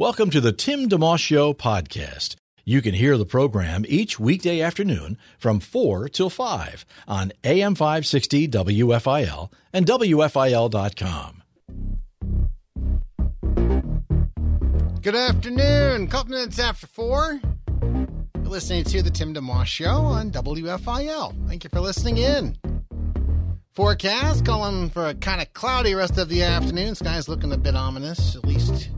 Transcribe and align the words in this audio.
Welcome 0.00 0.30
to 0.30 0.40
the 0.40 0.52
Tim 0.52 0.88
DeMoss 0.88 1.18
Show 1.18 1.52
podcast. 1.52 2.36
You 2.64 2.80
can 2.80 2.94
hear 2.94 3.18
the 3.18 3.26
program 3.26 3.84
each 3.86 4.18
weekday 4.18 4.62
afternoon 4.62 5.18
from 5.38 5.60
4 5.60 6.08
till 6.08 6.30
5 6.30 6.86
on 7.06 7.32
AM 7.44 7.74
560 7.74 8.48
WFIL 8.48 9.52
and 9.74 9.84
WFIL.com. 9.84 11.42
Good 15.02 15.14
afternoon. 15.14 16.08
Couple 16.08 16.30
minutes 16.30 16.58
after 16.58 16.86
4. 16.86 17.40
You're 17.82 18.44
listening 18.44 18.84
to 18.84 19.02
the 19.02 19.10
Tim 19.10 19.34
DeMoss 19.34 19.66
Show 19.66 19.96
on 19.96 20.30
WFIL. 20.30 21.46
Thank 21.46 21.64
you 21.64 21.68
for 21.68 21.80
listening 21.80 22.16
in. 22.16 22.56
Forecast 23.74 24.46
calling 24.46 24.88
for 24.88 25.08
a 25.08 25.14
kind 25.14 25.42
of 25.42 25.52
cloudy 25.52 25.94
rest 25.94 26.16
of 26.16 26.30
the 26.30 26.42
afternoon. 26.42 26.94
Sky's 26.94 27.28
looking 27.28 27.52
a 27.52 27.58
bit 27.58 27.76
ominous, 27.76 28.34
at 28.34 28.46
least 28.46 28.88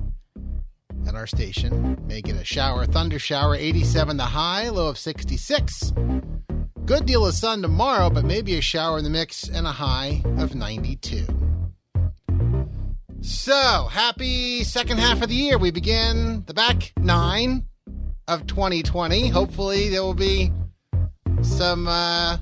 at 1.07 1.15
our 1.15 1.27
station. 1.27 1.99
May 2.07 2.21
get 2.21 2.37
a 2.37 2.45
shower, 2.45 2.87
thunder 2.87 3.19
shower, 3.19 3.55
87 3.55 4.17
the 4.17 4.25
high, 4.25 4.69
low 4.69 4.89
of 4.89 4.99
66. 4.99 5.93
Good 6.85 7.07
deal 7.07 7.27
of 7.27 7.35
sun 7.35 7.63
tomorrow, 7.63 8.11
but 8.11 8.25
maybe 8.25 8.57
a 8.57 8.61
shower 8.61 8.99
in 8.99 9.05
the 9.05 9.11
mix 9.11 9.49
and 9.49 9.67
a 9.67 9.73
high 9.73 10.23
of 10.39 10.55
92. 10.55 11.27
So, 13.21 13.89
happy 13.91 14.65
second 14.65 14.99
half 14.99 15.23
of 15.23 15.29
the 15.29 15.35
year. 15.37 15.57
We 15.57 15.71
begin 15.71 16.43
the 16.47 16.55
back 16.55 16.93
nine 16.97 17.67
of 18.27 18.47
2020. 18.49 19.29
Hopefully, 19.29 19.91
there 19.91 20.03
will 20.03 20.15
be 20.15 20.51
some 21.43 21.87
uh, 21.87 22.39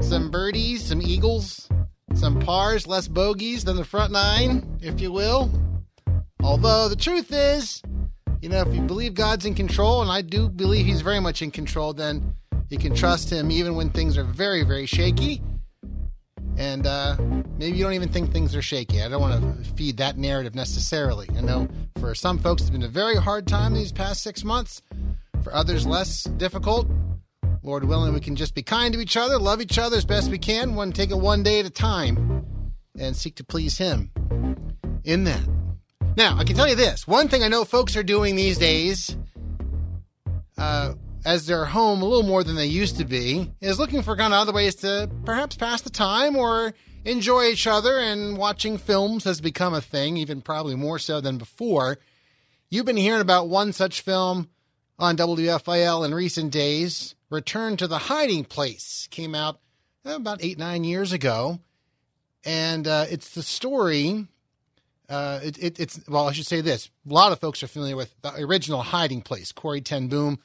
some 0.00 0.30
birdies, 0.30 0.84
some 0.84 1.00
eagles, 1.00 1.68
some 2.14 2.40
pars, 2.40 2.88
less 2.88 3.06
bogeys 3.06 3.64
than 3.64 3.76
the 3.76 3.84
front 3.84 4.12
nine, 4.12 4.78
if 4.82 5.00
you 5.00 5.12
will. 5.12 5.48
Although 6.42 6.88
the 6.88 6.96
truth 6.96 7.32
is, 7.32 7.82
you 8.40 8.48
know, 8.48 8.62
if 8.62 8.74
you 8.74 8.80
believe 8.80 9.14
God's 9.14 9.44
in 9.44 9.54
control, 9.54 10.00
and 10.00 10.10
I 10.10 10.22
do 10.22 10.48
believe 10.48 10.86
He's 10.86 11.02
very 11.02 11.20
much 11.20 11.42
in 11.42 11.50
control, 11.50 11.92
then 11.92 12.34
you 12.70 12.78
can 12.78 12.94
trust 12.94 13.30
Him 13.30 13.50
even 13.50 13.74
when 13.74 13.90
things 13.90 14.16
are 14.16 14.24
very, 14.24 14.62
very 14.62 14.86
shaky. 14.86 15.42
And 16.56 16.86
uh, 16.86 17.16
maybe 17.58 17.76
you 17.76 17.84
don't 17.84 17.92
even 17.92 18.10
think 18.10 18.32
things 18.32 18.54
are 18.54 18.62
shaky. 18.62 19.02
I 19.02 19.08
don't 19.08 19.20
want 19.20 19.64
to 19.64 19.70
feed 19.72 19.98
that 19.98 20.16
narrative 20.16 20.54
necessarily. 20.54 21.28
I 21.36 21.40
know 21.40 21.68
for 21.98 22.14
some 22.14 22.38
folks 22.38 22.62
it's 22.62 22.70
been 22.70 22.82
a 22.82 22.88
very 22.88 23.16
hard 23.16 23.46
time 23.46 23.74
these 23.74 23.92
past 23.92 24.22
six 24.22 24.44
months. 24.44 24.82
For 25.42 25.54
others, 25.54 25.86
less 25.86 26.24
difficult. 26.24 26.86
Lord 27.62 27.84
willing, 27.84 28.12
we 28.14 28.20
can 28.20 28.36
just 28.36 28.54
be 28.54 28.62
kind 28.62 28.92
to 28.94 29.00
each 29.00 29.16
other, 29.16 29.38
love 29.38 29.60
each 29.60 29.78
other 29.78 29.96
as 29.96 30.04
best 30.04 30.30
we 30.30 30.38
can, 30.38 30.74
one 30.74 30.92
take 30.92 31.10
it 31.10 31.18
one 31.18 31.42
day 31.42 31.60
at 31.60 31.66
a 31.66 31.70
time, 31.70 32.44
and 32.98 33.14
seek 33.14 33.36
to 33.36 33.44
please 33.44 33.78
Him 33.78 34.10
in 35.04 35.24
that. 35.24 35.59
Now, 36.16 36.36
I 36.36 36.44
can 36.44 36.56
tell 36.56 36.68
you 36.68 36.74
this 36.74 37.06
one 37.06 37.28
thing 37.28 37.42
I 37.42 37.48
know 37.48 37.64
folks 37.64 37.96
are 37.96 38.02
doing 38.02 38.34
these 38.34 38.58
days, 38.58 39.16
uh, 40.58 40.94
as 41.24 41.46
they're 41.46 41.64
home 41.64 42.02
a 42.02 42.04
little 42.04 42.24
more 42.24 42.42
than 42.42 42.56
they 42.56 42.66
used 42.66 42.96
to 42.98 43.04
be, 43.04 43.50
is 43.60 43.78
looking 43.78 44.02
for 44.02 44.16
kind 44.16 44.34
of 44.34 44.40
other 44.40 44.52
ways 44.52 44.74
to 44.76 45.08
perhaps 45.24 45.56
pass 45.56 45.82
the 45.82 45.90
time 45.90 46.36
or 46.36 46.74
enjoy 47.04 47.44
each 47.44 47.66
other, 47.66 47.98
and 47.98 48.36
watching 48.36 48.76
films 48.76 49.24
has 49.24 49.40
become 49.40 49.72
a 49.72 49.80
thing, 49.80 50.16
even 50.16 50.42
probably 50.42 50.74
more 50.74 50.98
so 50.98 51.20
than 51.20 51.38
before. 51.38 51.98
You've 52.70 52.86
been 52.86 52.96
hearing 52.96 53.20
about 53.20 53.48
one 53.48 53.72
such 53.72 54.00
film 54.00 54.50
on 54.98 55.16
WFIL 55.16 56.04
in 56.04 56.14
recent 56.14 56.52
days. 56.52 57.14
Return 57.30 57.76
to 57.76 57.86
the 57.86 57.98
Hiding 57.98 58.44
Place 58.44 59.08
came 59.10 59.34
out 59.34 59.60
about 60.04 60.42
eight, 60.42 60.58
nine 60.58 60.84
years 60.84 61.12
ago. 61.12 61.60
And 62.44 62.86
uh, 62.86 63.06
it's 63.10 63.30
the 63.30 63.42
story 63.42 64.26
uh, 65.10 65.40
it, 65.42 65.58
it, 65.58 65.80
it's 65.80 66.00
well, 66.08 66.28
I 66.28 66.32
should 66.32 66.46
say 66.46 66.60
this: 66.60 66.88
a 67.08 67.12
lot 67.12 67.32
of 67.32 67.40
folks 67.40 67.62
are 67.62 67.66
familiar 67.66 67.96
with 67.96 68.14
the 68.22 68.32
original 68.36 68.80
Hiding 68.80 69.22
Place, 69.22 69.50
Corrie 69.50 69.80
Ten 69.80 70.06
Boom, 70.06 70.38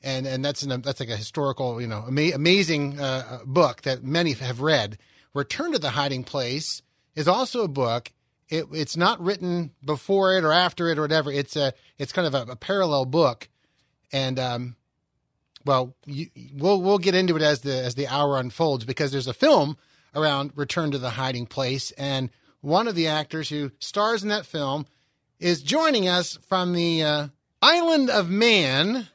and 0.00 0.26
and 0.26 0.44
that's 0.44 0.62
an, 0.62 0.80
that's 0.82 1.00
like 1.00 1.08
a 1.08 1.16
historical, 1.16 1.80
you 1.80 1.88
know, 1.88 2.04
ama- 2.06 2.34
amazing 2.34 3.00
uh, 3.00 3.40
book 3.44 3.82
that 3.82 4.04
many 4.04 4.32
have 4.34 4.60
read. 4.60 4.98
Return 5.34 5.72
to 5.72 5.78
the 5.78 5.90
Hiding 5.90 6.22
Place 6.22 6.82
is 7.16 7.26
also 7.26 7.64
a 7.64 7.68
book. 7.68 8.12
It, 8.48 8.66
it's 8.72 8.96
not 8.96 9.20
written 9.20 9.72
before 9.84 10.38
it 10.38 10.44
or 10.44 10.52
after 10.52 10.88
it 10.88 10.98
or 10.98 11.02
whatever. 11.02 11.32
It's 11.32 11.56
a 11.56 11.74
it's 11.98 12.12
kind 12.12 12.28
of 12.28 12.34
a, 12.48 12.52
a 12.52 12.56
parallel 12.56 13.06
book, 13.06 13.48
and 14.12 14.38
um, 14.38 14.76
well, 15.64 15.96
you, 16.06 16.28
we'll 16.54 16.80
we'll 16.80 16.98
get 16.98 17.16
into 17.16 17.34
it 17.34 17.42
as 17.42 17.62
the 17.62 17.74
as 17.74 17.96
the 17.96 18.06
hour 18.06 18.38
unfolds 18.38 18.84
because 18.84 19.10
there's 19.10 19.26
a 19.26 19.34
film 19.34 19.76
around 20.14 20.52
Return 20.54 20.92
to 20.92 20.98
the 20.98 21.10
Hiding 21.10 21.46
Place 21.46 21.90
and 21.98 22.30
one 22.60 22.88
of 22.88 22.94
the 22.94 23.08
actors 23.08 23.48
who 23.48 23.72
stars 23.78 24.22
in 24.22 24.28
that 24.28 24.46
film, 24.46 24.86
is 25.38 25.62
joining 25.62 26.08
us 26.08 26.38
from 26.48 26.72
the 26.72 27.02
uh, 27.02 27.28
island 27.60 28.10
of 28.10 28.30
Man 28.30 29.06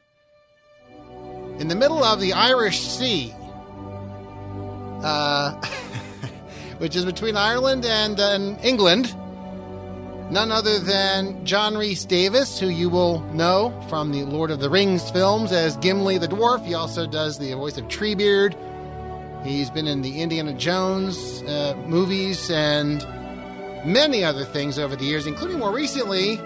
in 1.58 1.68
the 1.68 1.74
middle 1.74 2.02
of 2.04 2.20
the 2.20 2.32
Irish 2.32 2.80
Sea, 2.80 3.32
uh, 5.02 5.52
which 6.78 6.96
is 6.96 7.04
between 7.04 7.36
Ireland 7.36 7.84
and, 7.84 8.18
uh, 8.20 8.56
England. 8.62 9.14
None 10.30 10.50
other 10.50 10.78
than 10.78 11.44
John 11.44 11.76
Rhys 11.76 12.06
Davis, 12.06 12.58
who 12.58 12.68
you 12.68 12.88
will 12.88 13.20
know 13.34 13.78
from 13.90 14.12
the 14.12 14.22
Lord 14.22 14.50
of 14.50 14.60
the 14.60 14.70
Rings 14.70 15.10
films 15.10 15.52
as 15.52 15.76
Gimli 15.76 16.16
the 16.16 16.28
Dwarf. 16.28 16.64
He 16.64 16.72
also 16.72 17.06
does 17.06 17.38
the 17.38 17.52
voice 17.52 17.76
of 17.76 17.84
Treebeard. 17.88 18.56
He's 19.44 19.68
been 19.68 19.86
in 19.86 20.00
the 20.00 20.22
Indiana 20.22 20.54
Jones 20.54 21.42
uh, 21.42 21.74
movies 21.86 22.50
and 22.50 23.02
many 23.84 24.24
other 24.24 24.44
things 24.44 24.78
over 24.78 24.96
the 24.96 25.04
years, 25.04 25.26
including 25.26 25.58
more 25.58 25.72
recently 25.72 26.38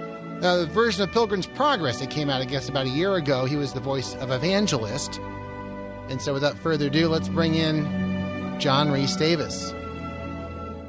uh, 0.42 0.58
the 0.58 0.66
version 0.66 1.02
of 1.02 1.12
Pilgrim's 1.12 1.46
Progress 1.46 2.00
that 2.00 2.10
came 2.10 2.28
out, 2.28 2.40
I 2.40 2.44
guess, 2.44 2.68
about 2.68 2.86
a 2.86 2.90
year 2.90 3.14
ago. 3.14 3.46
He 3.46 3.56
was 3.56 3.72
the 3.72 3.80
voice 3.80 4.14
of 4.16 4.30
Evangelist. 4.30 5.18
And 6.08 6.20
so, 6.20 6.32
without 6.32 6.56
further 6.58 6.86
ado, 6.86 7.08
let's 7.08 7.28
bring 7.28 7.54
in 7.54 8.58
John 8.60 8.90
Rhys 8.90 9.16
Davis. 9.16 9.72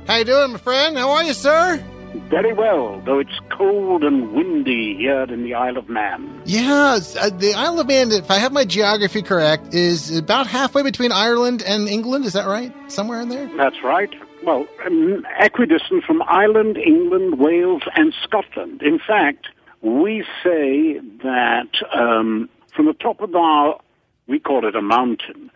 How 0.06 0.18
you 0.18 0.26
doing, 0.26 0.52
my 0.54 0.60
friend? 0.60 0.98
How 0.98 1.12
are 1.12 1.24
you, 1.24 1.34
sir? 1.34 1.84
Very 2.30 2.54
well, 2.54 3.02
though 3.06 3.20
it's 3.20 3.40
cold 3.52 4.04
and 4.04 4.34
windy 4.34 4.96
here 4.96 5.24
in 5.24 5.44
the 5.44 5.54
Isle 5.54 5.78
of 5.78 5.90
Man. 5.90 6.42
Yeah, 6.46 7.00
uh, 7.20 7.30
the 7.30 7.54
Isle 7.54 7.80
of 7.80 7.88
Man, 7.88 8.12
if 8.12 8.32
I 8.32 8.38
have 8.38 8.52
my 8.52 8.66
geography 8.66 9.22
correct, 9.22 9.74
is 9.74 10.18
about 10.18 10.48
halfway 10.48 10.84
between 10.84 11.12
Ireland 11.12 11.64
and 11.64 11.88
England. 11.88 12.26
Is 12.26 12.34
that 12.34 12.48
right? 12.48 12.74
Somewhere 12.92 13.22
in 13.22 13.30
there? 13.30 13.50
That's 13.58 13.84
right 13.84 14.14
well, 14.44 14.68
um, 14.86 15.26
equidistant 15.40 16.04
from 16.04 16.22
Ireland, 16.28 16.78
England, 16.78 17.40
Wales, 17.40 17.84
and 17.96 18.14
Scotland. 18.24 18.82
In 18.82 19.00
fact, 19.00 19.48
we 19.82 20.24
say 20.44 21.00
that 21.24 21.70
um, 21.94 22.50
from 22.74 22.86
the 22.86 22.94
top 22.94 23.22
of 23.22 23.36
our, 23.36 23.80
we 24.28 24.40
call 24.40 24.68
it 24.68 24.76
a 24.76 24.82
mountain, 24.82 25.52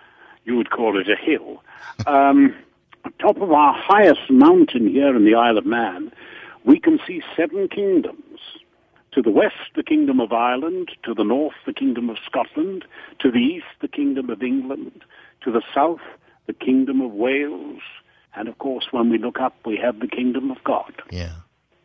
you 0.46 0.56
would 0.58 0.72
call 0.72 1.00
it 1.00 1.08
a 1.10 1.16
hill, 1.16 1.62
um, 2.08 2.56
top 3.20 3.38
of 3.42 3.52
our 3.52 3.74
highest 3.74 4.30
mountain 4.30 4.88
here 4.88 5.16
in 5.16 5.26
the 5.26 5.36
Isle 5.36 5.58
of 5.58 5.66
Man, 5.66 6.12
we 6.66 6.80
can 6.80 7.00
see 7.08 7.22
seven 7.36 7.68
kingdoms. 7.68 8.40
To 9.14 9.22
the 9.22 9.30
west, 9.30 9.56
the 9.76 9.84
Kingdom 9.84 10.20
of 10.22 10.32
Ireland. 10.32 10.90
To 11.04 11.14
the 11.14 11.24
north, 11.24 11.56
the 11.66 11.74
Kingdom 11.74 12.10
of 12.10 12.18
Scotland. 12.26 12.86
To 13.20 13.30
the 13.30 13.40
east, 13.40 13.66
the 13.82 13.88
Kingdom 13.88 14.30
of 14.30 14.42
England. 14.42 15.04
To 15.42 15.52
the 15.52 15.62
south, 15.74 16.02
the 16.48 16.54
Kingdom 16.54 17.02
of 17.02 17.12
Wales. 17.12 17.82
And 18.36 18.48
of 18.48 18.58
course, 18.58 18.88
when 18.92 19.10
we 19.10 19.18
look 19.18 19.40
up, 19.40 19.56
we 19.66 19.78
have 19.78 20.00
the 20.00 20.08
kingdom 20.08 20.52
of 20.52 20.64
God. 20.64 20.94
Yeah. 21.12 21.34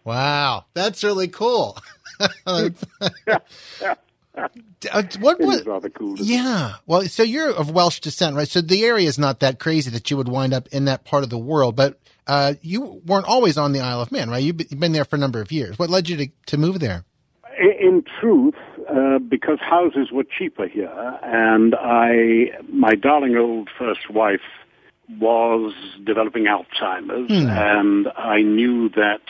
Wow. 0.04 0.66
That's 0.74 1.02
really 1.04 1.28
cool. 1.28 1.78
Uh, 4.90 5.02
what 5.20 5.40
was 5.40 5.64
rather 5.64 5.88
cool? 5.88 6.16
Yeah. 6.18 6.74
Well, 6.86 7.02
so 7.02 7.22
you're 7.22 7.50
of 7.50 7.70
Welsh 7.70 8.00
descent, 8.00 8.36
right? 8.36 8.48
So 8.48 8.60
the 8.60 8.84
area 8.84 9.08
is 9.08 9.18
not 9.18 9.40
that 9.40 9.58
crazy 9.58 9.90
that 9.90 10.10
you 10.10 10.16
would 10.16 10.28
wind 10.28 10.52
up 10.52 10.68
in 10.68 10.84
that 10.84 11.04
part 11.04 11.24
of 11.24 11.30
the 11.30 11.38
world, 11.38 11.74
but 11.74 11.98
uh, 12.26 12.54
you 12.60 13.00
weren't 13.06 13.26
always 13.26 13.56
on 13.56 13.72
the 13.72 13.80
Isle 13.80 14.02
of 14.02 14.12
Man, 14.12 14.28
right? 14.28 14.42
You've 14.42 14.56
been 14.56 14.92
there 14.92 15.04
for 15.04 15.16
a 15.16 15.18
number 15.18 15.40
of 15.40 15.50
years. 15.52 15.78
What 15.78 15.90
led 15.90 16.08
you 16.08 16.16
to, 16.18 16.28
to 16.46 16.58
move 16.58 16.80
there? 16.80 17.04
In 17.58 18.04
truth, 18.20 18.54
uh, 18.90 19.18
because 19.18 19.58
houses 19.60 20.12
were 20.12 20.24
cheaper 20.24 20.68
here, 20.68 21.18
and 21.22 21.74
I, 21.74 22.50
my 22.68 22.94
darling 22.94 23.36
old 23.36 23.70
first 23.78 24.10
wife, 24.10 24.40
was 25.18 25.72
developing 26.04 26.44
Alzheimer's, 26.44 27.30
Hmm. 27.30 27.48
and 27.48 28.08
I 28.16 28.42
knew 28.42 28.88
that 28.90 29.22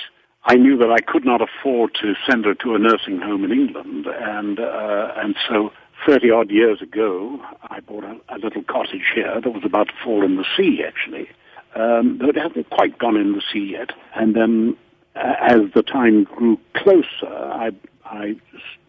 I 0.49 0.55
knew 0.55 0.77
that 0.79 0.93
I 0.93 1.01
could 1.01 1.25
not 1.25 1.41
afford 1.43 1.95
to 2.03 2.15
send 2.29 2.45
her 2.45 2.55
to 2.55 2.77
a 2.77 2.79
nursing 2.79 3.21
home 3.21 3.45
in 3.45 3.51
England, 3.51 4.07
and 4.07 4.61
uh, 4.61 5.13
and 5.17 5.35
so 5.49 5.73
30 6.07 6.31
odd 6.31 6.51
years 6.51 6.81
ago, 6.83 7.41
I 7.69 7.81
bought 7.81 8.05
a, 8.05 8.17
a, 8.29 8.39
little 8.39 8.63
cottage 8.63 9.11
here 9.15 9.41
that 9.41 9.51
was 9.51 9.65
about 9.65 9.89
to 9.89 9.95
fall 10.05 10.25
in 10.25 10.37
the 10.37 10.45
sea, 10.57 10.85
actually. 10.87 11.29
Um, 11.75 12.19
though 12.19 12.29
it 12.29 12.37
hasn't 12.37 12.71
quite 12.71 12.99
gone 12.99 13.17
in 13.17 13.33
the 13.33 13.43
sea 13.53 13.73
yet. 13.73 13.91
And 14.15 14.35
then, 14.35 14.77
uh, 15.15 15.35
as 15.41 15.61
the 15.75 15.83
time 15.83 16.25
grew 16.25 16.59
closer, 16.75 17.27
I, 17.27 17.71
I 18.05 18.37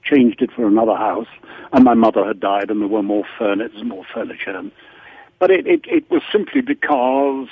changed 0.04 0.42
it 0.42 0.51
for 0.56 0.68
another 0.68 0.95
house, 0.95 1.28
and 1.74 1.84
my 1.84 1.95
mother 1.95 2.25
had 2.25 2.39
died, 2.39 2.69
and 2.69 2.81
there 2.81 2.88
were 2.88 3.04
more 3.04 3.25
furniture, 3.38 3.84
more 3.84 4.06
furniture. 4.13 4.56
But 5.39 5.51
it, 5.51 5.68
it, 5.68 5.81
it 5.86 6.10
was 6.10 6.22
simply 6.31 6.62
because 6.62 7.48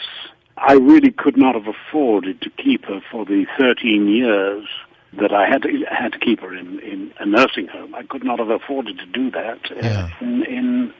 I 0.58 0.74
really 0.74 1.12
could 1.12 1.38
not 1.38 1.56
have 1.56 1.68
afforded 1.68 2.42
to 2.42 2.50
keep 2.50 2.86
her 2.86 3.02
for 3.12 3.26
the 3.26 3.46
13 3.60 4.08
years 4.08 4.68
that 5.14 5.32
I 5.32 5.48
had 5.48 5.62
to 5.64 5.86
had 5.90 6.12
to 6.14 6.20
keep 6.20 6.42
her 6.42 6.54
in, 6.54 6.80
in 6.80 7.14
a 7.20 7.26
nursing 7.26 7.68
home. 7.68 7.96
I 7.96 8.04
could 8.04 8.24
not 8.24 8.40
have 8.40 8.50
afforded 8.50 8.98
to 9.00 9.06
do 9.06 9.32
that 9.32 9.60
uh, 9.72 9.76
yeah. 9.76 10.10
in, 10.20 10.44
in 10.44 10.94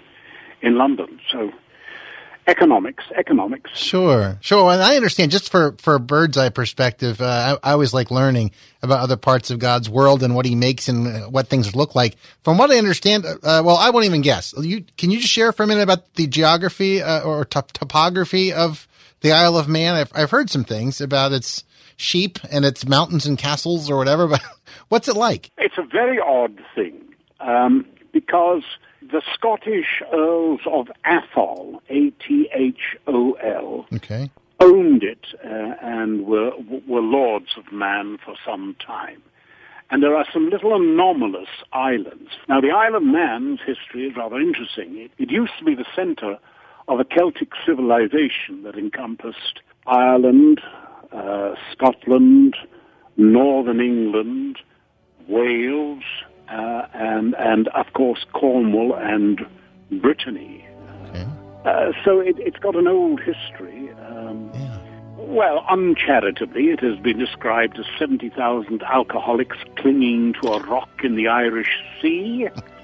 in 0.62 0.78
London. 0.78 1.20
So 1.32 1.52
economics, 2.48 3.04
economics. 3.16 3.72
Sure, 3.78 4.38
sure. 4.42 4.72
And 4.72 4.82
I 4.82 4.96
understand. 4.96 5.32
Just 5.32 5.50
for 5.50 5.76
for 5.80 5.96
a 5.96 6.00
bird's 6.00 6.38
eye 6.38 6.50
perspective, 6.50 7.22
uh, 7.22 7.58
I, 7.64 7.70
I, 7.70 7.72
always 7.74 7.94
like 7.94 8.12
learning 8.12 8.52
about 8.82 9.00
other 9.00 9.18
parts 9.18 9.52
of 9.52 9.60
God's 9.60 9.90
world 9.90 10.24
and 10.24 10.36
what 10.36 10.46
He 10.46 10.56
makes 10.56 10.88
and 10.88 11.08
uh, 11.08 11.20
what 11.30 11.48
things 11.48 11.76
look 11.76 11.96
like. 11.96 12.16
From 12.44 12.58
what 12.58 12.72
I 12.72 12.78
understand, 12.78 13.26
uh, 13.26 13.62
well, 13.66 13.78
I 13.78 13.90
won't 13.90 14.06
even 14.06 14.22
guess. 14.22 14.54
You 14.58 14.86
can 14.98 15.12
you 15.12 15.20
just 15.20 15.32
share 15.32 15.52
for 15.52 15.64
a 15.64 15.68
minute 15.68 15.84
about 15.84 16.14
the 16.16 16.28
geography 16.28 17.02
uh, 17.02 17.22
or 17.22 17.46
top- 17.46 17.72
topography 17.72 18.54
of 18.54 18.88
the 19.22 19.32
Isle 19.32 19.58
of 19.58 19.68
Man? 19.68 19.96
I've 19.96 20.12
I've 20.16 20.32
heard 20.32 20.50
some 20.50 20.64
things 20.64 21.02
about 21.02 21.32
its 21.32 21.64
sheep 21.98 22.40
and 22.52 22.66
its 22.66 22.88
mountains 22.88 23.26
and 23.26 23.38
castles 23.38 23.90
or 23.90 23.98
whatever. 23.98 24.28
But 24.36 24.42
what's 24.90 25.08
it 25.08 25.16
like? 25.16 25.52
It's 25.58 25.78
a 25.78 25.84
very 25.84 26.20
odd 26.20 26.60
thing 26.76 27.02
um, 27.40 27.86
because 28.12 28.64
the 29.12 29.22
Scottish 29.34 30.02
Earls 30.13 30.62
of 30.66 30.88
Athol, 31.06 31.81
A 31.90 32.10
T 32.12 32.50
H 32.54 32.98
O 33.07 33.34
L, 33.34 33.86
okay. 33.94 34.30
owned 34.60 35.04
it 35.04 35.25
uh, 35.44 35.75
and 35.81 36.25
were 36.25 36.52
were 36.88 37.02
lords 37.02 37.56
of 37.57 37.72
man 37.72 38.18
for 38.24 38.36
some 38.46 38.75
time. 38.86 39.22
And 39.92 40.02
there 40.02 40.16
are 40.16 40.25
some 40.34 40.50
little 40.50 40.75
anomalous 40.75 41.50
islands. 41.72 42.31
Now, 42.50 42.60
the 42.60 42.72
Isle 42.72 42.96
of 42.96 43.04
Man's 43.04 43.60
history 43.60 44.07
is 44.07 44.16
rather 44.16 44.40
interesting. 44.40 44.98
It, 44.98 45.12
it 45.19 45.30
used 45.30 45.54
to 45.60 45.66
be 45.66 45.75
the 45.75 45.86
center 45.96 46.40
of 46.88 47.00
a 47.00 47.06
Celtic 47.06 47.50
civilization 47.66 48.63
that 48.63 48.75
encompassed 48.75 49.60
Ireland, 49.86 50.60
uh, 51.12 51.54
Scotland, 51.72 52.56
Northern 53.16 53.80
England, 53.80 54.58
Wales, 55.28 56.04
uh, 56.50 56.88
and 56.94 57.36
and 57.36 57.68
of 57.70 57.92
course 57.94 58.26
Cornwall 58.34 58.96
and 58.96 59.46
Brittany. 60.02 60.66
Okay. 61.10 61.26
Uh, 61.66 61.92
so 62.04 62.20
it, 62.20 62.38
has 62.44 62.62
got 62.62 62.76
an 62.76 62.88
old 62.88 63.20
history. 63.22 63.92
Um, 64.08 64.52
yeah. 64.54 64.80
Well, 65.18 65.66
uncharitably, 65.70 66.66
it 66.66 66.82
has 66.82 67.00
been 67.00 67.18
described 67.18 67.80
as 67.80 67.86
70,000 67.98 68.84
alcoholics 68.84 69.58
clinging 69.78 70.34
to 70.42 70.54
a 70.54 70.60
rock 70.64 70.90
in 71.04 71.16
the 71.16 71.28
Irish 71.28 71.84
Sea. 72.02 72.50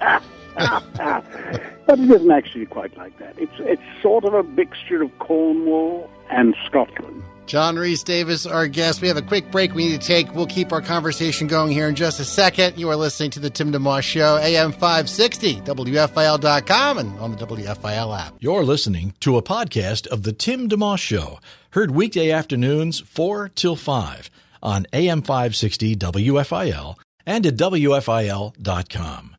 but 0.56 1.98
it 1.98 2.10
isn't 2.10 2.30
actually 2.30 2.66
quite 2.66 2.96
like 2.96 3.16
that. 3.18 3.38
It's, 3.38 3.52
it's 3.58 3.82
sort 4.02 4.24
of 4.24 4.34
a 4.34 4.42
mixture 4.42 5.02
of 5.02 5.16
Cornwall 5.18 6.10
and 6.30 6.56
Scotland. 6.66 7.22
John 7.46 7.76
Rhys 7.76 8.02
Davis, 8.02 8.46
our 8.46 8.68
guest. 8.68 9.00
We 9.02 9.08
have 9.08 9.16
a 9.16 9.22
quick 9.22 9.50
break 9.50 9.74
we 9.74 9.88
need 9.88 10.00
to 10.00 10.06
take. 10.06 10.34
We'll 10.34 10.46
keep 10.46 10.72
our 10.72 10.80
conversation 10.80 11.46
going 11.46 11.72
here 11.72 11.88
in 11.88 11.94
just 11.94 12.20
a 12.20 12.24
second. 12.24 12.78
You 12.78 12.88
are 12.90 12.96
listening 12.96 13.30
to 13.32 13.40
the 13.40 13.50
Tim 13.50 13.72
DeMoss 13.72 14.02
Show, 14.02 14.36
AM 14.36 14.72
560, 14.72 15.60
WFIL.com, 15.62 16.98
and 16.98 17.18
on 17.18 17.36
the 17.36 17.46
WFIL 17.46 18.18
app. 18.18 18.34
You're 18.40 18.64
listening 18.64 19.14
to 19.20 19.36
a 19.36 19.42
podcast 19.42 20.06
of 20.08 20.22
the 20.22 20.32
Tim 20.32 20.68
DeMoss 20.68 20.98
Show, 20.98 21.40
heard 21.70 21.90
weekday 21.90 22.30
afternoons 22.30 23.00
4 23.00 23.48
till 23.48 23.76
5 23.76 24.30
on 24.62 24.86
AM 24.92 25.22
560 25.22 25.96
WFIL 25.96 26.96
and 27.26 27.46
at 27.46 27.56
WFIL.com. 27.56 29.36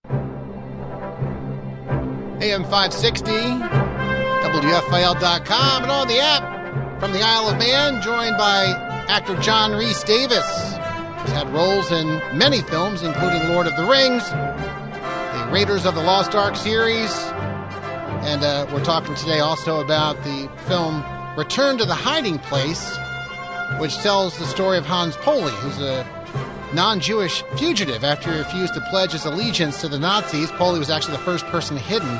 AM 2.41 2.63
560, 2.63 3.31
WFIL.com, 4.51 5.83
and 5.83 5.91
on 5.91 6.07
the 6.07 6.19
app 6.19 6.62
from 7.03 7.11
the 7.11 7.21
Isle 7.21 7.49
of 7.49 7.57
Man, 7.57 8.01
joined 8.01 8.37
by 8.37 8.63
actor 9.09 9.35
John 9.41 9.73
Rhys 9.73 10.01
Davis. 10.05 10.47
He's 10.47 11.33
had 11.33 11.49
roles 11.49 11.91
in 11.91 12.07
many 12.37 12.61
films, 12.61 13.03
including 13.03 13.49
Lord 13.49 13.67
of 13.67 13.75
the 13.75 13.83
Rings, 13.83 14.29
the 14.29 15.49
Raiders 15.51 15.85
of 15.85 15.95
the 15.95 16.01
Lost 16.01 16.33
Ark 16.33 16.55
series, 16.55 17.11
and 18.23 18.41
uh, 18.41 18.67
we're 18.71 18.85
talking 18.85 19.15
today 19.15 19.39
also 19.39 19.81
about 19.81 20.15
the 20.23 20.49
film 20.65 21.03
Return 21.35 21.77
to 21.79 21.83
the 21.83 21.93
Hiding 21.93 22.39
Place, 22.39 22.97
which 23.81 23.95
tells 23.95 24.37
the 24.37 24.45
story 24.45 24.77
of 24.77 24.85
Hans 24.85 25.17
Poley, 25.17 25.51
who's 25.55 25.81
a 25.81 26.07
non 26.73 27.01
Jewish 27.01 27.43
fugitive. 27.57 28.05
After 28.05 28.31
he 28.31 28.37
refused 28.37 28.75
to 28.75 28.81
pledge 28.89 29.11
his 29.11 29.25
allegiance 29.25 29.81
to 29.81 29.89
the 29.89 29.99
Nazis, 29.99 30.51
Poley 30.51 30.79
was 30.79 30.89
actually 30.89 31.17
the 31.17 31.23
first 31.23 31.45
person 31.47 31.75
hidden 31.75 32.17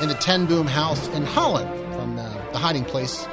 in 0.00 0.08
the 0.08 0.16
Ten 0.16 0.46
Boom 0.46 0.66
house 0.66 1.06
in 1.10 1.24
Holland 1.24 1.70
from 1.94 2.18
uh, 2.18 2.28
the 2.50 2.58
hiding 2.58 2.84
place 2.84 3.28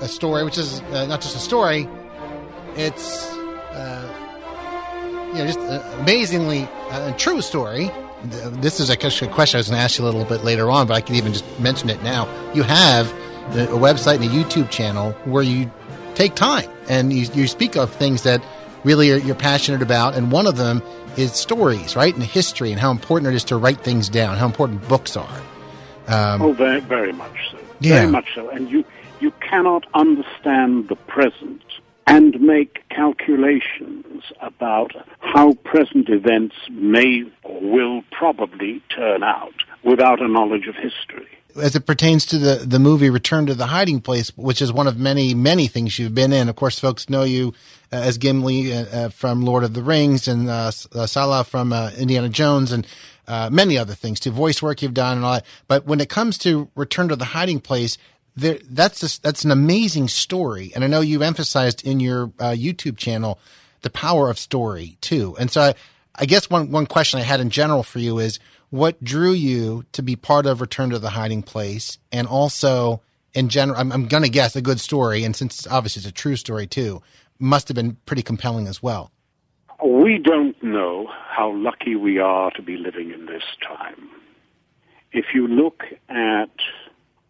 a 0.00 0.08
story, 0.08 0.44
which 0.44 0.58
is 0.58 0.80
uh, 0.80 1.06
not 1.06 1.20
just 1.20 1.36
a 1.36 1.40
story, 1.40 1.88
it's 2.76 3.26
uh, 3.72 5.30
you 5.32 5.38
know 5.38 5.46
just 5.46 5.58
amazingly 6.00 6.68
uh, 6.90 7.12
true 7.16 7.40
story. 7.40 7.90
This 8.24 8.80
is 8.80 8.90
a 8.90 8.96
question 8.96 9.28
I 9.28 9.58
was 9.58 9.68
going 9.68 9.78
to 9.78 9.82
ask 9.82 9.98
you 9.98 10.04
a 10.04 10.06
little 10.06 10.24
bit 10.24 10.42
later 10.42 10.70
on, 10.70 10.88
but 10.88 10.94
I 10.94 11.00
can 11.00 11.14
even 11.14 11.32
just 11.32 11.44
mention 11.60 11.88
it 11.88 12.02
now. 12.02 12.26
You 12.52 12.64
have 12.64 13.08
a 13.52 13.78
website 13.78 14.16
and 14.16 14.24
a 14.24 14.28
YouTube 14.28 14.70
channel 14.70 15.12
where 15.24 15.42
you 15.42 15.70
take 16.14 16.34
time 16.34 16.68
and 16.88 17.12
you, 17.12 17.28
you 17.32 17.46
speak 17.46 17.76
of 17.76 17.92
things 17.92 18.24
that 18.24 18.42
really 18.82 19.12
are, 19.12 19.18
you're 19.18 19.36
passionate 19.36 19.82
about, 19.82 20.14
and 20.14 20.32
one 20.32 20.46
of 20.46 20.56
them 20.56 20.82
is 21.16 21.32
stories, 21.32 21.94
right, 21.94 22.14
and 22.14 22.22
history, 22.22 22.72
and 22.72 22.80
how 22.80 22.90
important 22.90 23.32
it 23.32 23.36
is 23.36 23.44
to 23.44 23.56
write 23.56 23.80
things 23.80 24.08
down, 24.08 24.36
how 24.36 24.46
important 24.46 24.86
books 24.88 25.16
are. 25.16 25.40
Um, 26.08 26.42
oh, 26.42 26.52
very, 26.52 26.80
very 26.80 27.12
much 27.12 27.50
so. 27.50 27.58
Yeah. 27.80 28.00
Very 28.00 28.10
much 28.10 28.34
so. 28.34 28.48
And 28.50 28.70
you 28.70 28.84
cannot 29.48 29.86
understand 29.94 30.88
the 30.88 30.96
present 30.96 31.62
and 32.08 32.40
make 32.40 32.82
calculations 32.88 34.24
about 34.40 34.92
how 35.20 35.52
present 35.64 36.08
events 36.08 36.56
may 36.70 37.22
or 37.42 37.60
will 37.60 38.02
probably 38.10 38.82
turn 38.88 39.22
out 39.22 39.52
without 39.84 40.20
a 40.22 40.26
knowledge 40.26 40.66
of 40.66 40.74
history. 40.74 41.28
As 41.60 41.76
it 41.76 41.86
pertains 41.86 42.24
to 42.26 42.38
the, 42.38 42.64
the 42.64 42.78
movie 42.78 43.10
Return 43.10 43.46
to 43.46 43.54
the 43.54 43.66
Hiding 43.66 44.00
Place, 44.00 44.32
which 44.36 44.62
is 44.62 44.72
one 44.72 44.86
of 44.86 44.98
many, 44.98 45.34
many 45.34 45.66
things 45.66 45.98
you've 45.98 46.14
been 46.14 46.32
in. 46.32 46.48
Of 46.48 46.56
course, 46.56 46.78
folks 46.78 47.10
know 47.10 47.24
you 47.24 47.52
uh, 47.92 47.96
as 47.96 48.16
Gimli 48.16 48.72
uh, 48.72 48.84
uh 48.84 49.08
from 49.10 49.42
Lord 49.42 49.64
of 49.64 49.74
the 49.74 49.82
Rings 49.82 50.28
and 50.28 50.48
uh, 50.48 50.70
uh 50.94 51.06
Sallah 51.06 51.44
from 51.44 51.72
uh, 51.72 51.90
Indiana 51.98 52.28
Jones 52.28 52.72
and 52.72 52.86
many 53.50 53.76
other 53.76 53.94
things 53.94 54.20
too, 54.20 54.30
voice 54.30 54.62
work 54.62 54.80
you've 54.80 54.94
done 54.94 55.18
and 55.18 55.26
all 55.26 55.34
that. 55.34 55.46
But 55.66 55.84
when 55.84 56.00
it 56.00 56.08
comes 56.08 56.38
to 56.38 56.70
Return 56.74 57.08
to 57.08 57.16
the 57.16 57.26
Hiding 57.26 57.60
Place, 57.60 57.98
there, 58.38 58.58
that's 58.70 59.18
that's 59.18 59.44
an 59.44 59.50
amazing 59.50 60.08
story, 60.08 60.72
and 60.74 60.84
I 60.84 60.86
know 60.86 61.00
you've 61.00 61.22
emphasized 61.22 61.84
in 61.84 61.98
your 61.98 62.24
uh, 62.38 62.50
YouTube 62.50 62.96
channel 62.96 63.38
the 63.82 63.90
power 63.90 64.30
of 64.30 64.38
story 64.38 64.96
too. 65.00 65.36
And 65.38 65.50
so, 65.50 65.60
I, 65.60 65.74
I 66.14 66.26
guess 66.26 66.48
one 66.48 66.70
one 66.70 66.86
question 66.86 67.18
I 67.18 67.24
had 67.24 67.40
in 67.40 67.50
general 67.50 67.82
for 67.82 67.98
you 67.98 68.18
is 68.18 68.38
what 68.70 69.02
drew 69.02 69.32
you 69.32 69.84
to 69.92 70.02
be 70.02 70.14
part 70.14 70.46
of 70.46 70.60
Return 70.60 70.90
to 70.90 70.98
the 70.98 71.10
Hiding 71.10 71.42
Place, 71.42 71.98
and 72.12 72.28
also 72.28 73.02
in 73.34 73.48
general, 73.48 73.78
I'm, 73.78 73.90
I'm 73.90 74.06
going 74.06 74.22
to 74.22 74.28
guess 74.28 74.54
a 74.54 74.62
good 74.62 74.78
story, 74.78 75.24
and 75.24 75.34
since 75.34 75.66
obviously 75.66 76.00
it's 76.00 76.08
a 76.08 76.12
true 76.12 76.36
story 76.36 76.66
too, 76.66 77.02
must 77.40 77.68
have 77.68 77.74
been 77.74 77.96
pretty 78.06 78.22
compelling 78.22 78.68
as 78.68 78.82
well. 78.82 79.10
We 79.84 80.18
don't 80.18 80.60
know 80.62 81.08
how 81.28 81.52
lucky 81.54 81.96
we 81.96 82.18
are 82.18 82.50
to 82.52 82.62
be 82.62 82.76
living 82.76 83.10
in 83.10 83.26
this 83.26 83.44
time. 83.66 84.10
If 85.12 85.26
you 85.34 85.46
look 85.48 85.84
at 86.08 86.50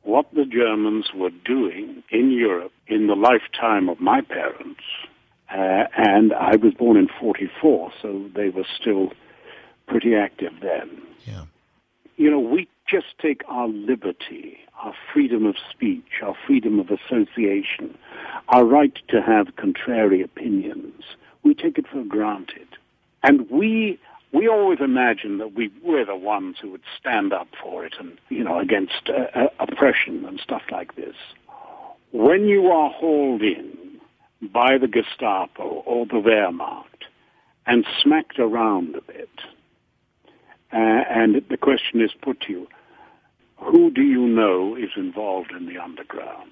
what 0.08 0.26
the 0.32 0.46
Germans 0.46 1.10
were 1.14 1.30
doing 1.44 2.02
in 2.10 2.30
Europe 2.30 2.72
in 2.86 3.08
the 3.08 3.14
lifetime 3.14 3.90
of 3.90 4.00
my 4.00 4.22
parents. 4.22 4.80
Uh, 5.50 5.84
and 5.96 6.32
I 6.32 6.56
was 6.56 6.72
born 6.72 6.96
in 6.96 7.08
44, 7.20 7.92
so 8.00 8.24
they 8.34 8.48
were 8.48 8.64
still 8.80 9.12
pretty 9.86 10.14
active 10.14 10.54
then. 10.62 11.02
Yeah. 11.26 11.44
You 12.16 12.30
know, 12.30 12.40
we 12.40 12.68
just 12.88 13.18
take 13.20 13.42
our 13.48 13.68
liberty, 13.68 14.56
our 14.82 14.94
freedom 15.12 15.44
of 15.44 15.56
speech, 15.70 16.22
our 16.22 16.34
freedom 16.46 16.80
of 16.80 16.88
association, 16.90 17.96
our 18.48 18.64
right 18.64 18.98
to 19.08 19.20
have 19.20 19.56
contrary 19.56 20.22
opinions. 20.22 21.02
We 21.42 21.54
take 21.54 21.76
it 21.78 21.86
for 21.86 22.02
granted. 22.02 22.68
And 23.22 23.48
we 23.50 23.98
we 24.32 24.48
always 24.48 24.80
imagine 24.80 25.38
that 25.38 25.54
we 25.54 25.70
were 25.82 26.04
the 26.04 26.16
ones 26.16 26.56
who 26.60 26.70
would 26.72 26.82
stand 26.98 27.32
up 27.32 27.48
for 27.62 27.84
it 27.84 27.94
and, 27.98 28.18
you 28.28 28.44
know, 28.44 28.58
against 28.58 29.08
uh, 29.08 29.38
uh, 29.38 29.48
oppression 29.58 30.24
and 30.26 30.38
stuff 30.40 30.62
like 30.70 30.96
this. 30.96 31.14
When 32.12 32.46
you 32.46 32.66
are 32.68 32.90
hauled 32.90 33.42
in 33.42 34.00
by 34.42 34.78
the 34.78 34.86
Gestapo 34.86 35.62
or 35.62 36.06
the 36.06 36.14
Wehrmacht 36.14 36.84
and 37.66 37.86
smacked 38.02 38.38
around 38.38 38.96
a 38.96 39.00
bit, 39.00 39.30
uh, 40.72 40.76
and 40.76 41.42
the 41.48 41.56
question 41.56 42.00
is 42.02 42.10
put 42.20 42.40
to 42.42 42.52
you, 42.52 42.68
who 43.56 43.90
do 43.90 44.02
you 44.02 44.26
know 44.26 44.76
is 44.76 44.90
involved 44.96 45.52
in 45.52 45.66
the 45.66 45.78
underground? 45.78 46.50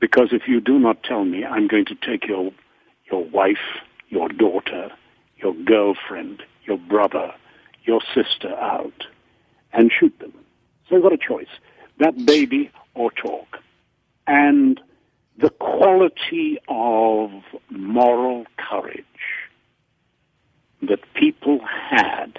Because 0.00 0.28
if 0.32 0.42
you 0.46 0.60
do 0.60 0.78
not 0.78 1.02
tell 1.02 1.24
me, 1.24 1.44
I'm 1.44 1.66
going 1.66 1.86
to 1.86 1.94
take 1.94 2.28
your, 2.28 2.52
your 3.10 3.24
wife, 3.24 3.56
your 4.10 4.28
daughter, 4.28 4.90
your 5.38 5.54
girlfriend, 5.54 6.42
your 6.68 6.78
brother, 6.78 7.32
your 7.84 8.00
sister 8.14 8.54
out 8.54 9.04
and 9.72 9.90
shoot 9.90 10.16
them. 10.20 10.32
So 10.88 10.96
you've 10.96 11.02
got 11.02 11.12
a 11.12 11.18
choice. 11.18 11.48
That 11.98 12.24
baby 12.24 12.70
or 12.94 13.10
talk. 13.10 13.58
And 14.26 14.80
the 15.38 15.50
quality 15.50 16.58
of 16.68 17.30
moral 17.70 18.44
courage 18.56 19.04
that 20.82 21.00
people 21.14 21.60
had 21.64 22.38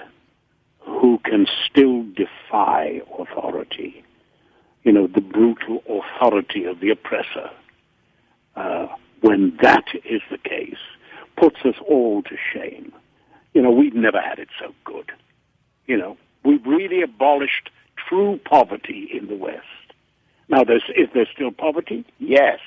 who 0.80 1.20
can 1.24 1.46
still 1.70 2.04
defy 2.16 3.02
authority, 3.18 4.04
you 4.84 4.92
know, 4.92 5.08
the 5.08 5.22
brutal 5.22 5.84
authority 5.88 6.66
of 6.66 6.80
the 6.80 6.90
oppressor, 6.90 7.50
uh, 8.56 8.88
when 9.22 9.58
that 9.62 9.86
is 10.06 10.22
the 10.32 10.38
case, 10.38 10.78
puts 11.38 11.58
us 11.66 11.76
all 11.88 12.22
to 12.24 12.36
shame. 12.54 12.92
You 13.54 13.62
know, 13.62 13.72
we've 13.72 13.96
never 13.96 14.22
had 14.22 14.40
it 14.40 14.50
so 14.60 14.74
good. 14.84 15.12
You 15.86 15.98
know, 15.98 16.18
we've 16.44 16.66
really 16.66 17.02
abolished 17.02 17.70
true 18.08 18.40
poverty 18.46 19.10
in 19.14 19.28
the 19.28 19.36
West. 19.36 19.66
Now, 20.48 20.64
there's, 20.64 20.84
is 20.96 21.08
there 21.14 21.28
still 21.34 21.49
poverty? 21.60 22.06
Yes. 22.20 22.60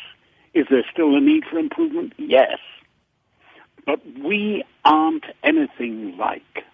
Is 0.55 0.67
there 0.71 0.85
still 0.93 1.15
a 1.17 1.21
need 1.21 1.45
for 1.51 1.59
improvement? 1.59 2.13
Yes. 2.19 2.59
But 3.87 4.01
we 4.23 4.65
aren't 4.85 5.25
anything 5.43 6.17
like 6.17 6.65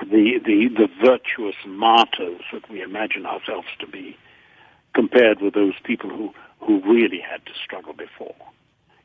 the, 0.00 0.38
the, 0.44 0.68
the 0.68 0.88
virtuous 1.02 1.56
martyrs 1.66 2.42
that 2.52 2.68
we 2.70 2.82
imagine 2.82 3.26
ourselves 3.26 3.68
to 3.80 3.86
be 3.86 4.16
compared 4.94 5.40
with 5.40 5.54
those 5.54 5.74
people 5.84 6.10
who, 6.10 6.32
who 6.60 6.80
really 6.82 7.20
had 7.20 7.44
to 7.46 7.52
struggle 7.64 7.92
before. 7.92 8.34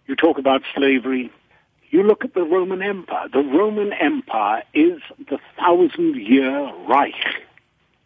You 0.07 0.15
talk 0.15 0.37
about 0.37 0.61
slavery. 0.75 1.31
You 1.89 2.03
look 2.03 2.25
at 2.25 2.33
the 2.33 2.43
Roman 2.43 2.81
Empire. 2.81 3.27
The 3.31 3.43
Roman 3.43 3.93
Empire 3.93 4.63
is 4.73 4.99
the 5.29 5.39
thousand 5.57 6.15
year 6.15 6.71
Reich. 6.87 7.13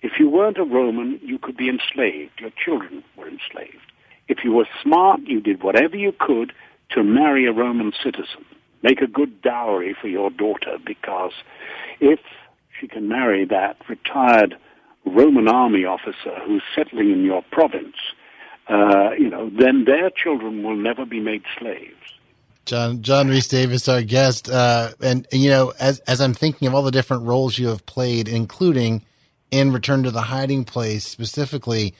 If 0.01 0.19
you 0.19 0.29
weren't 0.29 0.57
a 0.57 0.63
Roman, 0.63 1.19
you 1.23 1.39
could 1.39 1.57
be 1.57 1.69
enslaved. 1.69 2.39
Your 2.39 2.51
children 2.63 3.03
were 3.15 3.27
enslaved. 3.27 3.86
If 4.27 4.39
you 4.43 4.53
were 4.53 4.67
smart, 4.83 5.21
you 5.25 5.39
did 5.39 5.63
whatever 5.63 5.95
you 5.95 6.13
could 6.19 6.53
to 6.91 7.03
marry 7.03 7.45
a 7.47 7.51
Roman 7.51 7.91
citizen. 8.03 8.45
Make 8.83 9.01
a 9.01 9.07
good 9.07 9.41
dowry 9.41 9.95
for 9.99 10.07
your 10.07 10.29
daughter 10.29 10.77
because 10.85 11.33
if 11.99 12.19
she 12.79 12.87
can 12.87 13.07
marry 13.07 13.45
that 13.45 13.77
retired 13.89 14.55
Roman 15.05 15.47
army 15.47 15.85
officer 15.85 16.39
who's 16.45 16.63
settling 16.75 17.11
in 17.11 17.23
your 17.23 17.41
province, 17.51 17.95
uh, 18.69 19.11
you 19.17 19.29
know, 19.29 19.49
then 19.49 19.85
their 19.85 20.09
children 20.09 20.63
will 20.63 20.75
never 20.75 21.05
be 21.05 21.19
made 21.19 21.43
slaves. 21.57 21.93
John 22.65 23.01
John 23.01 23.29
Rhys 23.29 23.47
Davis, 23.47 23.87
our 23.87 24.01
guest, 24.01 24.49
uh, 24.49 24.91
and, 24.99 25.25
and 25.31 25.41
you 25.41 25.49
know, 25.49 25.73
as 25.79 25.99
as 25.99 26.19
I'm 26.19 26.33
thinking 26.33 26.67
of 26.67 26.75
all 26.75 26.81
the 26.81 26.91
different 26.91 27.23
roles 27.23 27.57
you 27.57 27.67
have 27.67 27.85
played, 27.85 28.27
including 28.27 29.03
in 29.51 29.71
Return 29.71 30.03
to 30.03 30.11
the 30.11 30.23
Hiding 30.23 30.65
Place 30.65 31.05
specifically, 31.07 31.95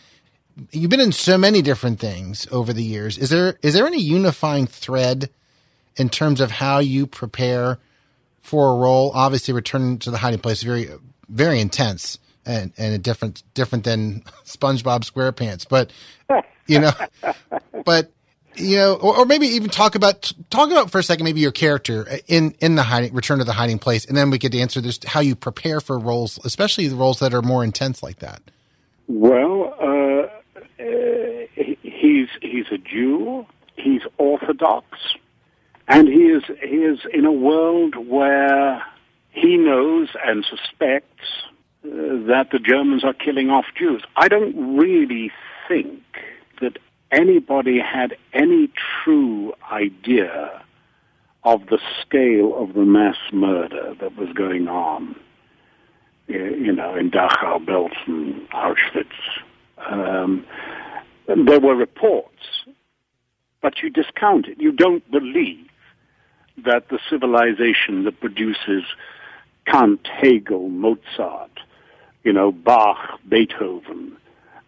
you've 0.72 0.90
been 0.90 1.00
in 1.00 1.12
so 1.12 1.38
many 1.38 1.62
different 1.62 2.00
things 2.00 2.48
over 2.52 2.74
the 2.74 2.84
years. 2.84 3.18
Is 3.18 3.30
there 3.30 3.58
is 3.62 3.74
there 3.74 3.88
any 3.88 4.02
unifying 4.02 4.68
thread 4.68 5.30
in 5.96 6.10
terms 6.10 6.42
of 6.42 6.52
how 6.52 6.80
you 6.80 7.08
prepare 7.08 7.80
for 8.42 8.72
a 8.72 8.76
role? 8.76 9.12
Obviously, 9.14 9.54
Return 9.54 10.00
to 10.00 10.12
the 10.12 10.18
Hiding 10.18 10.40
Place 10.40 10.60
is 10.60 10.64
very 10.64 10.90
very 11.30 11.60
intense 11.60 12.18
and 12.46 12.72
and 12.78 13.02
different 13.04 13.44
different 13.54 13.84
than 13.84 14.22
SpongeBob 14.46 15.10
SquarePants, 15.10 15.68
but 15.68 15.92
you 16.66 16.80
know, 16.80 16.92
but 17.86 18.12
you 18.56 18.76
know, 18.76 18.96
or, 18.96 19.20
or, 19.20 19.26
maybe 19.26 19.46
even 19.46 19.70
talk 19.70 19.94
about 19.94 20.34
talk 20.50 20.72
about 20.72 20.90
for 20.90 20.98
a 20.98 21.04
second 21.04 21.26
maybe 21.26 21.42
your 21.42 21.52
character 21.52 22.08
in 22.28 22.56
in 22.60 22.76
the 22.76 22.84
hiding 22.84 23.14
return 23.14 23.38
to 23.38 23.44
the 23.44 23.54
hiding 23.54 23.78
place, 23.78 24.06
and 24.06 24.18
then 24.18 24.32
we 24.32 24.40
could 24.40 24.56
answer 24.56 24.82
this 24.82 25.00
how 25.06 25.20
you 25.20 25.36
prepare 25.36 25.80
for 25.80 26.00
roles, 26.00 26.40
especially 26.44 26.88
the 26.88 26.96
roles 26.96 27.20
that 27.20 27.34
are 27.34 27.44
more 27.44 27.64
intense 27.64 28.02
like 28.02 28.20
that. 28.20 28.42
Well, 29.08 29.76
uh, 29.80 30.07
he's 31.82 32.30
he's 32.42 32.66
a 32.72 32.78
Jew. 32.78 33.46
He's 33.76 34.02
Orthodox, 34.18 34.86
and 35.88 36.08
he 36.08 36.24
is 36.24 36.44
he 36.62 36.78
is 36.78 37.00
in 37.14 37.26
a 37.26 37.32
world 37.32 37.96
where 37.96 38.84
he 39.30 39.56
knows 39.58 40.10
and 40.26 40.44
suspects 40.44 41.24
uh, 41.86 41.90
that 42.28 42.50
the 42.52 42.60
Germans 42.60 43.04
are 43.04 43.14
killing 43.14 43.50
off 43.50 43.66
Jews. 43.78 44.04
I 44.16 44.28
don't 44.28 44.78
really 44.78 45.32
think 45.68 46.02
that 46.60 46.80
anybody 47.12 47.80
had 47.80 48.16
any 48.34 48.70
true 49.04 49.54
idea 49.72 50.64
of 51.44 51.68
the 51.68 51.80
scale 52.02 52.62
of 52.62 52.74
the 52.74 52.84
mass 52.84 53.18
murder 53.32 53.96
that 54.02 54.18
was 54.18 54.30
going 54.34 54.68
on, 54.68 55.16
you 56.28 56.74
know, 56.74 56.96
in 56.96 57.12
Dachau, 57.12 57.64
Belsen, 57.64 58.48
Auschwitz. 58.50 59.06
Um, 59.78 60.46
there 61.28 61.60
were 61.60 61.76
reports, 61.76 62.34
but 63.62 63.82
you 63.82 63.90
discount 63.90 64.48
it. 64.48 64.60
You 64.60 64.72
don't 64.72 65.10
believe 65.12 65.68
that 66.66 66.90
the 66.90 67.00
civilization 67.10 68.06
that 68.06 68.20
produces 68.20 68.84
Kant, 69.66 70.08
Hegel, 70.08 70.70
Mozart, 70.70 71.52
you 72.24 72.34
know, 72.34 72.52
Bach, 72.52 73.20
Beethoven, 73.30 74.18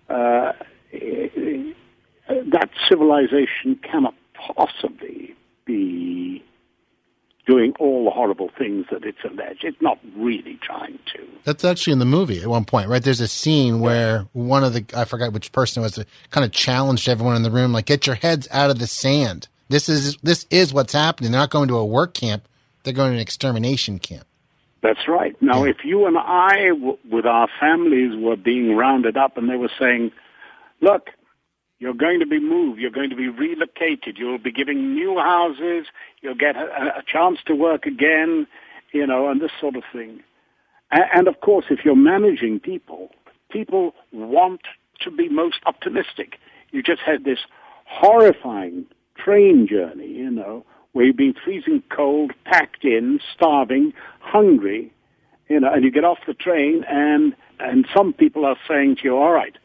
uh, 0.09 0.53
that 0.91 2.69
civilization 2.87 3.79
cannot 3.83 4.13
possibly 4.55 5.35
be 5.65 6.43
doing 7.45 7.73
all 7.79 8.05
the 8.05 8.11
horrible 8.11 8.49
things 8.57 8.85
that 8.91 9.03
it's 9.03 9.23
alleged. 9.23 9.63
It's 9.63 9.81
not 9.81 9.99
really 10.15 10.59
trying 10.61 10.99
to. 11.13 11.27
That's 11.43 11.63
actually 11.63 11.93
in 11.93 11.99
the 11.99 12.05
movie 12.05 12.41
at 12.41 12.47
one 12.47 12.65
point, 12.65 12.89
right? 12.89 13.03
There's 13.03 13.21
a 13.21 13.27
scene 13.27 13.79
where 13.79 14.27
one 14.33 14.63
of 14.63 14.73
the 14.73 14.85
I 14.95 15.05
forgot 15.05 15.33
which 15.33 15.51
person 15.51 15.81
was 15.81 16.03
kind 16.29 16.45
of 16.45 16.51
challenged 16.51 17.09
everyone 17.09 17.35
in 17.35 17.43
the 17.43 17.51
room, 17.51 17.73
like, 17.73 17.85
"Get 17.85 18.05
your 18.05 18.15
heads 18.15 18.47
out 18.51 18.69
of 18.69 18.79
the 18.79 18.87
sand. 18.87 19.47
This 19.69 19.89
is 19.89 20.17
this 20.17 20.45
is 20.49 20.73
what's 20.73 20.93
happening. 20.93 21.31
They're 21.31 21.41
not 21.41 21.49
going 21.49 21.67
to 21.69 21.77
a 21.77 21.85
work 21.85 22.13
camp; 22.13 22.47
they're 22.83 22.93
going 22.93 23.11
to 23.11 23.15
an 23.15 23.21
extermination 23.21 23.99
camp." 23.99 24.25
That's 24.81 25.07
right. 25.07 25.35
Now, 25.41 25.65
yeah. 25.65 25.71
if 25.71 25.83
you 25.83 26.05
and 26.05 26.17
I, 26.17 26.69
w- 26.69 26.97
with 27.11 27.25
our 27.25 27.49
families, 27.59 28.15
were 28.15 28.37
being 28.37 28.75
rounded 28.75 29.17
up 29.17 29.37
and 29.37 29.49
they 29.49 29.57
were 29.57 29.71
saying, 29.79 30.11
"Look, 30.81 31.09
you're 31.79 31.93
going 31.93 32.19
to 32.19 32.25
be 32.25 32.39
moved. 32.39 32.79
You're 32.79 32.91
going 32.91 33.09
to 33.09 33.15
be 33.15 33.29
relocated. 33.29 34.17
You'll 34.17 34.37
be 34.37 34.51
given 34.51 34.93
new 34.93 35.17
houses. 35.17 35.87
You'll 36.21 36.35
get 36.35 36.55
a, 36.55 36.97
a 36.97 37.03
chance 37.07 37.39
to 37.47 37.55
work 37.55 37.85
again, 37.85 38.47
you 38.91 39.07
know, 39.07 39.29
and 39.29 39.41
this 39.41 39.51
sort 39.59 39.75
of 39.75 39.83
thing. 39.91 40.21
And, 40.91 41.05
and 41.15 41.27
of 41.27 41.39
course, 41.39 41.65
if 41.69 41.85
you're 41.85 41.95
managing 41.95 42.59
people, 42.59 43.11
people 43.49 43.93
want 44.11 44.61
to 45.01 45.11
be 45.11 45.29
most 45.29 45.59
optimistic. 45.65 46.37
You 46.71 46.83
just 46.83 47.01
had 47.01 47.23
this 47.23 47.39
horrifying 47.85 48.85
train 49.15 49.67
journey, 49.67 50.07
you 50.07 50.29
know, 50.29 50.65
where 50.91 51.05
you've 51.05 51.17
been 51.17 51.35
freezing 51.43 51.81
cold, 51.89 52.31
packed 52.45 52.83
in, 52.83 53.19
starving, 53.33 53.93
hungry, 54.19 54.91
you 55.47 55.59
know, 55.59 55.71
and 55.71 55.83
you 55.83 55.91
get 55.91 56.03
off 56.03 56.19
the 56.27 56.33
train 56.33 56.83
and, 56.87 57.35
and 57.59 57.87
some 57.95 58.13
people 58.13 58.45
are 58.45 58.57
saying 58.67 58.97
to 58.97 59.03
you, 59.03 59.17
all 59.17 59.31
right, 59.31 59.57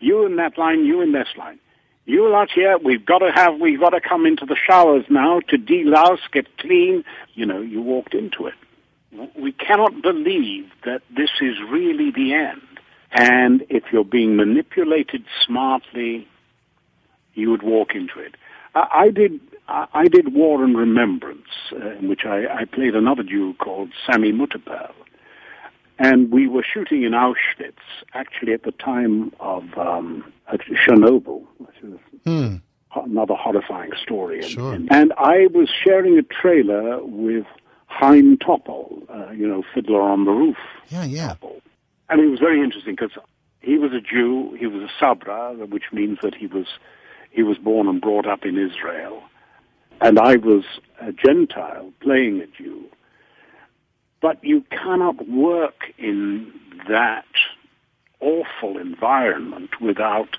you 0.00 0.26
in 0.26 0.36
that 0.36 0.58
line, 0.58 0.84
you 0.84 1.00
in 1.00 1.12
this 1.12 1.28
line. 1.36 1.58
You 2.06 2.28
lot 2.28 2.50
here, 2.50 2.76
we've 2.78 3.04
got 3.04 3.18
to 3.18 3.30
have, 3.32 3.60
we've 3.60 3.78
got 3.78 3.90
to 3.90 4.00
come 4.00 4.26
into 4.26 4.44
the 4.44 4.56
showers 4.56 5.04
now 5.08 5.40
to 5.48 5.56
delouse, 5.56 6.18
get 6.32 6.58
clean. 6.58 7.04
You 7.34 7.46
know, 7.46 7.60
you 7.60 7.80
walked 7.80 8.14
into 8.14 8.46
it. 8.46 8.54
We 9.38 9.52
cannot 9.52 10.02
believe 10.02 10.70
that 10.84 11.02
this 11.14 11.30
is 11.40 11.56
really 11.68 12.10
the 12.10 12.34
end. 12.34 12.62
And 13.12 13.64
if 13.68 13.84
you're 13.92 14.04
being 14.04 14.36
manipulated 14.36 15.24
smartly, 15.44 16.26
you 17.34 17.50
would 17.50 17.62
walk 17.62 17.94
into 17.94 18.18
it. 18.18 18.36
I, 18.74 18.88
I 18.92 19.10
did, 19.10 19.40
I, 19.68 20.08
did 20.08 20.32
War 20.32 20.64
and 20.64 20.76
Remembrance, 20.76 21.48
uh, 21.72 21.90
in 21.92 22.08
which 22.08 22.24
I, 22.24 22.46
I 22.46 22.64
played 22.64 22.94
another 22.94 23.22
Jew 23.22 23.54
called 23.54 23.90
Sammy 24.06 24.32
Mutterperl. 24.32 24.92
And 26.00 26.32
we 26.32 26.48
were 26.48 26.64
shooting 26.64 27.02
in 27.02 27.12
Auschwitz, 27.12 27.74
actually 28.14 28.54
at 28.54 28.62
the 28.62 28.72
time 28.72 29.32
of 29.38 29.64
um, 29.76 30.24
Chernobyl, 30.50 31.44
which 31.58 31.76
is 31.82 31.98
hmm. 32.24 32.56
another 32.96 33.34
horrifying 33.34 33.90
story. 34.02 34.40
Sure. 34.40 34.72
And, 34.72 34.90
and, 34.90 35.12
I 35.18 35.48
was 35.52 35.68
sharing 35.68 36.18
a 36.18 36.22
trailer 36.22 37.04
with 37.04 37.44
Chaim 37.86 38.38
Topol, 38.38 39.02
uh, 39.10 39.30
you 39.32 39.46
know, 39.46 39.62
Fiddler 39.74 40.00
on 40.00 40.24
the 40.24 40.30
Roof. 40.30 40.56
Yeah, 40.88 41.04
yeah. 41.04 41.34
Topol. 41.34 41.60
And 42.08 42.18
it 42.22 42.28
was 42.28 42.40
very 42.40 42.64
interesting 42.64 42.94
because 42.94 43.12
he 43.60 43.76
was 43.76 43.92
a 43.92 44.00
Jew, 44.00 44.56
he 44.58 44.66
was 44.66 44.82
a 44.82 44.88
Sabra, 44.98 45.52
which 45.66 45.92
means 45.92 46.18
that 46.22 46.34
he 46.34 46.46
was 46.46 46.66
he 47.30 47.42
was 47.42 47.58
born 47.58 47.86
and 47.88 48.00
brought 48.00 48.26
up 48.26 48.46
in 48.46 48.56
Israel. 48.58 49.22
and 50.00 50.18
I 50.18 50.36
was 50.36 50.64
a 51.00 51.12
Gentile 51.12 51.92
playing 52.00 52.40
a 52.40 52.46
Jew. 52.46 52.86
But 54.20 54.42
you 54.42 54.64
cannot 54.70 55.28
work 55.28 55.92
in 55.98 56.52
that 56.88 57.24
awful 58.20 58.76
environment 58.78 59.80
without 59.80 60.36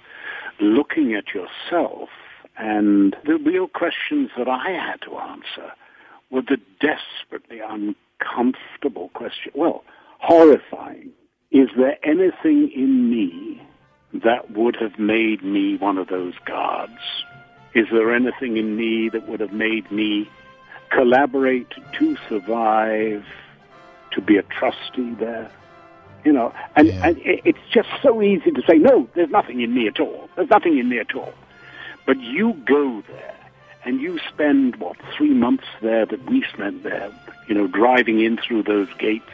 looking 0.60 1.16
at 1.16 1.34
yourself. 1.34 2.10
And 2.58 3.16
the 3.26 3.38
real 3.38 3.68
questions 3.68 4.30
that 4.38 4.48
I 4.48 4.70
had 4.72 5.02
to 5.02 5.18
answer 5.18 5.72
were 6.30 6.44
the 6.44 6.60
desperately 6.80 7.60
uncomfortable 7.60 9.10
question. 9.14 9.52
Well, 9.56 9.84
horrifying. 10.20 11.12
Is 11.50 11.70
there 11.76 11.98
anything 12.04 12.72
in 12.74 13.10
me 13.10 13.62
that 14.14 14.52
would 14.52 14.76
have 14.80 15.00
made 15.00 15.44
me 15.44 15.78
one 15.78 15.98
of 15.98 16.08
those 16.08 16.34
guards? 16.46 17.24
Is 17.74 17.88
there 17.92 18.14
anything 18.14 18.58
in 18.58 18.76
me 18.76 19.10
that 19.10 19.28
would 19.28 19.40
have 19.40 19.54
made 19.54 19.90
me 19.92 20.30
collaborate 20.92 21.68
to 21.94 22.18
survive, 22.30 23.26
to 24.12 24.22
be 24.22 24.38
a 24.38 24.44
trustee 24.44 25.13
there? 25.20 25.50
You 26.24 26.34
know, 26.34 26.53
and, 26.75 26.88
Yeah. 26.88 27.08
and 27.08 27.18
it's 27.24 27.60
just 27.74 27.89
so 28.03 28.22
easy 28.22 28.51
to 28.51 28.62
say, 28.68 28.77
no, 28.77 29.08
there's 29.15 29.32
nothing 29.32 29.62
in 29.62 29.74
me 29.74 29.88
at 29.88 30.00
all. 30.00 30.30
There's 30.36 30.50
nothing 30.50 30.77
in 30.77 30.88
me 30.89 31.00
at 31.00 31.15
all. 31.15 31.34
But 32.06 32.20
you 32.20 32.53
go 32.65 33.01
there 33.08 33.36
and 33.86 34.00
you 34.00 34.20
spend, 34.30 34.75
what, 34.75 34.98
three 35.18 35.34
months 35.34 35.65
there 35.82 36.06
that 36.06 36.30
we 36.30 36.46
spent 36.53 36.84
there, 36.84 37.12
you 37.48 37.56
know, 37.56 37.68
driving 37.68 38.22
in 38.22 38.38
through 38.38 38.63
those 38.63 38.88
gates, 39.00 39.25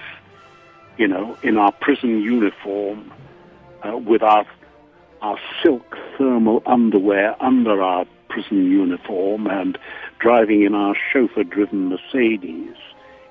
you 0.98 1.08
know, 1.08 1.38
in 1.44 1.58
our 1.58 1.72
prison 1.74 2.22
uniform, 2.22 3.12
uh, 3.84 3.98
with 3.98 4.24
our, 4.24 4.46
our 5.22 5.38
silk 5.62 5.98
thermal 6.18 6.64
underwear 6.66 7.36
under 7.44 7.82
our 7.82 8.06
prison 8.30 8.72
uniform 8.72 9.48
and 9.48 9.78
driving 10.20 10.64
in 10.64 10.74
our 10.74 10.96
chauffeur-driven 11.12 11.90
Mercedes 11.90 12.76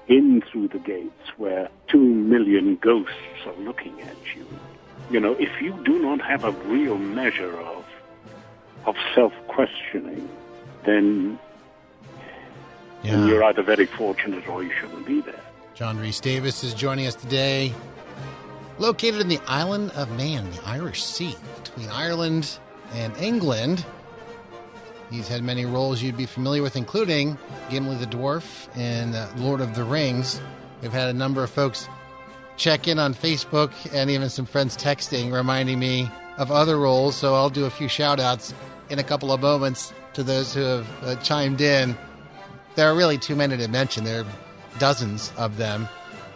in 0.08 0.42
through 0.42 0.68
the 0.68 0.78
gates 0.78 1.28
where 1.36 1.68
two 1.88 1.98
million 2.04 2.76
ghosts 2.76 3.12
are 3.46 3.54
looking 3.54 4.00
at 4.02 4.16
you. 4.36 4.46
You 5.10 5.20
know, 5.20 5.32
if 5.34 5.60
you 5.60 5.72
do 5.84 5.98
not 6.00 6.20
have 6.20 6.44
a 6.44 6.52
real 6.68 6.98
measure 6.98 7.58
of 7.60 7.84
of 8.86 8.96
self-questioning, 9.14 10.28
then, 10.84 11.38
then 13.02 13.26
you're 13.26 13.42
either 13.42 13.62
very 13.62 13.86
fortunate 13.86 14.48
or 14.48 14.62
you 14.62 14.70
shouldn't 14.80 15.04
be 15.04 15.20
there. 15.20 15.40
John 15.74 15.98
Rhys 15.98 16.20
Davis 16.20 16.62
is 16.62 16.72
joining 16.72 17.06
us 17.06 17.16
today. 17.16 17.74
Located 18.78 19.20
in 19.20 19.28
the 19.28 19.40
island 19.48 19.90
of 19.92 20.16
Man, 20.16 20.50
the 20.52 20.60
Irish 20.64 21.02
Sea, 21.02 21.34
between 21.64 21.88
Ireland 21.88 22.58
and 22.92 23.16
England. 23.16 23.84
He's 25.10 25.28
had 25.28 25.42
many 25.42 25.64
roles 25.64 26.02
you'd 26.02 26.16
be 26.16 26.26
familiar 26.26 26.62
with, 26.62 26.76
including 26.76 27.38
Gimli 27.70 27.96
the 27.96 28.06
Dwarf 28.06 28.74
in 28.76 29.14
uh, 29.14 29.32
Lord 29.36 29.60
of 29.60 29.74
the 29.74 29.84
Rings. 29.84 30.40
We've 30.82 30.92
had 30.92 31.08
a 31.08 31.12
number 31.12 31.44
of 31.44 31.50
folks 31.50 31.88
check 32.56 32.88
in 32.88 32.98
on 32.98 33.14
Facebook 33.14 33.70
and 33.94 34.10
even 34.10 34.28
some 34.28 34.46
friends 34.46 34.76
texting 34.76 35.32
reminding 35.32 35.78
me 35.78 36.10
of 36.38 36.50
other 36.50 36.78
roles, 36.78 37.14
so 37.16 37.34
I'll 37.34 37.50
do 37.50 37.64
a 37.64 37.70
few 37.70 37.88
shout 37.88 38.18
outs 38.18 38.52
in 38.90 38.98
a 38.98 39.04
couple 39.04 39.32
of 39.32 39.40
moments 39.40 39.92
to 40.14 40.22
those 40.22 40.52
who 40.52 40.60
have 40.60 41.04
uh, 41.04 41.16
chimed 41.16 41.60
in. 41.60 41.96
There 42.74 42.90
are 42.90 42.94
really 42.94 43.18
too 43.18 43.36
many 43.36 43.56
to 43.56 43.68
mention. 43.68 44.04
There 44.04 44.22
are 44.22 44.26
dozens 44.78 45.32
of 45.36 45.56
them. 45.56 45.88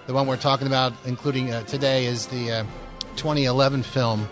The 0.06 0.14
one 0.14 0.26
we're 0.26 0.36
talking 0.36 0.66
about, 0.66 0.92
including 1.04 1.52
uh, 1.52 1.62
today, 1.64 2.06
is 2.06 2.26
the 2.26 2.52
uh, 2.52 2.64
2011 3.16 3.82
film 3.82 4.28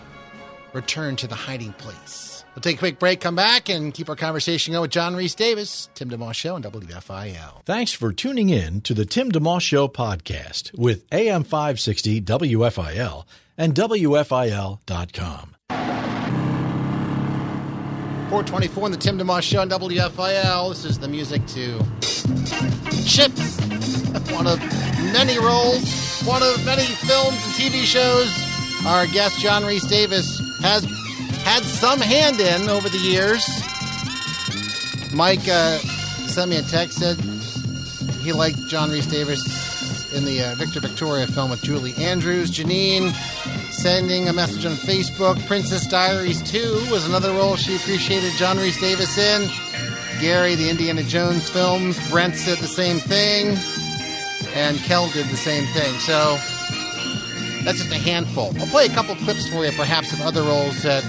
Return 0.73 1.17
to 1.17 1.27
the 1.27 1.35
Hiding 1.35 1.73
Place. 1.75 2.28
We'll 2.59 2.73
take 2.73 2.79
a 2.79 2.81
quick 2.81 2.99
break, 2.99 3.21
come 3.21 3.37
back, 3.37 3.69
and 3.69 3.95
keep 3.95 4.09
our 4.09 4.17
conversation 4.17 4.73
going 4.73 4.83
with 4.83 4.91
John 4.91 5.15
Rhys 5.15 5.37
Davis, 5.37 5.89
Tim 5.95 6.11
DeMoss 6.11 6.35
Show, 6.35 6.57
and 6.57 6.65
WFIL. 6.65 7.65
Thanks 7.65 7.93
for 7.93 8.13
tuning 8.13 8.49
in 8.49 8.81
to 8.81 8.95
the 8.95 9.05
Tim 9.05 9.31
DeMoss 9.31 9.61
Show 9.61 9.87
podcast 9.87 10.77
with 10.77 11.05
AM 11.13 11.45
560 11.45 12.21
WFIL 12.21 13.27
and 13.57 13.77
WFIL.com. 13.77 15.55
424 18.29 18.85
on 18.85 18.91
the 18.91 18.97
Tim 18.97 19.19
DeMoss 19.21 19.43
Show 19.43 19.61
on 19.61 19.71
WFIL. 19.71 20.71
This 20.71 20.85
is 20.85 20.99
the 20.99 21.07
music 21.07 21.47
to 21.47 21.79
Chips. 23.07 23.61
One 24.33 24.49
of 24.49 24.59
many 25.13 25.39
roles, 25.39 26.23
one 26.23 26.43
of 26.43 26.67
many 26.67 26.83
films 26.83 27.37
and 27.37 27.55
TV 27.55 27.85
shows. 27.85 28.37
Our 28.85 29.07
guest, 29.07 29.39
John 29.39 29.65
Rhys 29.65 29.85
Davis, 29.85 30.41
has 30.61 30.85
had 31.49 31.65
some 31.65 31.99
hand 31.99 32.39
in 32.41 32.69
over 32.69 32.91
the 32.91 32.99
years. 32.99 33.43
Mike 35.15 35.49
uh, 35.49 35.79
sent 36.29 36.51
me 36.51 36.59
a 36.59 36.63
text, 36.63 36.99
said 36.99 37.17
he 38.21 38.35
liked 38.35 38.59
John 38.69 38.91
Rhys 38.91 39.07
Davis 39.07 40.13
in 40.13 40.27
the 40.27 40.43
uh, 40.43 40.55
Victor 40.57 40.81
Victoria 40.81 41.27
film 41.27 41.51
with 41.51 41.63
Julie 41.63 41.95
Andrews. 41.97 42.51
Janine 42.51 43.15
sending 43.73 44.29
a 44.29 44.33
message 44.35 44.67
on 44.67 44.73
Facebook. 44.73 45.45
Princess 45.47 45.87
Diaries 45.87 46.43
2 46.51 46.89
was 46.91 47.09
another 47.09 47.31
role 47.31 47.57
she 47.57 47.77
appreciated 47.77 48.31
John 48.33 48.59
Rhys 48.59 48.79
Davis 48.79 49.17
in. 49.17 49.49
Gary, 50.21 50.55
the 50.55 50.69
Indiana 50.69 51.03
Jones 51.03 51.49
films. 51.49 51.97
Brent 52.11 52.37
said 52.37 52.59
the 52.59 52.67
same 52.67 52.99
thing. 52.99 53.57
And 54.55 54.77
Kel 54.81 55.09
did 55.13 55.27
the 55.29 55.37
same 55.39 55.65
thing. 55.73 55.95
So 56.01 56.37
that's 57.65 57.79
just 57.79 57.91
a 57.91 57.99
handful. 57.99 58.55
I'll 58.61 58.67
play 58.67 58.85
a 58.85 58.91
couple 58.91 59.15
clips 59.17 59.49
for 59.49 59.65
you, 59.65 59.73
perhaps, 59.73 60.13
of 60.13 60.21
other 60.21 60.43
roles 60.43 60.83
that 60.83 61.05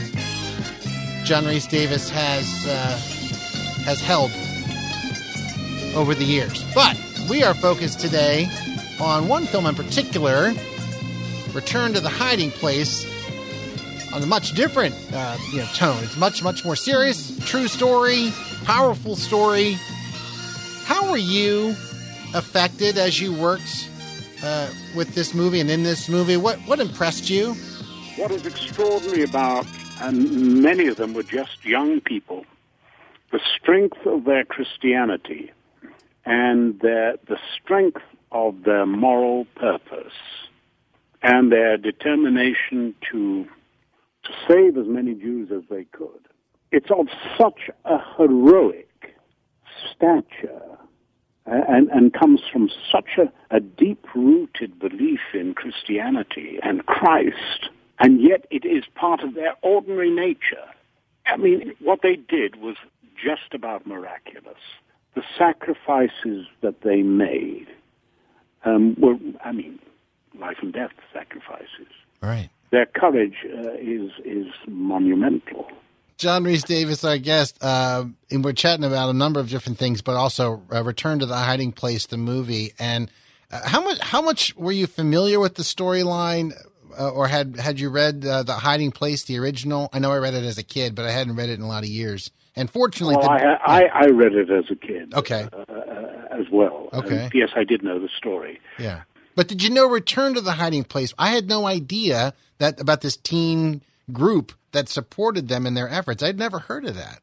John 1.24 1.46
Rhys 1.46 1.68
Davis 1.68 2.10
has 2.10 2.66
uh, 2.68 2.98
has 3.86 4.02
held 4.02 4.32
over 5.96 6.14
the 6.16 6.24
years. 6.24 6.64
But 6.74 6.98
we 7.30 7.44
are 7.44 7.54
focused 7.54 8.00
today 8.00 8.48
on 9.00 9.28
one 9.28 9.46
film 9.46 9.66
in 9.66 9.76
particular, 9.76 10.54
Return 11.54 11.94
to 11.94 12.00
the 12.00 12.10
Hiding 12.10 12.52
Place, 12.52 13.06
on 14.14 14.24
a 14.24 14.26
much 14.26 14.54
different 14.54 14.96
uh, 15.14 15.38
you 15.52 15.60
know, 15.60 15.66
tone. 15.74 16.04
It's 16.04 16.18
much, 16.18 16.44
much 16.44 16.66
more 16.66 16.76
serious, 16.76 17.38
true 17.46 17.68
story, 17.68 18.32
powerful 18.64 19.16
story. 19.16 19.78
How 20.86 21.10
were 21.10 21.18
you 21.18 21.70
affected 22.34 22.98
as 22.98 23.20
you 23.20 23.34
worked 23.34 23.90
uh, 24.44 24.70
with 24.96 25.14
this 25.16 25.34
movie 25.34 25.60
and 25.60 25.70
in 25.70 25.84
this 25.84 26.10
movie? 26.10 26.38
What 26.38 26.58
what 26.62 26.80
impressed 26.80 27.30
you? 27.30 27.54
What 28.16 28.32
is 28.32 28.46
extraordinary 28.46 29.24
about, 29.24 29.66
and 30.00 30.62
many 30.62 30.88
of 30.88 30.98
them 30.98 31.14
were 31.14 31.24
just 31.24 31.64
young 31.64 32.02
people, 32.02 32.46
the 33.32 33.40
strength 33.58 34.06
of 34.06 34.26
their 34.26 34.44
Christianity 34.44 35.52
and 36.26 36.80
their, 36.80 37.16
the 37.28 37.38
strength 37.62 38.02
of 38.32 38.64
their 38.64 38.86
moral 38.86 39.46
purpose 39.56 40.14
and 41.22 41.52
their 41.52 41.78
determination 41.78 42.96
to, 43.12 43.46
to 44.24 44.32
save 44.48 44.78
as 44.78 44.88
many 44.88 45.14
Jews 45.14 45.50
as 45.52 45.64
they 45.70 45.84
could. 45.86 46.28
It's 46.72 46.90
of 46.92 47.08
such 47.38 47.70
a 47.86 47.98
heroic 48.18 49.16
stature 49.96 50.78
and, 51.46 51.90
and 51.90 52.14
comes 52.14 52.42
from 52.52 52.70
such 52.92 53.18
a, 53.18 53.56
a 53.56 53.60
deep 53.60 54.06
rooted 54.16 54.80
belief 54.80 55.20
in 55.34 55.56
Christianity 55.56 56.60
and 56.62 56.86
Christ, 56.86 57.70
and 58.00 58.22
yet 58.22 58.46
it 58.50 58.66
is 58.66 58.86
part 58.96 59.22
of 59.22 59.34
their 59.34 59.56
ordinary 59.62 60.10
nature. 60.10 60.66
I 61.26 61.38
mean, 61.38 61.74
what 61.80 62.02
they 62.02 62.16
did 62.16 62.56
was 62.58 62.78
just 63.22 63.54
about 63.54 63.86
miraculous. 63.86 64.58
The 65.16 65.24
sacrifices 65.38 66.48
that 66.62 66.82
they 66.82 67.02
made 67.04 67.68
um, 68.64 68.96
were, 69.00 69.18
I 69.44 69.52
mean, 69.52 69.80
life 70.40 70.58
and 70.62 70.74
death 70.74 70.92
sacrifices. 71.14 71.88
Right. 72.22 72.50
Their 72.72 72.86
courage 72.86 73.46
uh, 73.46 73.74
is 73.74 74.12
is 74.24 74.48
monumental. 74.68 75.70
John 76.18 76.44
Rhys 76.44 76.64
Davis, 76.64 77.04
our 77.06 77.18
guest, 77.18 77.58
uh, 77.62 78.04
and 78.30 78.44
we're 78.44 78.52
chatting 78.54 78.84
about 78.84 79.10
a 79.10 79.14
number 79.14 79.40
of 79.40 79.50
different 79.50 79.78
things, 79.80 80.02
but 80.02 80.16
also 80.16 80.62
uh, 80.72 80.84
Return 80.84 81.20
to 81.20 81.26
the 81.26 81.38
Hiding 81.38 81.72
Place, 81.72 82.08
the 82.08 82.18
movie. 82.18 82.74
And 82.78 83.10
uh, 83.52 83.68
how 83.68 83.82
much 83.82 84.00
how 84.00 84.22
much 84.22 84.56
were 84.56 84.74
you 84.74 84.86
familiar 84.86 85.40
with 85.40 85.56
the 85.56 85.64
storyline, 85.64 86.52
uh, 87.00 87.10
or 87.10 87.28
had 87.28 87.56
had 87.58 87.80
you 87.80 87.90
read 87.90 88.26
uh, 88.26 88.44
the 88.44 88.54
Hiding 88.54 88.92
Place, 88.92 89.24
the 89.24 89.40
original? 89.40 89.90
I 89.94 90.00
know 90.00 90.12
I 90.12 90.18
read 90.18 90.34
it 90.34 90.44
as 90.44 90.58
a 90.58 90.64
kid, 90.64 90.94
but 90.96 91.06
I 91.06 91.12
hadn't 91.12 91.36
read 91.36 91.50
it 91.50 91.54
in 91.54 91.62
a 91.62 91.68
lot 91.68 91.84
of 91.84 91.90
years. 91.90 92.30
And 92.56 92.70
fortunately, 92.70 93.16
Well, 93.16 93.30
the- 93.30 93.44
I, 93.66 93.84
I 93.84 93.90
I 93.94 94.06
read 94.08 94.34
it 94.34 94.50
as 94.50 94.66
a 94.70 94.76
kid. 94.76 95.14
Okay. 95.14 95.48
uh, 95.54 95.64
as 96.32 96.46
well. 96.52 96.90
Okay. 96.94 97.24
And 97.24 97.32
yes, 97.34 97.50
I 97.56 97.64
did 97.64 97.84
know 97.84 98.00
the 98.00 98.10
story. 98.18 98.60
Yeah. 98.78 99.02
But 99.36 99.48
did 99.48 99.64
you 99.64 99.70
know 99.70 99.88
Return 99.90 100.34
to 100.36 100.42
the 100.42 100.54
Hiding 100.54 100.84
Place? 100.84 101.14
I 101.18 101.30
had 101.30 101.48
no 101.48 101.66
idea 101.66 102.34
that 102.58 102.80
about 102.80 103.02
this 103.02 103.16
teen 103.18 103.82
group 104.12 104.52
that 104.72 104.90
supported 104.90 105.48
them 105.48 105.66
in 105.66 105.74
their 105.76 105.88
efforts. 105.90 106.22
I'd 106.24 106.38
never 106.38 106.60
heard 106.60 106.86
of 106.86 106.96
that. 106.96 107.22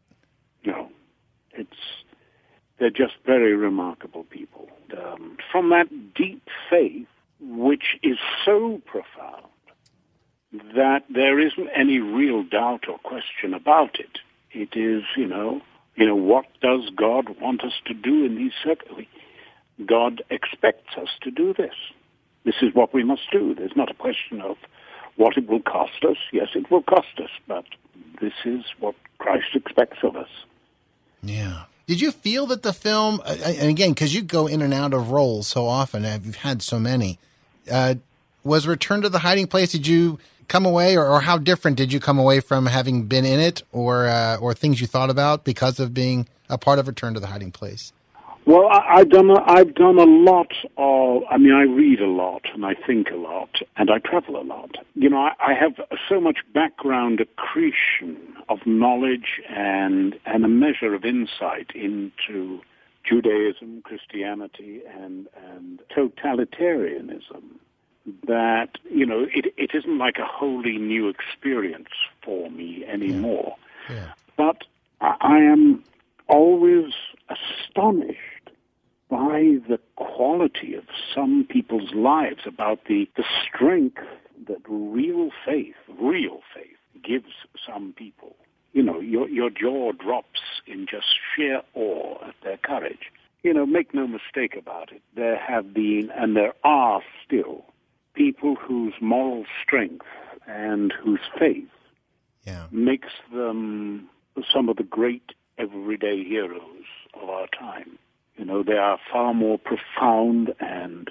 No, 0.64 0.88
it's 1.52 1.76
they're 2.78 2.90
just 2.90 3.14
very 3.24 3.54
remarkable 3.54 4.24
people. 4.24 4.68
Um, 4.96 5.36
from 5.52 5.70
that 5.70 5.88
deep 6.14 6.42
faith, 6.70 7.06
which 7.40 7.96
is 8.02 8.18
so 8.44 8.80
profound 8.86 9.44
that 10.52 11.04
there 11.08 11.38
isn't 11.38 11.68
any 11.74 11.98
real 11.98 12.42
doubt 12.42 12.88
or 12.88 12.98
question 12.98 13.54
about 13.54 13.98
it. 14.00 14.18
It 14.52 14.76
is, 14.76 15.02
you 15.16 15.26
know, 15.26 15.60
You 15.96 16.06
know, 16.06 16.14
what 16.14 16.44
does 16.60 16.90
God 16.94 17.40
want 17.40 17.64
us 17.64 17.72
to 17.86 17.94
do 17.94 18.24
in 18.24 18.36
these 18.36 18.52
circumstances? 18.62 19.12
God 19.84 20.22
expects 20.30 20.96
us 20.96 21.08
to 21.22 21.30
do 21.30 21.52
this. 21.52 21.74
This 22.44 22.56
is 22.62 22.74
what 22.74 22.94
we 22.94 23.02
must 23.02 23.30
do. 23.30 23.54
There's 23.54 23.76
not 23.76 23.90
a 23.90 23.94
question 23.94 24.40
of 24.40 24.56
what 25.16 25.36
it 25.36 25.48
will 25.48 25.60
cost 25.60 26.04
us. 26.04 26.16
Yes, 26.32 26.48
it 26.54 26.70
will 26.70 26.82
cost 26.82 27.18
us, 27.22 27.30
but 27.46 27.64
this 28.20 28.32
is 28.44 28.62
what 28.78 28.94
Christ 29.18 29.48
expects 29.54 29.98
of 30.02 30.16
us. 30.16 30.28
Yeah. 31.22 31.64
Did 31.86 32.00
you 32.00 32.10
feel 32.10 32.46
that 32.46 32.62
the 32.62 32.72
film, 32.72 33.20
and 33.26 33.68
again, 33.68 33.90
because 33.90 34.14
you 34.14 34.22
go 34.22 34.46
in 34.46 34.60
and 34.62 34.74
out 34.74 34.92
of 34.92 35.10
roles 35.10 35.46
so 35.46 35.66
often, 35.66 36.04
you've 36.24 36.36
had 36.36 36.62
so 36.62 36.78
many, 36.78 37.18
uh, 37.70 37.96
was 38.44 38.66
Return 38.66 39.02
to 39.02 39.08
the 39.08 39.20
Hiding 39.20 39.46
Place? 39.46 39.72
Did 39.72 39.86
you 39.86 40.18
come 40.48 40.66
away, 40.66 40.96
or, 40.96 41.06
or, 41.06 41.20
how 41.20 41.38
different 41.38 41.76
did 41.76 41.92
you 41.92 42.00
come 42.00 42.18
away 42.18 42.40
from 42.40 42.66
having 42.66 43.04
been 43.04 43.24
in 43.24 43.40
it, 43.40 43.62
or 43.72 44.06
uh, 44.06 44.36
or 44.36 44.54
things 44.54 44.80
you 44.80 44.86
thought 44.86 45.10
about 45.10 45.44
because 45.44 45.80
of 45.80 45.92
being 45.94 46.28
a 46.48 46.58
part 46.58 46.78
of 46.78 46.86
Return 46.86 47.14
to 47.14 47.20
the 47.20 47.26
Hiding 47.26 47.52
Place? 47.52 47.92
Well, 48.46 48.68
I, 48.68 48.98
have 48.98 49.10
done 49.10 49.28
a, 49.28 49.42
I've 49.44 49.74
done 49.74 49.98
a 49.98 50.04
lot 50.04 50.52
of. 50.76 51.22
I 51.28 51.36
mean, 51.36 51.52
I 51.52 51.62
read 51.62 52.00
a 52.00 52.06
lot 52.06 52.42
and 52.54 52.64
I 52.64 52.74
think 52.74 53.10
a 53.10 53.16
lot 53.16 53.50
and 53.76 53.90
I 53.90 53.98
travel 53.98 54.40
a 54.40 54.44
lot. 54.44 54.76
You 54.94 55.10
know, 55.10 55.18
I, 55.18 55.32
I 55.40 55.54
have 55.54 55.84
so 56.08 56.20
much 56.20 56.38
background 56.54 57.20
accretion 57.20 58.36
of 58.48 58.60
knowledge 58.64 59.40
and 59.48 60.14
and 60.26 60.44
a 60.44 60.48
measure 60.48 60.94
of 60.94 61.04
insight 61.04 61.72
into 61.74 62.60
Judaism, 63.02 63.82
Christianity, 63.82 64.82
and 64.96 65.26
and 65.50 65.80
totalitarianism 65.90 67.55
that 68.26 68.78
you 68.90 69.04
know 69.04 69.26
it 69.34 69.52
it 69.56 69.70
isn't 69.74 69.98
like 69.98 70.16
a 70.18 70.26
wholly 70.26 70.78
new 70.78 71.08
experience 71.08 71.88
for 72.22 72.50
me 72.50 72.84
anymore. 72.86 73.56
Yeah. 73.88 73.96
Yeah. 73.96 74.12
But 74.36 74.64
I, 75.00 75.16
I 75.20 75.38
am 75.38 75.84
always 76.28 76.92
astonished 77.28 78.50
by 79.08 79.58
the 79.68 79.78
quality 79.94 80.74
of 80.74 80.84
some 81.14 81.46
people's 81.48 81.92
lives, 81.94 82.40
about 82.44 82.84
the, 82.88 83.08
the 83.16 83.24
strength 83.46 84.02
that 84.48 84.58
real 84.68 85.30
faith, 85.44 85.76
real 86.00 86.40
faith, 86.54 86.76
gives 87.04 87.32
some 87.66 87.94
people. 87.96 88.34
You 88.72 88.82
know, 88.82 89.00
your, 89.00 89.28
your 89.28 89.50
jaw 89.50 89.92
drops 89.92 90.40
in 90.66 90.86
just 90.90 91.06
sheer 91.34 91.62
awe 91.74 92.18
at 92.26 92.34
their 92.42 92.56
courage. 92.56 93.12
You 93.42 93.54
know, 93.54 93.64
make 93.64 93.94
no 93.94 94.08
mistake 94.08 94.56
about 94.56 94.90
it. 94.92 95.02
There 95.14 95.38
have 95.38 95.72
been, 95.72 96.10
and 96.14 96.36
there 96.36 96.54
are 96.64 97.00
still, 97.24 97.64
people 98.16 98.56
whose 98.56 98.94
moral 99.00 99.44
strength 99.62 100.06
and 100.46 100.92
whose 100.92 101.20
faith 101.38 101.68
yeah. 102.44 102.66
makes 102.70 103.12
them 103.32 104.08
some 104.52 104.68
of 104.68 104.76
the 104.76 104.82
great 104.82 105.32
everyday 105.58 106.24
heroes 106.24 106.84
of 107.14 107.28
our 107.28 107.46
time. 107.48 107.98
You 108.36 108.44
know, 108.44 108.62
they 108.62 108.74
are 108.74 108.98
far 109.12 109.32
more 109.32 109.58
profound 109.58 110.52
and 110.60 111.10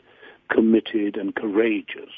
committed 0.52 1.18
and 1.18 1.36
courageous 1.36 2.14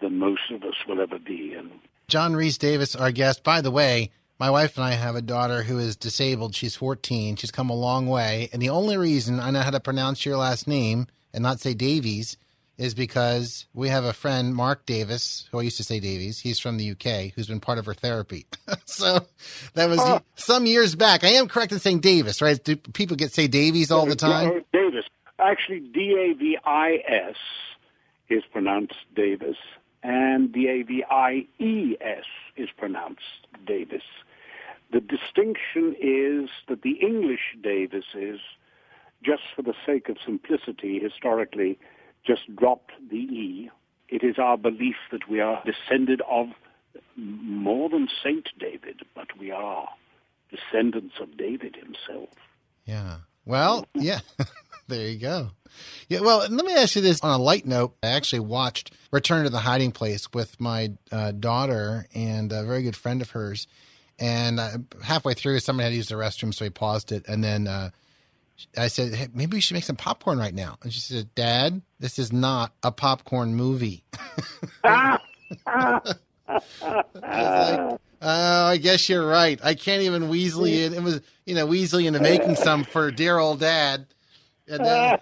than 0.00 0.18
most 0.18 0.50
of 0.50 0.62
us 0.62 0.74
will 0.86 1.00
ever 1.00 1.18
be. 1.18 1.54
And 1.54 1.70
John 2.08 2.36
Rhys 2.36 2.58
Davis, 2.58 2.94
our 2.94 3.10
guest. 3.10 3.42
By 3.42 3.60
the 3.62 3.70
way, 3.70 4.10
my 4.38 4.50
wife 4.50 4.76
and 4.76 4.84
I 4.84 4.92
have 4.92 5.16
a 5.16 5.22
daughter 5.22 5.62
who 5.62 5.78
is 5.78 5.96
disabled. 5.96 6.54
She's 6.54 6.76
14. 6.76 7.36
She's 7.36 7.50
come 7.50 7.70
a 7.70 7.74
long 7.74 8.06
way. 8.06 8.50
And 8.52 8.60
the 8.60 8.68
only 8.68 8.98
reason 8.98 9.40
I 9.40 9.50
know 9.50 9.62
how 9.62 9.70
to 9.70 9.80
pronounce 9.80 10.26
your 10.26 10.36
last 10.36 10.68
name 10.68 11.06
and 11.32 11.42
not 11.42 11.60
say 11.60 11.72
Davies 11.72 12.36
is 12.78 12.94
because 12.94 13.66
we 13.72 13.88
have 13.88 14.04
a 14.04 14.12
friend, 14.12 14.54
Mark 14.54 14.84
Davis, 14.84 15.48
who 15.50 15.58
I 15.58 15.62
used 15.62 15.78
to 15.78 15.84
say 15.84 15.98
Davies. 16.00 16.38
He's 16.38 16.58
from 16.58 16.76
the 16.76 16.90
UK, 16.90 17.32
who's 17.34 17.46
been 17.46 17.60
part 17.60 17.78
of 17.78 17.86
her 17.86 17.94
therapy. 17.94 18.46
so 18.84 19.26
that 19.74 19.88
was 19.88 19.98
oh. 20.00 20.20
some 20.34 20.66
years 20.66 20.94
back. 20.94 21.24
I 21.24 21.28
am 21.28 21.48
correct 21.48 21.72
in 21.72 21.78
saying 21.78 22.00
Davis, 22.00 22.42
right? 22.42 22.62
Do 22.62 22.76
people 22.76 23.16
get 23.16 23.32
say 23.32 23.46
Davies 23.46 23.90
all 23.90 24.06
the 24.06 24.16
time? 24.16 24.64
Davis. 24.72 25.04
Actually, 25.38 25.80
D 25.80 26.16
A 26.18 26.34
V 26.34 26.58
I 26.64 27.02
S 27.06 27.36
is 28.28 28.42
pronounced 28.50 28.96
Davis, 29.14 29.56
and 30.02 30.52
D 30.52 30.68
A 30.68 30.82
V 30.82 31.04
I 31.10 31.46
E 31.58 31.96
S 32.00 32.24
is 32.56 32.68
pronounced 32.76 33.46
Davis. 33.66 34.02
The 34.92 35.00
distinction 35.00 35.96
is 36.00 36.48
that 36.68 36.82
the 36.82 36.92
English 37.02 37.56
Davis 37.60 38.04
is, 38.14 38.40
just 39.22 39.42
for 39.54 39.62
the 39.62 39.74
sake 39.84 40.08
of 40.08 40.16
simplicity, 40.24 41.00
historically 41.00 41.78
just 42.26 42.54
dropped 42.56 42.92
the 43.10 43.16
E. 43.16 43.70
It 44.08 44.22
is 44.22 44.38
our 44.38 44.56
belief 44.56 44.96
that 45.10 45.28
we 45.28 45.40
are 45.40 45.62
descended 45.64 46.22
of 46.30 46.48
more 47.16 47.88
than 47.88 48.08
Saint 48.22 48.48
David, 48.58 49.02
but 49.14 49.26
we 49.38 49.50
are 49.50 49.88
descendants 50.50 51.14
of 51.20 51.36
David 51.36 51.76
himself. 51.76 52.30
Yeah. 52.84 53.16
Well, 53.44 53.86
yeah. 53.94 54.20
there 54.88 55.08
you 55.08 55.18
go. 55.18 55.50
Yeah. 56.08 56.20
Well, 56.20 56.38
let 56.38 56.64
me 56.64 56.74
ask 56.74 56.96
you 56.96 57.02
this 57.02 57.20
on 57.20 57.38
a 57.38 57.42
light 57.42 57.66
note. 57.66 57.96
I 58.02 58.08
actually 58.08 58.40
watched 58.40 58.92
Return 59.10 59.44
to 59.44 59.50
the 59.50 59.60
Hiding 59.60 59.92
Place 59.92 60.28
with 60.32 60.60
my 60.60 60.92
uh, 61.10 61.32
daughter 61.32 62.06
and 62.14 62.52
a 62.52 62.64
very 62.64 62.82
good 62.82 62.96
friend 62.96 63.22
of 63.22 63.30
hers. 63.30 63.66
And 64.18 64.58
uh, 64.58 64.78
halfway 65.02 65.34
through, 65.34 65.60
somebody 65.60 65.84
had 65.84 65.90
to 65.90 65.96
use 65.96 66.08
the 66.08 66.14
restroom, 66.14 66.54
so 66.54 66.64
he 66.64 66.70
paused 66.70 67.12
it. 67.12 67.26
And 67.28 67.44
then 67.44 67.66
uh, 67.66 67.90
I 68.76 68.88
said, 68.88 69.14
hey, 69.14 69.28
maybe 69.34 69.56
we 69.56 69.60
should 69.60 69.74
make 69.74 69.84
some 69.84 69.96
popcorn 69.96 70.38
right 70.38 70.54
now. 70.54 70.78
And 70.82 70.92
she 70.92 71.00
said, 71.00 71.34
Dad, 71.34 71.82
this 71.98 72.18
is 72.18 72.32
not 72.32 72.72
a 72.82 72.92
popcorn 72.92 73.54
movie. 73.54 74.04
I 74.84 75.18
like, 76.48 78.00
oh, 78.22 78.66
I 78.66 78.76
guess 78.80 79.08
you're 79.08 79.26
right. 79.26 79.58
I 79.62 79.74
can't 79.74 80.02
even 80.02 80.24
weasley 80.24 80.84
it. 80.84 80.92
It 80.92 81.02
was, 81.02 81.20
you 81.44 81.54
know, 81.54 81.66
weasley 81.66 82.06
into 82.06 82.20
making 82.20 82.56
some 82.56 82.84
for 82.84 83.10
dear 83.10 83.38
old 83.38 83.60
dad. 83.60 84.06
And 84.68 84.84
then, 84.84 85.18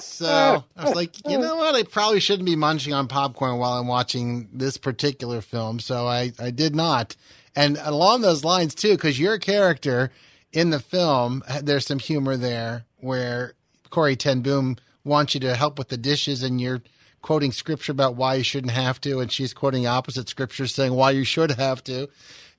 so 0.00 0.64
I 0.76 0.84
was 0.84 0.94
like, 0.94 1.14
you 1.28 1.38
know 1.38 1.56
what? 1.56 1.76
I 1.76 1.84
probably 1.84 2.18
shouldn't 2.18 2.46
be 2.46 2.56
munching 2.56 2.92
on 2.92 3.06
popcorn 3.06 3.58
while 3.58 3.74
I'm 3.74 3.86
watching 3.86 4.48
this 4.52 4.76
particular 4.76 5.40
film. 5.40 5.78
So 5.78 6.08
I, 6.08 6.32
I 6.38 6.50
did 6.50 6.74
not. 6.74 7.14
And 7.54 7.78
along 7.82 8.22
those 8.22 8.44
lines, 8.44 8.74
too, 8.74 8.96
because 8.96 9.18
your 9.18 9.38
character 9.38 10.10
in 10.52 10.70
the 10.70 10.80
film, 10.80 11.42
there's 11.62 11.86
some 11.86 11.98
humor 11.98 12.36
there 12.36 12.84
where 12.98 13.54
Corrie 13.90 14.16
Ten 14.16 14.40
Boom 14.40 14.76
wants 15.04 15.34
you 15.34 15.40
to 15.40 15.54
help 15.54 15.78
with 15.78 15.88
the 15.88 15.96
dishes 15.96 16.42
and 16.42 16.60
you're 16.60 16.82
quoting 17.22 17.52
scripture 17.52 17.92
about 17.92 18.16
why 18.16 18.34
you 18.34 18.42
shouldn't 18.44 18.72
have 18.72 19.00
to, 19.00 19.20
and 19.20 19.30
she's 19.30 19.52
quoting 19.52 19.86
opposite 19.86 20.28
scripture 20.28 20.66
saying 20.66 20.92
why 20.92 21.10
you 21.10 21.24
should 21.24 21.50
have 21.52 21.82
to. 21.84 22.08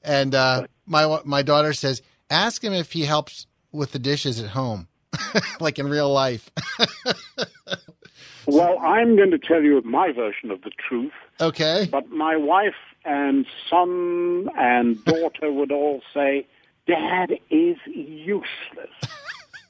And 0.04 0.36
uh, 0.36 0.68
my 0.86 1.20
my 1.26 1.42
daughter 1.42 1.74
says, 1.74 2.02
ask 2.30 2.64
him 2.64 2.74
if 2.74 2.92
he 2.92 3.06
helps 3.06 3.48
with 3.72 3.92
the 3.92 4.00
dishes 4.00 4.40
at 4.40 4.50
home, 4.50 4.88
like 5.60 5.80
in 5.80 5.88
real 5.88 6.12
life. 6.12 6.50
well, 8.48 8.80
I'm 8.80 9.16
going 9.16 9.32
to 9.32 9.40
tell 9.40 9.62
you 9.62 9.82
my 9.84 10.12
version 10.12 10.52
of 10.52 10.62
the 10.62 10.72
truth. 10.88 11.12
Okay. 11.42 11.88
But 11.92 12.10
my 12.10 12.36
wife 12.36 12.76
and 13.06 13.46
son 13.70 14.50
and 14.58 15.04
daughter 15.06 15.52
would 15.52 15.72
all 15.72 16.02
say, 16.14 16.48
Dad 16.90 17.34
is 17.52 17.78
useless. 17.86 18.90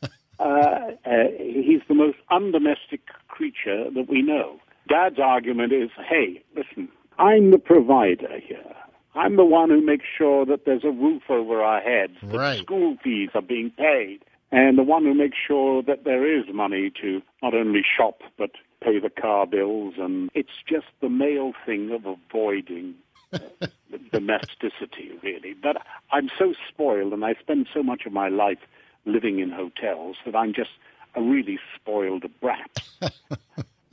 uh, 0.40 0.44
uh, 0.44 1.26
he's 1.38 1.82
the 1.90 1.94
most 1.94 2.18
undomestic 2.32 3.02
creature 3.28 3.92
that 3.94 4.08
we 4.10 4.22
know. 4.22 4.58
Dad's 4.88 5.20
argument 5.20 5.74
is, 5.74 5.90
hey, 6.08 6.42
listen, 6.56 6.88
I'm 7.18 7.52
the 7.52 7.58
provider 7.58 8.40
here. 8.40 8.74
I'm 9.16 9.36
the 9.36 9.44
one 9.44 9.70
who 9.70 9.86
makes 9.86 10.06
sure 10.18 10.46
that 10.46 10.66
there's 10.66 10.86
a 10.86 10.92
roof 10.92 11.24
over 11.30 11.62
our 11.62 11.82
heads, 11.82 12.14
that 12.24 12.38
right. 12.38 12.60
school 12.60 12.96
fees 13.04 13.32
are 13.34 13.42
being 13.42 13.72
paid, 13.72 14.20
and 14.52 14.78
the 14.78 14.84
one 14.84 15.04
who 15.04 15.14
makes 15.14 15.38
sure 15.46 15.84
that 15.84 16.06
there 16.06 16.26
is 16.26 16.46
money 16.54 16.90
to 17.02 17.22
not 17.44 17.54
only 17.54 17.82
shop 17.98 18.22
but 18.38 18.52
pay 18.82 18.98
the 18.98 19.10
car 19.10 19.46
bills. 19.46 19.96
And 19.98 20.30
it's 20.34 20.64
just 20.68 20.88
the 21.02 21.10
male 21.10 21.52
thing 21.66 21.92
of 21.92 22.06
avoiding 22.06 22.96
domesticity, 24.12 25.12
really. 25.22 25.54
But 25.54 25.78
I'm 26.12 26.30
so 26.38 26.54
spoiled, 26.68 27.14
and 27.14 27.24
I 27.24 27.36
spend 27.36 27.68
so 27.74 27.84
much 27.84 28.06
of 28.06 28.14
my 28.14 28.30
life 28.30 28.60
living 29.06 29.40
in 29.40 29.52
hotels 29.52 30.18
that 30.26 30.36
I'm 30.36 30.54
just 30.54 30.72
a 31.16 31.22
really 31.22 31.60
spoiled 31.76 32.26
brat. 32.40 32.80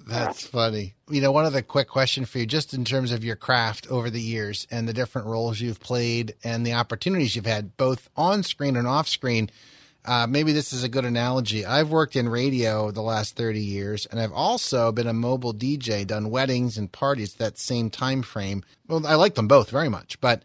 That's 0.07 0.47
funny. 0.47 0.95
You 1.11 1.21
know, 1.21 1.33
one 1.33 1.47
other 1.47 1.63
quick 1.63 1.89
question 1.89 2.27
for 2.27 2.39
you, 2.39 2.47
just 2.47 2.73
in 2.73 2.85
terms 2.85 3.11
of 3.11 3.25
your 3.25 3.35
craft 3.35 3.89
over 3.91 4.09
the 4.09 4.21
years 4.21 4.67
and 4.71 4.89
the 4.89 4.93
different 4.93 5.27
roles 5.27 5.61
you've 5.61 5.81
played 5.81 6.35
and 6.45 6.65
the 6.65 6.75
opportunities 6.75 7.35
you've 7.35 7.47
had, 7.47 7.77
both 7.77 8.09
on 8.17 8.45
screen 8.45 8.77
and 8.77 8.87
off 8.87 9.09
screen. 9.09 9.51
Uh, 10.07 10.27
maybe 10.29 10.53
this 10.53 10.73
is 10.73 10.85
a 10.85 10.89
good 10.89 11.05
analogy. 11.05 11.67
I've 11.67 11.91
worked 11.91 12.15
in 12.15 12.29
radio 12.29 12.93
the 12.93 13.03
last 13.03 13.35
30 13.35 13.61
years, 13.61 14.07
and 14.07 14.21
I've 14.21 14.33
also 14.33 14.93
been 14.93 15.09
a 15.09 15.13
mobile 15.13 15.53
DJ, 15.53 16.07
done 16.07 16.31
weddings 16.31 16.79
and 16.79 16.91
parties 16.91 17.35
that 17.35 17.59
same 17.59 17.91
time 17.91 18.23
frame. 18.23 18.63
Well, 18.87 19.05
I 19.05 19.17
like 19.17 19.35
them 19.35 19.49
both 19.49 19.69
very 19.71 19.89
much, 19.89 20.21
but 20.21 20.45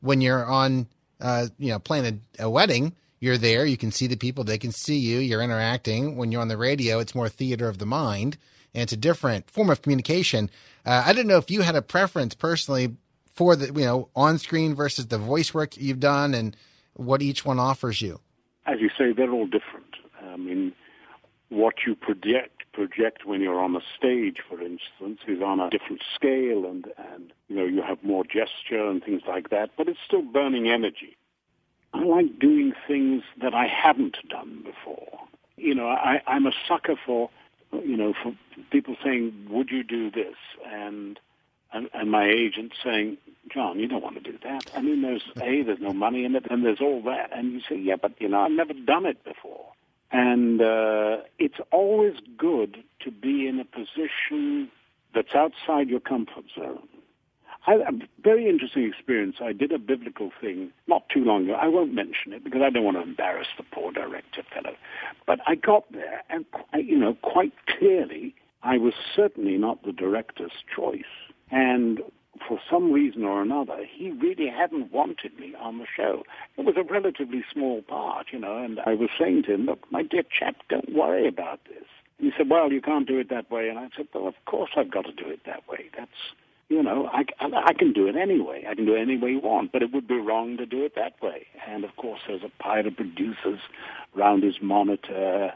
when 0.00 0.22
you're 0.22 0.46
on, 0.46 0.86
uh, 1.20 1.48
you 1.58 1.68
know, 1.68 1.78
playing 1.78 2.22
a, 2.38 2.44
a 2.44 2.50
wedding, 2.50 2.94
you're 3.20 3.38
there, 3.38 3.66
you 3.66 3.76
can 3.76 3.92
see 3.92 4.06
the 4.06 4.16
people, 4.16 4.44
they 4.44 4.58
can 4.58 4.72
see 4.72 4.96
you, 4.96 5.18
you're 5.18 5.42
interacting. 5.42 6.16
When 6.16 6.32
you're 6.32 6.40
on 6.40 6.48
the 6.48 6.56
radio, 6.56 6.98
it's 6.98 7.14
more 7.14 7.28
theater 7.28 7.68
of 7.68 7.78
the 7.78 7.86
mind, 7.86 8.38
and 8.74 8.82
it's 8.82 8.94
a 8.94 8.96
different 8.96 9.50
form 9.50 9.68
of 9.68 9.82
communication. 9.82 10.48
Uh, 10.86 11.04
I 11.04 11.12
didn't 11.12 11.28
know 11.28 11.36
if 11.36 11.50
you 11.50 11.60
had 11.60 11.76
a 11.76 11.82
preference 11.82 12.34
personally 12.34 12.96
for 13.34 13.56
the, 13.56 13.66
you 13.66 13.86
know, 13.86 14.08
on 14.16 14.38
screen 14.38 14.74
versus 14.74 15.08
the 15.08 15.18
voice 15.18 15.52
work 15.52 15.76
you've 15.76 16.00
done 16.00 16.32
and 16.32 16.56
what 16.94 17.20
each 17.20 17.44
one 17.44 17.58
offers 17.58 18.00
you. 18.00 18.21
As 18.66 18.80
you 18.80 18.90
say, 18.96 19.12
they're 19.12 19.32
all 19.32 19.46
different. 19.46 19.96
I 20.22 20.36
mean, 20.36 20.72
what 21.48 21.74
you 21.86 21.94
project 21.94 22.62
project 22.72 23.26
when 23.26 23.42
you're 23.42 23.60
on 23.60 23.76
a 23.76 23.80
stage, 23.98 24.38
for 24.48 24.60
instance, 24.62 25.20
is 25.28 25.42
on 25.42 25.60
a 25.60 25.68
different 25.68 26.02
scale, 26.14 26.64
and 26.64 26.86
and 27.12 27.32
you 27.48 27.56
know 27.56 27.64
you 27.64 27.82
have 27.82 28.02
more 28.02 28.24
gesture 28.24 28.88
and 28.88 29.02
things 29.04 29.22
like 29.26 29.50
that. 29.50 29.70
But 29.76 29.88
it's 29.88 29.98
still 30.06 30.22
burning 30.22 30.68
energy. 30.68 31.16
I 31.92 32.04
like 32.04 32.38
doing 32.38 32.72
things 32.88 33.22
that 33.42 33.54
I 33.54 33.66
haven't 33.66 34.16
done 34.30 34.64
before. 34.64 35.18
You 35.58 35.74
know, 35.74 35.88
I, 35.88 36.22
I'm 36.26 36.46
a 36.46 36.52
sucker 36.66 36.96
for, 37.04 37.28
you 37.70 37.98
know, 37.98 38.14
for 38.22 38.34
people 38.70 38.96
saying, 39.04 39.48
"Would 39.50 39.70
you 39.70 39.82
do 39.84 40.10
this?" 40.10 40.36
and 40.66 41.20
and, 41.72 41.88
and 41.94 42.10
my 42.10 42.26
agent 42.26 42.72
saying, 42.82 43.16
John, 43.52 43.78
you 43.78 43.88
don't 43.88 44.02
want 44.02 44.22
to 44.22 44.32
do 44.32 44.38
that. 44.44 44.70
I 44.74 44.80
mean, 44.80 45.02
there's 45.02 45.24
A, 45.36 45.62
there's 45.62 45.80
no 45.80 45.92
money 45.92 46.24
in 46.24 46.34
it, 46.34 46.46
and 46.50 46.64
there's 46.64 46.80
all 46.80 47.02
that. 47.02 47.30
And 47.36 47.52
you 47.52 47.60
say, 47.68 47.76
yeah, 47.76 47.96
but, 48.00 48.12
you 48.18 48.28
know, 48.28 48.40
I've 48.40 48.52
never 48.52 48.72
done 48.72 49.06
it 49.06 49.22
before. 49.24 49.66
And 50.10 50.60
uh, 50.60 51.18
it's 51.38 51.58
always 51.70 52.14
good 52.36 52.82
to 53.00 53.10
be 53.10 53.46
in 53.46 53.58
a 53.60 53.64
position 53.64 54.70
that's 55.14 55.34
outside 55.34 55.88
your 55.88 56.00
comfort 56.00 56.44
zone. 56.54 56.88
I, 57.66 57.74
a 57.74 57.92
very 58.22 58.48
interesting 58.48 58.84
experience. 58.84 59.36
I 59.40 59.52
did 59.52 59.70
a 59.72 59.78
biblical 59.78 60.32
thing 60.40 60.72
not 60.86 61.08
too 61.08 61.24
long 61.24 61.44
ago. 61.44 61.54
I 61.54 61.68
won't 61.68 61.94
mention 61.94 62.32
it 62.32 62.42
because 62.42 62.60
I 62.62 62.70
don't 62.70 62.84
want 62.84 62.96
to 62.96 63.02
embarrass 63.02 63.46
the 63.56 63.62
poor 63.62 63.92
director 63.92 64.42
fellow. 64.52 64.74
But 65.26 65.38
I 65.46 65.54
got 65.54 65.90
there, 65.92 66.22
and 66.28 66.44
you 66.74 66.98
know, 66.98 67.14
quite 67.22 67.52
clearly, 67.66 68.34
I 68.62 68.78
was 68.78 68.94
certainly 69.14 69.56
not 69.58 69.84
the 69.84 69.92
director's 69.92 70.52
choice. 70.74 71.02
And 71.50 72.00
for 72.46 72.60
some 72.70 72.92
reason 72.92 73.24
or 73.24 73.42
another, 73.42 73.84
he 73.90 74.10
really 74.10 74.48
hadn't 74.48 74.92
wanted 74.92 75.38
me 75.38 75.54
on 75.60 75.78
the 75.78 75.86
show. 75.96 76.24
It 76.56 76.64
was 76.64 76.76
a 76.76 76.82
relatively 76.82 77.44
small 77.52 77.82
part, 77.82 78.26
you 78.32 78.38
know, 78.38 78.58
and 78.58 78.80
I 78.86 78.94
was 78.94 79.10
saying 79.18 79.44
to 79.44 79.54
him, 79.54 79.66
look, 79.66 79.80
my 79.90 80.02
dear 80.02 80.22
chap, 80.22 80.56
don't 80.68 80.94
worry 80.94 81.26
about 81.26 81.60
this. 81.68 81.84
And 82.18 82.30
he 82.30 82.32
said, 82.36 82.50
well, 82.50 82.72
you 82.72 82.80
can't 82.80 83.06
do 83.06 83.18
it 83.18 83.28
that 83.30 83.50
way. 83.50 83.68
And 83.68 83.78
I 83.78 83.88
said, 83.96 84.08
well, 84.14 84.28
of 84.28 84.34
course 84.46 84.70
I've 84.76 84.90
got 84.90 85.04
to 85.06 85.12
do 85.12 85.28
it 85.28 85.40
that 85.46 85.68
way. 85.68 85.90
That's, 85.96 86.10
you 86.68 86.82
know, 86.82 87.08
I, 87.12 87.24
I, 87.40 87.72
can 87.74 87.92
do 87.92 88.06
it 88.06 88.16
anyway. 88.16 88.64
I 88.68 88.74
can 88.74 88.86
do 88.86 88.94
it 88.94 89.00
any 89.00 89.18
way 89.18 89.30
you 89.30 89.40
want, 89.40 89.72
but 89.72 89.82
it 89.82 89.92
would 89.92 90.08
be 90.08 90.18
wrong 90.18 90.56
to 90.56 90.66
do 90.66 90.84
it 90.84 90.94
that 90.94 91.20
way. 91.22 91.46
And 91.66 91.84
of 91.84 91.96
course, 91.96 92.20
there's 92.26 92.42
a 92.42 92.62
pile 92.62 92.86
of 92.86 92.96
producers 92.96 93.60
around 94.16 94.42
his 94.42 94.56
monitor 94.62 95.52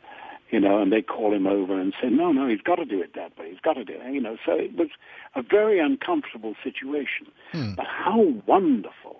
you 0.50 0.60
know, 0.60 0.80
and 0.80 0.92
they 0.92 1.02
call 1.02 1.34
him 1.34 1.46
over 1.46 1.78
and 1.80 1.92
say, 2.00 2.08
no, 2.08 2.32
no, 2.32 2.46
he's 2.48 2.60
got 2.60 2.76
to 2.76 2.84
do 2.84 3.02
it 3.02 3.14
that 3.14 3.36
way. 3.38 3.50
He's 3.50 3.60
got 3.60 3.74
to 3.74 3.84
do 3.84 3.94
it, 3.94 4.12
you 4.12 4.20
know. 4.20 4.36
So 4.44 4.52
it 4.52 4.76
was 4.76 4.88
a 5.34 5.42
very 5.42 5.80
uncomfortable 5.80 6.54
situation. 6.62 7.26
Hmm. 7.52 7.74
But 7.74 7.86
how 7.86 8.22
wonderful 8.46 9.16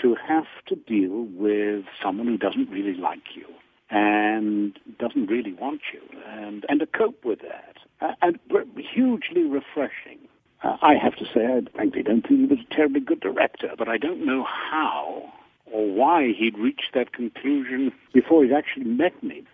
to 0.00 0.16
have 0.26 0.46
to 0.68 0.76
deal 0.76 1.26
with 1.34 1.84
someone 2.02 2.26
who 2.26 2.38
doesn't 2.38 2.70
really 2.70 2.94
like 2.94 3.34
you 3.34 3.46
and 3.90 4.78
doesn't 4.98 5.26
really 5.26 5.52
want 5.52 5.82
you 5.92 6.00
and, 6.26 6.64
and 6.68 6.80
to 6.80 6.86
cope 6.86 7.24
with 7.24 7.40
that. 7.40 7.76
Uh, 8.00 8.14
and 8.22 8.38
hugely 8.76 9.42
refreshing. 9.42 10.18
Uh, 10.62 10.76
I 10.80 10.94
have 10.94 11.14
to 11.16 11.24
say, 11.24 11.44
I 11.44 11.60
frankly 11.74 12.02
don't 12.02 12.26
think 12.26 12.40
he 12.40 12.46
was 12.46 12.58
a 12.70 12.74
terribly 12.74 13.00
good 13.00 13.20
director, 13.20 13.70
but 13.76 13.88
I 13.88 13.98
don't 13.98 14.24
know 14.24 14.44
how 14.44 15.32
or 15.66 15.90
why 15.90 16.32
he'd 16.32 16.58
reached 16.58 16.90
that 16.94 17.12
conclusion 17.12 17.92
before 18.12 18.44
he'd 18.44 18.52
actually 18.52 18.84
met 18.84 19.22
me. 19.22 19.44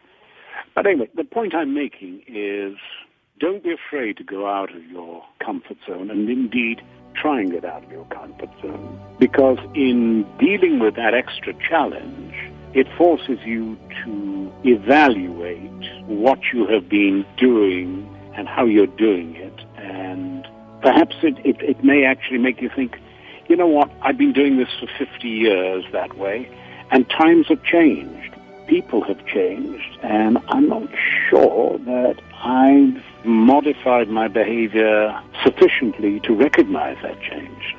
But 0.74 0.86
anyway, 0.86 1.08
the 1.14 1.24
point 1.24 1.54
I'm 1.54 1.74
making 1.74 2.22
is 2.26 2.76
don't 3.38 3.62
be 3.62 3.72
afraid 3.72 4.16
to 4.16 4.24
go 4.24 4.46
out 4.46 4.74
of 4.74 4.84
your 4.86 5.24
comfort 5.44 5.76
zone 5.86 6.10
and 6.10 6.28
indeed 6.28 6.82
try 7.14 7.40
and 7.40 7.50
get 7.50 7.64
out 7.64 7.84
of 7.84 7.90
your 7.90 8.04
comfort 8.06 8.50
zone. 8.60 9.00
Because 9.18 9.58
in 9.74 10.24
dealing 10.38 10.78
with 10.78 10.94
that 10.96 11.14
extra 11.14 11.54
challenge, 11.54 12.34
it 12.74 12.86
forces 12.96 13.38
you 13.44 13.78
to 14.04 14.52
evaluate 14.64 15.70
what 16.06 16.38
you 16.52 16.66
have 16.66 16.88
been 16.88 17.24
doing 17.36 18.08
and 18.34 18.48
how 18.48 18.64
you're 18.64 18.86
doing 18.86 19.34
it. 19.36 19.60
And 19.76 20.46
perhaps 20.82 21.16
it, 21.22 21.38
it, 21.44 21.60
it 21.62 21.82
may 21.82 22.04
actually 22.04 22.38
make 22.38 22.60
you 22.60 22.70
think, 22.74 22.98
you 23.48 23.56
know 23.56 23.66
what, 23.66 23.90
I've 24.02 24.18
been 24.18 24.32
doing 24.32 24.58
this 24.58 24.68
for 24.78 24.86
50 24.98 25.28
years 25.28 25.84
that 25.92 26.16
way, 26.16 26.48
and 26.90 27.08
times 27.08 27.48
have 27.48 27.62
changed 27.64 28.34
people 28.68 29.02
have 29.02 29.24
changed, 29.26 29.98
and 30.02 30.38
I'm 30.48 30.68
not 30.68 30.88
sure 31.28 31.78
that 31.78 32.20
I've 32.34 33.02
modified 33.24 34.08
my 34.08 34.28
behavior 34.28 35.20
sufficiently 35.42 36.20
to 36.20 36.34
recognize 36.34 36.96
that 37.02 37.20
change. 37.22 37.76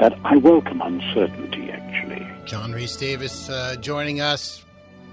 That 0.00 0.18
I 0.24 0.36
welcome 0.36 0.80
uncertainty, 0.80 1.70
actually. 1.70 2.26
John 2.46 2.72
Rhys 2.72 2.96
Davis 2.96 3.48
uh, 3.48 3.76
joining 3.80 4.20
us. 4.20 4.64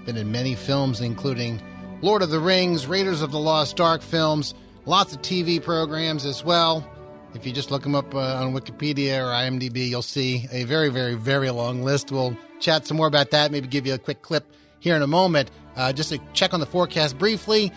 Been 0.06 0.16
in 0.16 0.32
many 0.32 0.54
films, 0.54 1.02
including 1.02 1.60
Lord 2.00 2.22
of 2.22 2.30
the 2.30 2.40
Rings, 2.40 2.86
Raiders 2.86 3.20
of 3.20 3.30
the 3.30 3.38
Lost 3.38 3.80
Ark 3.80 4.00
films, 4.00 4.54
lots 4.86 5.14
of 5.14 5.20
TV 5.20 5.62
programs 5.62 6.24
as 6.24 6.42
well. 6.42 6.88
If 7.34 7.46
you 7.46 7.52
just 7.52 7.70
look 7.70 7.82
them 7.82 7.94
up 7.94 8.14
uh, 8.14 8.42
on 8.42 8.54
Wikipedia 8.54 9.18
or 9.18 9.26
IMDb, 9.26 9.88
you'll 9.88 10.00
see 10.00 10.46
a 10.50 10.64
very, 10.64 10.88
very, 10.88 11.14
very 11.14 11.50
long 11.50 11.82
list. 11.82 12.10
We'll 12.10 12.34
chat 12.58 12.86
some 12.86 12.96
more 12.96 13.06
about 13.06 13.30
that, 13.32 13.52
maybe 13.52 13.68
give 13.68 13.86
you 13.86 13.92
a 13.92 13.98
quick 13.98 14.22
clip 14.22 14.46
here 14.80 14.96
in 14.96 15.02
a 15.02 15.06
moment. 15.06 15.50
Uh, 15.76 15.92
just 15.92 16.10
to 16.10 16.18
check 16.32 16.54
on 16.54 16.60
the 16.60 16.66
forecast 16.66 17.18
briefly. 17.18 17.72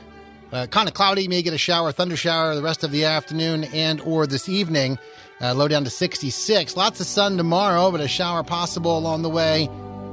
Uh, 0.51 0.67
kind 0.67 0.89
of 0.89 0.93
cloudy, 0.93 1.27
may 1.27 1.41
get 1.41 1.53
a 1.53 1.57
shower, 1.57 1.91
thunder 1.91 2.17
shower 2.17 2.55
the 2.55 2.61
rest 2.61 2.83
of 2.83 2.91
the 2.91 3.05
afternoon 3.05 3.63
and 3.65 4.01
or 4.01 4.27
this 4.27 4.49
evening. 4.49 4.97
Uh, 5.39 5.53
low 5.53 5.67
down 5.67 5.83
to 5.83 5.89
66. 5.89 6.75
Lots 6.75 6.99
of 6.99 7.07
sun 7.07 7.37
tomorrow, 7.37 7.89
but 7.89 8.01
a 8.01 8.07
shower 8.07 8.43
possible 8.43 8.97
along 8.97 9.21
the 9.21 9.29
way 9.29 9.69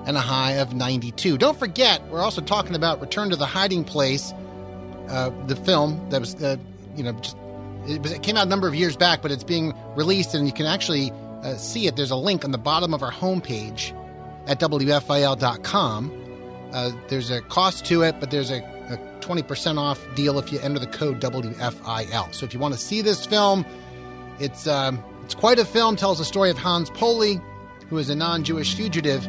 and 0.07 0.17
a 0.17 0.21
high 0.21 0.53
of 0.53 0.75
92. 0.75 1.37
Don't 1.39 1.59
forget, 1.59 2.03
we're 2.09 2.21
also 2.21 2.41
talking 2.41 2.75
about 2.75 3.01
Return 3.01 3.31
to 3.31 3.37
the 3.37 3.47
Hiding 3.47 3.85
Place, 3.85 4.33
uh, 5.09 5.31
the 5.47 5.57
film 5.57 6.09
that 6.11 6.21
was, 6.21 6.35
uh, 6.37 6.57
you 6.97 7.03
know, 7.03 7.13
just 7.13 7.37
it, 7.87 8.23
came 8.23 8.37
out 8.37 8.47
a 8.47 8.51
number 8.51 8.69
of 8.69 8.75
years 8.75 8.97
back, 8.97 9.23
but 9.23 9.31
it's 9.31 9.45
being 9.45 9.75
released 9.97 10.35
and 10.35 10.47
you 10.47 10.53
can 10.53 10.67
actually 10.67 11.11
uh, 11.43 11.57
see 11.57 11.87
it. 11.87 11.97
There's 11.97 12.11
a 12.11 12.17
link 12.17 12.45
on 12.45 12.53
the 12.53 12.59
bottom 12.59 12.95
of 12.95 13.03
our 13.03 13.13
homepage 13.13 13.93
at 14.47 14.61
WFIL.com. 14.61 16.28
Uh, 16.73 16.93
there's 17.09 17.31
a 17.31 17.41
cost 17.43 17.85
to 17.87 18.03
it, 18.03 18.17
but 18.21 18.31
there's 18.31 18.51
a, 18.51 18.59
a 18.91 18.99
20% 19.21 19.79
off 19.79 20.01
deal 20.15 20.39
if 20.39 20.53
you 20.53 20.59
enter 20.61 20.79
the 20.79 20.87
code 20.87 21.21
WFIL. 21.21 22.35
So 22.35 22.45
if 22.45 22.53
you 22.53 22.61
want 22.61 22.75
to 22.75 22.81
see 22.81 23.01
this 23.01 23.25
film, 23.27 23.65
it's 24.39 24.67
um, 24.67 25.03
it's 25.25 25.35
quite 25.35 25.59
a 25.59 25.65
film. 25.65 25.97
Tells 25.97 26.19
the 26.19 26.25
story 26.25 26.51
of 26.51 26.59
Hans 26.59 26.91
Poley, 26.91 27.41
who 27.89 27.99
is 27.99 28.11
a 28.11 28.15
non-Jewish 28.15 28.75
fugitive. 28.75 29.27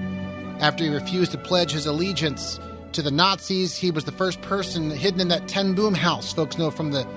After 0.60 0.84
he 0.84 0.90
refused 0.90 1.32
to 1.32 1.38
pledge 1.38 1.72
his 1.72 1.86
allegiance 1.86 2.60
to 2.92 3.02
the 3.02 3.12
Nazis, 3.12 3.78
he 3.78 3.92
was 3.92 4.04
the 4.04 4.12
first 4.12 4.42
person 4.42 4.90
hidden 4.90 5.22
in 5.22 5.30
that 5.30 5.48
Ten 5.48 5.74
Boom 5.74 5.94
house. 5.94 6.34
Folks 6.34 6.58
know 6.58 6.70
from 6.70 6.92
the 6.92 7.08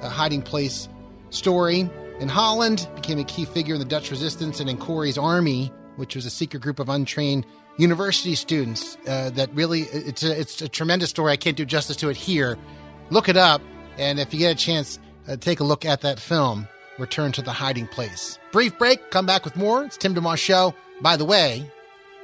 uh, 0.00 0.08
hiding 0.08 0.42
place 0.42 0.88
story 1.30 1.90
in 2.20 2.28
Holland. 2.28 2.88
Became 2.94 3.18
a 3.18 3.24
key 3.24 3.44
figure 3.44 3.74
in 3.74 3.80
the 3.80 3.86
Dutch 3.86 4.10
resistance 4.10 4.60
and 4.60 4.70
in 4.70 4.76
Corrie's 4.76 5.18
army, 5.18 5.72
which 5.96 6.14
was 6.14 6.26
a 6.26 6.30
secret 6.30 6.62
group 6.62 6.78
of 6.78 6.88
untrained 6.88 7.44
university 7.76 8.34
students 8.34 8.96
uh, 9.06 9.30
that 9.30 9.52
really 9.54 9.82
it's 9.82 10.22
a, 10.22 10.38
it's 10.38 10.62
a 10.62 10.68
tremendous 10.68 11.10
story. 11.10 11.32
I 11.32 11.36
can't 11.36 11.56
do 11.56 11.64
justice 11.64 11.96
to 11.96 12.08
it 12.08 12.16
here. 12.16 12.58
Look 13.10 13.28
it 13.28 13.36
up, 13.36 13.62
and 13.98 14.18
if 14.18 14.32
you 14.32 14.38
get 14.38 14.52
a 14.52 14.58
chance, 14.58 14.98
uh, 15.28 15.36
take 15.36 15.60
a 15.60 15.64
look 15.64 15.84
at 15.84 16.00
that 16.02 16.18
film. 16.18 16.68
Return 16.98 17.32
to 17.32 17.42
the 17.42 17.52
hiding 17.52 17.86
place. 17.86 18.38
Brief 18.52 18.76
break. 18.78 19.10
Come 19.10 19.24
back 19.24 19.44
with 19.44 19.56
more. 19.56 19.84
It's 19.84 19.96
Tim 19.96 20.14
DeMoss 20.14 20.36
show. 20.36 20.74
By 21.00 21.16
the 21.16 21.24
way, 21.24 21.68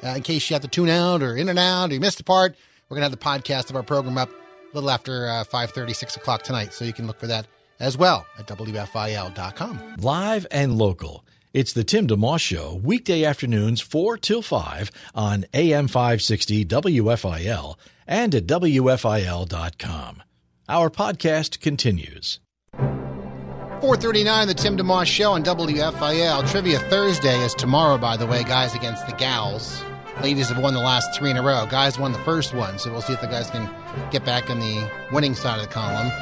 uh, 0.05 0.09
in 0.09 0.23
case 0.23 0.49
you 0.49 0.55
have 0.55 0.63
to 0.63 0.69
tune 0.69 0.91
out 0.91 1.23
or 1.23 1.37
in 1.37 1.49
and 1.49 1.59
out 1.59 1.91
or 1.91 1.95
you 1.95 2.01
missed 2.01 2.21
a 2.21 2.25
part, 2.25 2.55
we're 2.89 2.97
gonna 2.97 3.07
have 3.07 3.13
the 3.13 3.17
podcast 3.17 3.71
of 3.71 3.77
our 3.77 3.83
program 3.83 4.19
up 4.19 4.31
a 4.31 4.75
little 4.75 4.91
after 4.91 5.29
uh, 5.29 5.45
5.30, 5.45 5.95
6 5.95 6.17
o'clock 6.17 6.43
tonight, 6.43 6.75
so 6.75 6.85
you 6.85 6.93
can 6.93 7.07
look 7.07 7.19
for 7.19 7.27
that 7.27 7.47
as 7.81 7.97
well 7.97 8.27
at 8.39 8.47
wfil.com. 8.47 9.97
Live 9.99 10.47
and 10.51 10.77
local. 10.77 11.25
It's 11.55 11.73
the 11.73 11.83
Tim 11.83 12.07
DeMoss 12.07 12.41
Show, 12.41 12.79
weekday 12.85 13.25
afternoons 13.25 13.81
4 13.81 14.19
till 14.19 14.43
5 14.43 14.91
on 15.15 15.47
AM 15.55 15.89
560 15.89 16.67
WFIL 16.67 17.77
and 18.07 18.35
at 18.35 18.47
WFIL.com. 18.47 20.23
Our 20.69 20.91
podcast 20.91 21.61
continues. 21.61 22.41
439, 22.77 24.49
the 24.49 24.53
Tim 24.53 24.77
DeMoss 24.77 25.07
Show 25.07 25.33
on 25.33 25.43
WFIL. 25.43 26.51
Trivia 26.51 26.81
Thursday 26.81 27.43
is 27.43 27.55
tomorrow, 27.55 27.97
by 27.97 28.19
the 28.19 28.27
way, 28.27 28.45
guys, 28.45 28.75
against 28.75 29.07
the 29.07 29.15
gals. 29.15 29.83
Ladies 30.23 30.51
have 30.51 30.63
won 30.63 30.75
the 30.75 30.81
last 30.81 31.19
three 31.19 31.31
in 31.31 31.39
a 31.39 31.43
row. 31.43 31.65
Guys 31.71 31.99
won 31.99 32.13
the 32.13 32.19
first 32.19 32.53
one, 32.53 32.79
so 32.79 32.93
we'll 32.93 33.01
see 33.01 33.15
if 33.15 33.23
the 33.23 33.27
guys 33.27 33.49
can 33.49 33.71
get 34.11 34.23
back 34.23 34.51
on 34.51 34.61
the 34.61 34.91
winning 35.13 35.35
side 35.35 35.59
of 35.59 35.67
the 35.67 35.73
column. 35.73 36.13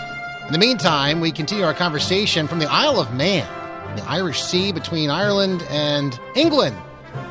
In 0.47 0.53
the 0.53 0.59
meantime, 0.61 1.21
we 1.21 1.33
continue 1.33 1.65
our 1.65 1.75
conversation 1.75 2.47
from 2.47 2.61
the 2.61 2.71
Isle 2.71 3.01
of 3.01 3.13
Man 3.13 3.66
the 3.97 4.05
Irish 4.05 4.43
Sea 4.43 4.73
between 4.73 5.11
Ireland 5.11 5.65
and 5.71 6.19
England. 6.35 6.77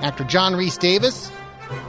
Actor 0.01 0.25
John 0.25 0.55
Rhys 0.55 0.77
Davis, 0.77 1.31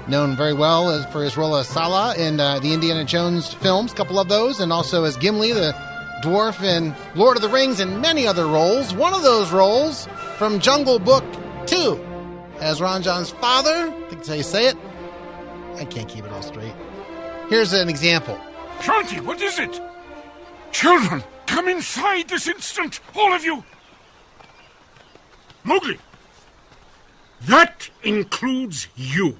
known 0.08 0.36
very 0.36 0.52
well 0.52 1.02
for 1.10 1.22
his 1.22 1.36
role 1.36 1.56
as 1.56 1.68
Sallah 1.68 2.14
in 2.16 2.40
uh, 2.40 2.58
the 2.60 2.72
Indiana 2.72 3.04
Jones 3.04 3.52
films, 3.54 3.92
a 3.92 3.94
couple 3.94 4.18
of 4.18 4.28
those, 4.28 4.60
and 4.60 4.72
also 4.72 5.04
as 5.04 5.16
Gimli, 5.16 5.52
the 5.52 5.74
dwarf 6.22 6.62
in 6.62 6.94
Lord 7.14 7.36
of 7.36 7.42
the 7.42 7.48
Rings, 7.48 7.80
and 7.80 8.00
many 8.00 8.26
other 8.26 8.46
roles. 8.46 8.94
One 8.94 9.14
of 9.14 9.22
those 9.22 9.52
roles 9.52 10.06
from 10.36 10.60
Jungle 10.60 10.98
Book 10.98 11.24
2 11.66 12.02
as 12.60 12.80
Ranjan's 12.80 13.30
father. 13.30 13.70
I 13.70 13.90
think 14.08 14.10
that's 14.10 14.28
how 14.28 14.34
you 14.34 14.42
say 14.42 14.66
it. 14.66 14.76
I 15.76 15.84
can't 15.84 16.08
keep 16.08 16.24
it 16.24 16.32
all 16.32 16.42
straight. 16.42 16.74
Here's 17.48 17.72
an 17.72 17.88
example. 17.88 18.38
Shanti, 18.80 19.20
what 19.20 19.40
is 19.40 19.58
it? 19.58 19.80
Children, 20.72 21.22
come 21.46 21.68
inside 21.68 22.28
this 22.28 22.48
instant, 22.48 23.00
all 23.14 23.32
of 23.32 23.44
you. 23.44 23.64
Mowgli, 25.66 25.98
that 27.42 27.90
includes 28.04 28.86
you. 28.96 29.36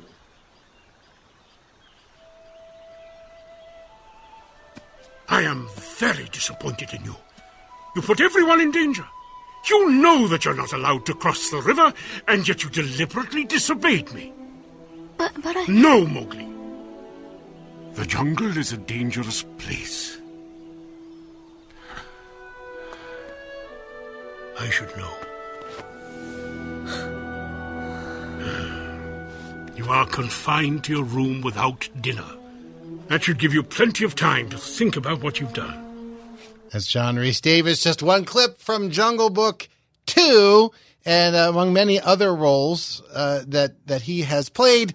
I 5.28 5.42
am 5.42 5.68
very 5.98 6.24
disappointed 6.32 6.92
in 6.92 7.04
you. 7.04 7.16
You 7.94 8.02
put 8.02 8.20
everyone 8.20 8.60
in 8.60 8.72
danger. 8.72 9.06
You 9.70 9.90
know 9.90 10.28
that 10.28 10.44
you're 10.44 10.54
not 10.54 10.72
allowed 10.72 11.06
to 11.06 11.14
cross 11.14 11.50
the 11.50 11.62
river, 11.62 11.92
and 12.28 12.46
yet 12.46 12.62
you 12.62 12.70
deliberately 12.70 13.44
disobeyed 13.44 14.12
me. 14.12 14.32
But, 15.16 15.32
but 15.42 15.56
I. 15.56 15.64
No, 15.66 16.06
Mowgli. 16.06 16.48
The 17.94 18.04
jungle 18.04 18.56
is 18.56 18.72
a 18.72 18.76
dangerous 18.76 19.42
place. 19.58 20.18
I 24.58 24.70
should 24.70 24.94
know. 24.96 25.25
You 29.76 29.92
are 29.92 30.06
confined 30.06 30.84
to 30.84 30.92
your 30.94 31.04
room 31.04 31.42
without 31.42 31.88
dinner. 32.00 32.24
That 33.08 33.22
should 33.22 33.38
give 33.38 33.52
you 33.52 33.62
plenty 33.62 34.04
of 34.04 34.14
time 34.14 34.48
to 34.48 34.58
think 34.58 34.96
about 34.96 35.22
what 35.22 35.38
you've 35.38 35.52
done. 35.52 36.16
That's 36.70 36.86
John 36.86 37.16
Rhys 37.16 37.40
Davis. 37.40 37.82
Just 37.82 38.02
one 38.02 38.24
clip 38.24 38.58
from 38.58 38.90
Jungle 38.90 39.30
Book 39.30 39.68
2, 40.06 40.72
and 41.04 41.36
uh, 41.36 41.50
among 41.50 41.72
many 41.72 42.00
other 42.00 42.34
roles 42.34 43.02
uh, 43.12 43.42
that, 43.48 43.86
that 43.86 44.02
he 44.02 44.22
has 44.22 44.48
played. 44.48 44.94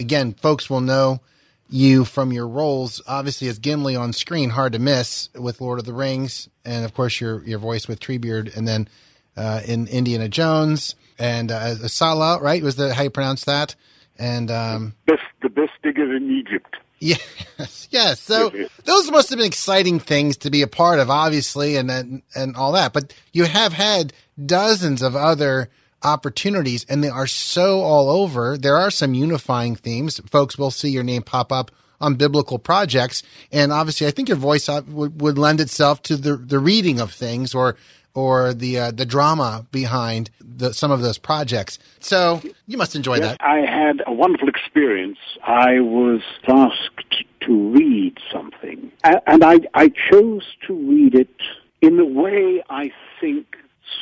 Again, 0.00 0.32
folks 0.32 0.68
will 0.68 0.80
know 0.80 1.20
you 1.68 2.04
from 2.04 2.32
your 2.32 2.48
roles, 2.48 3.02
obviously, 3.06 3.48
as 3.48 3.58
Gimli 3.58 3.96
on 3.96 4.12
screen, 4.12 4.50
hard 4.50 4.72
to 4.72 4.78
miss 4.78 5.28
with 5.34 5.60
Lord 5.60 5.78
of 5.78 5.84
the 5.84 5.92
Rings, 5.92 6.48
and 6.64 6.84
of 6.84 6.94
course, 6.94 7.20
your, 7.20 7.44
your 7.44 7.58
voice 7.58 7.86
with 7.86 8.00
Treebeard, 8.00 8.56
and 8.56 8.66
then 8.66 8.88
uh, 9.36 9.60
in 9.66 9.86
Indiana 9.88 10.28
Jones, 10.28 10.94
and 11.18 11.50
uh, 11.50 11.58
as 11.58 11.92
Sallah, 11.92 12.40
right? 12.40 12.62
Was 12.62 12.76
the 12.76 12.94
how 12.94 13.02
you 13.02 13.10
pronounce 13.10 13.44
that? 13.44 13.74
And 14.18 14.50
um, 14.50 14.94
Best, 15.06 15.22
the 15.42 15.48
best 15.48 15.72
digger 15.82 16.14
in 16.16 16.30
Egypt. 16.30 16.76
Yes, 16.98 17.88
yes. 17.90 18.20
So 18.20 18.50
those 18.84 19.10
must 19.10 19.28
have 19.28 19.38
been 19.38 19.46
exciting 19.46 20.00
things 20.00 20.38
to 20.38 20.50
be 20.50 20.62
a 20.62 20.66
part 20.66 20.98
of, 20.98 21.10
obviously, 21.10 21.76
and 21.76 21.90
and, 21.90 22.22
and 22.34 22.56
all 22.56 22.72
that. 22.72 22.92
But 22.92 23.14
you 23.32 23.44
have 23.44 23.72
had 23.74 24.12
dozens 24.44 25.02
of 25.02 25.14
other 25.14 25.70
opportunities, 26.02 26.86
and 26.88 27.04
they 27.04 27.08
are 27.08 27.26
so 27.26 27.80
all 27.80 28.08
over. 28.08 28.56
There 28.56 28.76
are 28.76 28.90
some 28.90 29.12
unifying 29.12 29.76
themes. 29.76 30.20
Folks 30.30 30.56
will 30.56 30.70
see 30.70 30.88
your 30.88 31.02
name 31.02 31.22
pop 31.22 31.52
up 31.52 31.70
on 32.00 32.14
biblical 32.14 32.58
projects, 32.58 33.22
and 33.52 33.72
obviously, 33.72 34.06
I 34.06 34.10
think 34.10 34.28
your 34.28 34.36
voice 34.38 34.68
uh, 34.68 34.82
would, 34.86 35.20
would 35.20 35.38
lend 35.38 35.60
itself 35.60 36.02
to 36.04 36.16
the 36.16 36.36
the 36.36 36.58
reading 36.58 37.00
of 37.00 37.12
things 37.12 37.54
or 37.54 37.76
or 38.16 38.52
the 38.52 38.78
uh, 38.78 38.90
the 38.90 39.06
drama 39.06 39.66
behind 39.70 40.30
the, 40.40 40.72
some 40.72 40.90
of 40.90 41.02
those 41.02 41.18
projects. 41.18 41.78
So 42.00 42.42
you 42.66 42.78
must 42.78 42.96
enjoy 42.96 43.18
Yes, 43.18 43.36
that. 43.38 43.40
I 43.40 43.58
had 43.58 44.02
a 44.06 44.12
wonderful 44.12 44.48
experience. 44.48 45.18
I 45.46 45.80
was 45.80 46.22
asked 46.48 47.24
to 47.42 47.70
read 47.70 48.18
something, 48.32 48.90
and 49.04 49.44
I, 49.44 49.60
I 49.74 49.92
chose 50.10 50.46
to 50.66 50.74
read 50.74 51.14
it 51.14 51.36
in 51.80 51.96
the 51.96 52.06
way 52.06 52.64
I 52.68 52.90
think 53.20 53.56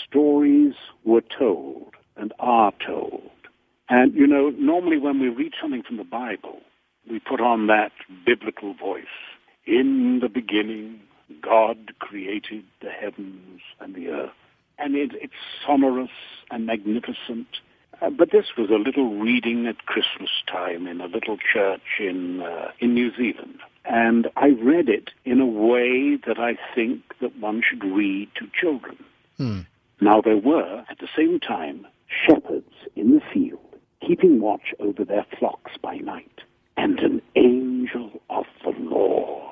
stories 0.07 0.75
were 1.05 1.23
told 1.39 1.95
and 2.17 2.33
are 2.39 2.73
told. 2.87 3.31
And, 3.89 4.15
you 4.15 4.27
know, 4.27 4.51
normally 4.51 4.97
when 4.97 5.21
we 5.21 5.29
read 5.29 5.53
something 5.61 5.83
from 5.83 5.99
the 5.99 6.05
Bible, 6.05 6.61
we 7.11 7.19
put 7.21 7.41
on 7.41 7.67
that 7.67 7.93
biblical 8.25 8.73
voice. 8.75 9.05
In 9.67 10.21
the 10.23 10.29
beginning, 10.29 11.01
God 11.41 11.99
created 11.99 12.65
the 12.81 12.91
heavens 12.91 13.61
and 13.81 13.95
the 13.95 14.09
earth. 14.09 14.33
And 14.79 14.95
it, 14.95 15.13
it's 15.15 15.33
sonorous 15.67 16.11
and 16.51 16.67
magnificent. 16.67 17.47
Uh, 18.03 18.11
but 18.11 18.31
this 18.33 18.47
was 18.59 18.71
a 18.71 18.75
little 18.75 19.19
reading 19.19 19.67
at 19.67 19.87
Christmas 19.87 20.31
time 20.51 20.87
in 20.87 21.01
a 21.01 21.07
little 21.07 21.37
church 21.37 22.01
in 22.01 22.43
uh, 22.43 22.73
in 22.81 22.93
New 22.93 23.15
Zealand, 23.15 23.61
and 23.85 24.29
I 24.37 24.49
read 24.49 24.89
it 24.89 25.11
in 25.25 25.41
a 25.41 25.47
way 25.47 26.17
that 26.27 26.39
I 26.39 26.59
think 26.75 27.03
that 27.21 27.39
one 27.39 27.63
should 27.63 27.85
read 27.85 28.31
to 28.35 28.49
children. 28.53 28.97
Now 30.01 30.21
there 30.21 30.37
were 30.37 30.85
at 30.91 30.99
the 30.99 31.09
same 31.17 31.39
time 31.39 31.87
shepherds 32.27 32.75
in 32.97 33.15
the 33.15 33.23
field, 33.33 33.61
keeping 34.07 34.41
watch 34.41 34.75
over 34.81 35.05
their 35.05 35.27
flocks 35.39 35.73
by 35.81 35.97
night, 35.99 36.41
and 36.77 36.99
an 36.99 37.23
angel 37.37 38.21
of 38.29 38.47
the 38.65 38.75
Lord 38.79 39.44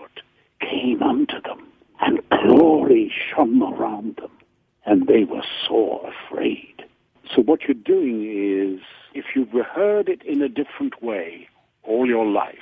came 0.62 1.02
unto 1.02 1.40
them, 1.42 1.66
and 2.00 2.20
glory 2.30 3.12
shone 3.30 3.62
around 3.62 4.16
them, 4.16 4.30
and 4.86 5.06
they 5.06 5.24
were 5.24 5.44
sore 5.66 6.10
afraid. 6.10 6.84
So 7.34 7.42
what 7.42 7.62
you're 7.62 7.74
doing 7.74 8.24
is, 8.24 8.80
if 9.14 9.24
you've 9.34 9.52
heard 9.64 10.08
it 10.08 10.22
in 10.22 10.42
a 10.42 10.48
different 10.48 11.02
way 11.02 11.48
all 11.82 12.06
your 12.06 12.26
life, 12.26 12.56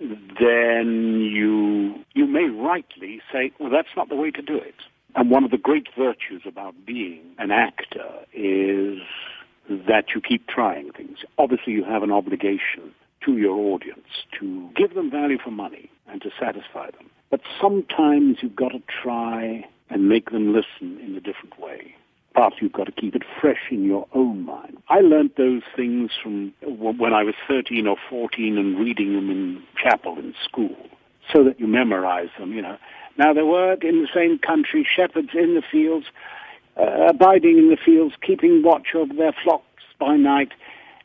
then 0.00 1.20
you 1.20 2.04
you 2.14 2.26
may 2.26 2.48
rightly 2.48 3.20
say, 3.32 3.52
well, 3.58 3.70
that's 3.70 3.94
not 3.96 4.08
the 4.08 4.16
way 4.16 4.30
to 4.30 4.42
do 4.42 4.56
it. 4.56 4.74
And 5.14 5.30
one 5.30 5.44
of 5.44 5.50
the 5.50 5.58
great 5.58 5.88
virtues 5.96 6.42
about 6.46 6.74
being 6.86 7.20
an 7.38 7.50
actor 7.50 8.10
is 8.32 8.98
that 9.68 10.06
you 10.14 10.20
keep 10.20 10.46
trying 10.46 10.92
things. 10.92 11.18
Obviously, 11.38 11.72
you 11.72 11.84
have 11.84 12.02
an 12.02 12.12
obligation 12.12 12.94
to 13.24 13.36
your 13.36 13.56
audience 13.56 14.06
to 14.38 14.70
give 14.74 14.94
them 14.94 15.10
value 15.10 15.38
for 15.42 15.50
money 15.50 15.90
and 16.08 16.22
to 16.22 16.30
satisfy 16.38 16.90
them. 16.90 17.10
But 17.30 17.40
sometimes 17.60 18.38
you've 18.42 18.56
got 18.56 18.70
to 18.70 18.82
try 19.02 19.64
and 19.88 20.08
make 20.08 20.30
them 20.30 20.52
listen 20.52 21.00
in 21.00 21.16
a 21.16 21.20
different 21.20 21.58
way. 21.58 21.94
Plus, 22.34 22.54
you've 22.60 22.72
got 22.72 22.84
to 22.84 22.92
keep 22.92 23.16
it 23.16 23.22
fresh 23.40 23.70
in 23.70 23.84
your 23.84 24.06
own 24.14 24.44
mind. 24.44 24.78
I 24.88 25.00
learnt 25.00 25.36
those 25.36 25.62
things 25.74 26.10
from 26.22 26.52
when 26.62 27.12
I 27.12 27.24
was 27.24 27.34
13 27.48 27.86
or 27.86 27.96
14 28.08 28.56
and 28.56 28.78
reading 28.78 29.14
them 29.14 29.30
in 29.30 29.62
chapel 29.76 30.16
in 30.18 30.34
school 30.44 30.76
so 31.32 31.42
that 31.44 31.58
you 31.58 31.66
memorize 31.66 32.28
them, 32.38 32.52
you 32.52 32.62
know. 32.62 32.76
Now, 33.18 33.32
there 33.32 33.44
were 33.44 33.74
in 33.74 34.02
the 34.02 34.08
same 34.14 34.38
country 34.38 34.86
shepherds 34.88 35.30
in 35.34 35.54
the 35.54 35.62
fields, 35.70 36.06
uh, 36.76 37.08
abiding 37.08 37.58
in 37.58 37.68
the 37.68 37.76
fields, 37.76 38.14
keeping 38.22 38.62
watch 38.62 38.94
over 38.94 39.12
their 39.12 39.34
flocks 39.44 39.82
by 39.98 40.16
night. 40.16 40.52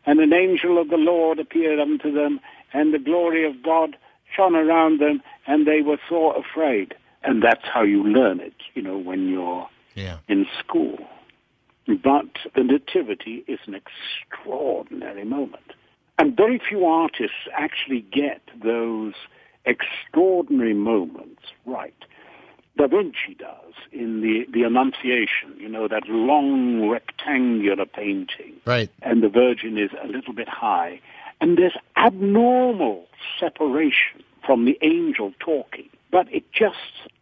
And 0.05 0.19
an 0.19 0.31
angel 0.31 0.79
of 0.79 0.89
the 0.89 0.97
Lord 0.97 1.39
appeared 1.39 1.79
unto 1.79 2.11
them, 2.11 2.39
and 2.71 2.93
the 2.93 2.99
glory 2.99 3.45
of 3.45 3.63
God 3.63 3.97
shone 4.35 4.55
around 4.55 4.99
them, 4.99 5.21
and 5.47 5.65
they 5.65 5.81
were 5.81 5.99
so 6.09 6.31
afraid. 6.31 6.95
And 7.23 7.41
that's 7.41 7.63
how 7.63 7.81
you 7.83 8.03
learn 8.03 8.39
it, 8.39 8.53
you 8.73 8.81
know, 8.81 8.97
when 8.97 9.27
you're 9.29 9.67
Yeah. 9.95 10.17
in 10.27 10.45
school. 10.59 10.99
But 11.87 12.25
the 12.55 12.63
Nativity 12.63 13.43
is 13.47 13.59
an 13.67 13.75
extraordinary 13.75 15.23
moment. 15.23 15.73
And 16.17 16.35
very 16.35 16.59
few 16.59 16.85
artists 16.85 17.47
actually 17.53 18.01
get 18.01 18.41
those 18.63 19.13
extraordinary 19.65 20.73
moments 20.73 21.41
right. 21.65 21.93
Da 22.77 22.87
Vinci 22.87 23.35
does 23.37 23.73
in 23.91 24.21
the, 24.21 24.45
the 24.51 24.63
Annunciation, 24.63 25.55
you 25.57 25.69
know, 25.69 25.87
that 25.87 26.07
long 26.09 26.89
rectangular 26.89 27.85
painting. 27.85 28.53
Right. 28.65 28.89
And 29.01 29.23
the 29.23 29.29
Virgin 29.29 29.77
is 29.77 29.91
a 30.03 30.07
little 30.07 30.33
bit 30.33 30.49
high. 30.49 30.99
And 31.41 31.57
there's 31.57 31.77
abnormal 31.97 33.05
separation 33.39 34.23
from 34.45 34.65
the 34.65 34.77
angel 34.81 35.33
talking. 35.39 35.89
But 36.11 36.31
it 36.33 36.51
just 36.51 36.77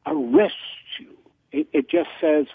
arrests 0.06 0.58
you. 1.00 1.10
It, 1.52 1.68
it 1.74 1.90
just 1.90 2.10
says, 2.22 2.48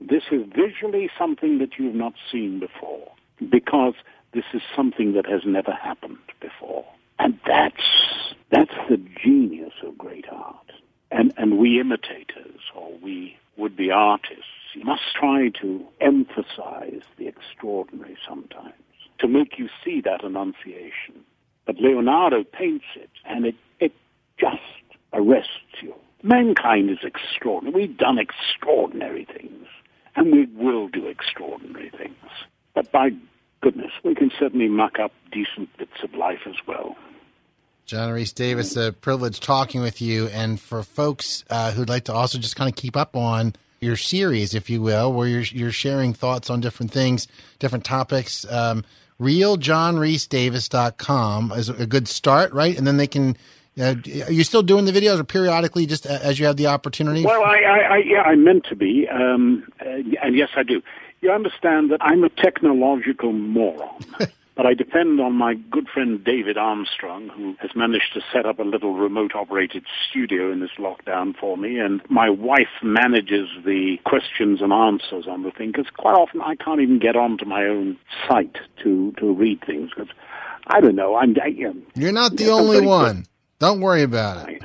this 0.00 0.22
is 0.30 0.46
visually 0.54 1.10
something 1.18 1.58
that 1.58 1.78
you've 1.78 1.94
not 1.94 2.14
seen 2.30 2.60
before 2.60 3.12
because 3.50 3.94
this 4.32 4.44
is 4.54 4.62
something 4.74 5.12
that 5.14 5.26
has 5.26 5.42
never 5.44 5.72
happened 5.72 6.18
before. 6.40 6.84
And 7.18 7.38
that's, 7.46 8.34
that's 8.50 8.74
the 8.88 9.00
genius 9.22 9.74
of 9.82 9.98
great 9.98 10.26
art. 10.30 10.72
And, 11.10 11.32
and 11.36 11.58
we 11.58 11.80
imitators 11.80 12.60
or 12.74 12.90
we 13.02 13.36
would-be 13.56 13.90
artists 13.90 14.44
must 14.82 15.02
try 15.14 15.50
to 15.60 15.84
emphasize 16.00 17.02
the 17.18 17.28
extraordinary 17.28 18.16
sometimes 18.26 18.72
to 19.22 19.28
make 19.28 19.58
you 19.58 19.68
see 19.84 20.02
that 20.02 20.22
annunciation. 20.22 21.24
But 21.64 21.76
Leonardo 21.78 22.44
paints 22.44 22.84
it 22.96 23.10
and 23.24 23.46
it, 23.46 23.54
it 23.80 23.92
just 24.38 24.60
arrests 25.12 25.80
you. 25.80 25.94
Mankind 26.22 26.90
is 26.90 26.98
extraordinary. 27.02 27.86
We've 27.86 27.96
done 27.96 28.18
extraordinary 28.18 29.24
things 29.24 29.66
and 30.14 30.32
we 30.32 30.46
will 30.54 30.88
do 30.88 31.06
extraordinary 31.06 31.90
things. 31.90 32.16
But 32.74 32.92
by 32.92 33.10
goodness, 33.60 33.92
we 34.04 34.14
can 34.14 34.30
certainly 34.38 34.68
muck 34.68 34.98
up 34.98 35.12
decent 35.30 35.74
bits 35.78 36.02
of 36.02 36.14
life 36.14 36.40
as 36.46 36.56
well. 36.66 36.96
John 37.86 38.12
Rhys 38.12 38.32
Davis, 38.32 38.76
a 38.76 38.92
privilege 38.92 39.40
talking 39.40 39.80
with 39.80 40.00
you. 40.00 40.28
And 40.28 40.60
for 40.60 40.82
folks 40.82 41.44
uh, 41.50 41.72
who'd 41.72 41.88
like 41.88 42.04
to 42.04 42.12
also 42.12 42.38
just 42.38 42.56
kind 42.56 42.68
of 42.68 42.76
keep 42.76 42.96
up 42.96 43.16
on 43.16 43.54
your 43.80 43.96
series, 43.96 44.54
if 44.54 44.70
you 44.70 44.80
will, 44.80 45.12
where 45.12 45.26
you're, 45.26 45.42
you're 45.42 45.72
sharing 45.72 46.14
thoughts 46.14 46.48
on 46.48 46.60
different 46.60 46.92
things, 46.92 47.26
different 47.58 47.84
topics, 47.84 48.50
um, 48.50 48.84
realjohnreesedavis.com 49.22 51.52
is 51.52 51.68
a 51.68 51.86
good 51.86 52.08
start, 52.08 52.52
right? 52.52 52.76
And 52.76 52.84
then 52.86 52.96
they 52.96 53.06
can 53.06 53.36
Uh, 53.80 53.94
are 54.26 54.32
you 54.32 54.44
still 54.44 54.62
doing 54.62 54.84
the 54.84 54.92
videos, 54.92 55.18
or 55.18 55.24
periodically, 55.24 55.86
just 55.86 56.04
as 56.04 56.38
you 56.38 56.44
have 56.44 56.58
the 56.58 56.66
opportunity? 56.66 57.24
Well, 57.24 57.42
I, 57.42 57.56
I, 57.60 57.78
I 57.78 57.96
yeah, 58.04 58.20
I 58.20 58.34
meant 58.34 58.66
to 58.68 58.76
be, 58.76 59.08
um, 59.08 59.64
uh, 59.80 59.84
and 60.22 60.36
yes, 60.36 60.50
I 60.56 60.62
do. 60.62 60.82
You 61.22 61.32
understand 61.32 61.90
that 61.90 61.96
I'm 62.02 62.22
a 62.22 62.28
technological 62.28 63.32
moron. 63.32 63.88
But 64.54 64.66
I 64.66 64.74
depend 64.74 65.18
on 65.20 65.32
my 65.32 65.54
good 65.54 65.88
friend 65.88 66.22
David 66.22 66.58
Armstrong, 66.58 67.30
who 67.30 67.56
has 67.60 67.70
managed 67.74 68.12
to 68.14 68.20
set 68.32 68.44
up 68.44 68.58
a 68.58 68.64
little 68.64 68.94
remote 68.94 69.34
operated 69.34 69.84
studio 70.08 70.52
in 70.52 70.60
this 70.60 70.72
lockdown 70.78 71.34
for 71.34 71.56
me. 71.56 71.78
And 71.78 72.02
my 72.10 72.28
wife 72.28 72.82
manages 72.82 73.48
the 73.64 73.96
questions 74.04 74.60
and 74.60 74.72
answers 74.72 75.26
on 75.26 75.42
the 75.42 75.50
thing, 75.52 75.72
because 75.72 75.90
quite 75.96 76.14
often 76.14 76.42
I 76.42 76.56
can't 76.56 76.80
even 76.80 76.98
get 76.98 77.16
onto 77.16 77.46
my 77.46 77.64
own 77.64 77.96
site 78.28 78.58
to, 78.82 79.12
to 79.18 79.32
read 79.32 79.64
things. 79.64 79.90
Because 79.96 80.14
I 80.66 80.80
don't 80.80 80.96
know. 80.96 81.16
I'm, 81.16 81.34
I, 81.42 81.48
um, 81.68 81.82
You're 81.94 82.12
not 82.12 82.36
the 82.36 82.50
only 82.50 82.80
one. 82.80 83.16
Good. 83.16 83.28
Don't 83.62 83.80
worry 83.80 84.02
about 84.02 84.48
it. 84.48 84.62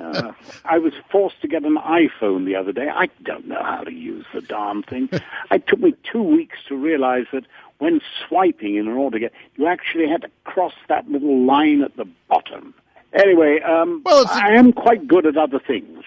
uh, 0.00 0.30
I 0.64 0.78
was 0.78 0.92
forced 1.10 1.42
to 1.42 1.48
get 1.48 1.64
an 1.64 1.76
iPhone 1.76 2.46
the 2.46 2.54
other 2.54 2.70
day. 2.70 2.88
I 2.88 3.08
don't 3.24 3.48
know 3.48 3.60
how 3.60 3.82
to 3.82 3.92
use 3.92 4.24
the 4.32 4.40
darn 4.40 4.84
thing. 4.84 5.08
it 5.50 5.66
took 5.66 5.80
me 5.80 5.94
two 6.12 6.22
weeks 6.22 6.58
to 6.68 6.76
realize 6.76 7.24
that 7.32 7.42
when 7.78 8.00
swiping 8.26 8.76
in 8.76 8.88
order 8.88 9.18
to 9.18 9.20
get, 9.20 9.32
you 9.56 9.66
actually 9.66 10.08
had 10.08 10.22
to 10.22 10.30
cross 10.44 10.74
that 10.88 11.08
little 11.08 11.44
line 11.44 11.82
at 11.82 11.96
the 11.96 12.06
bottom. 12.28 12.74
Anyway, 13.12 13.60
um, 13.60 14.02
well, 14.04 14.26
I 14.28 14.54
am 14.54 14.72
quite 14.72 15.06
good 15.06 15.26
at 15.26 15.36
other 15.36 15.60
things. 15.60 16.04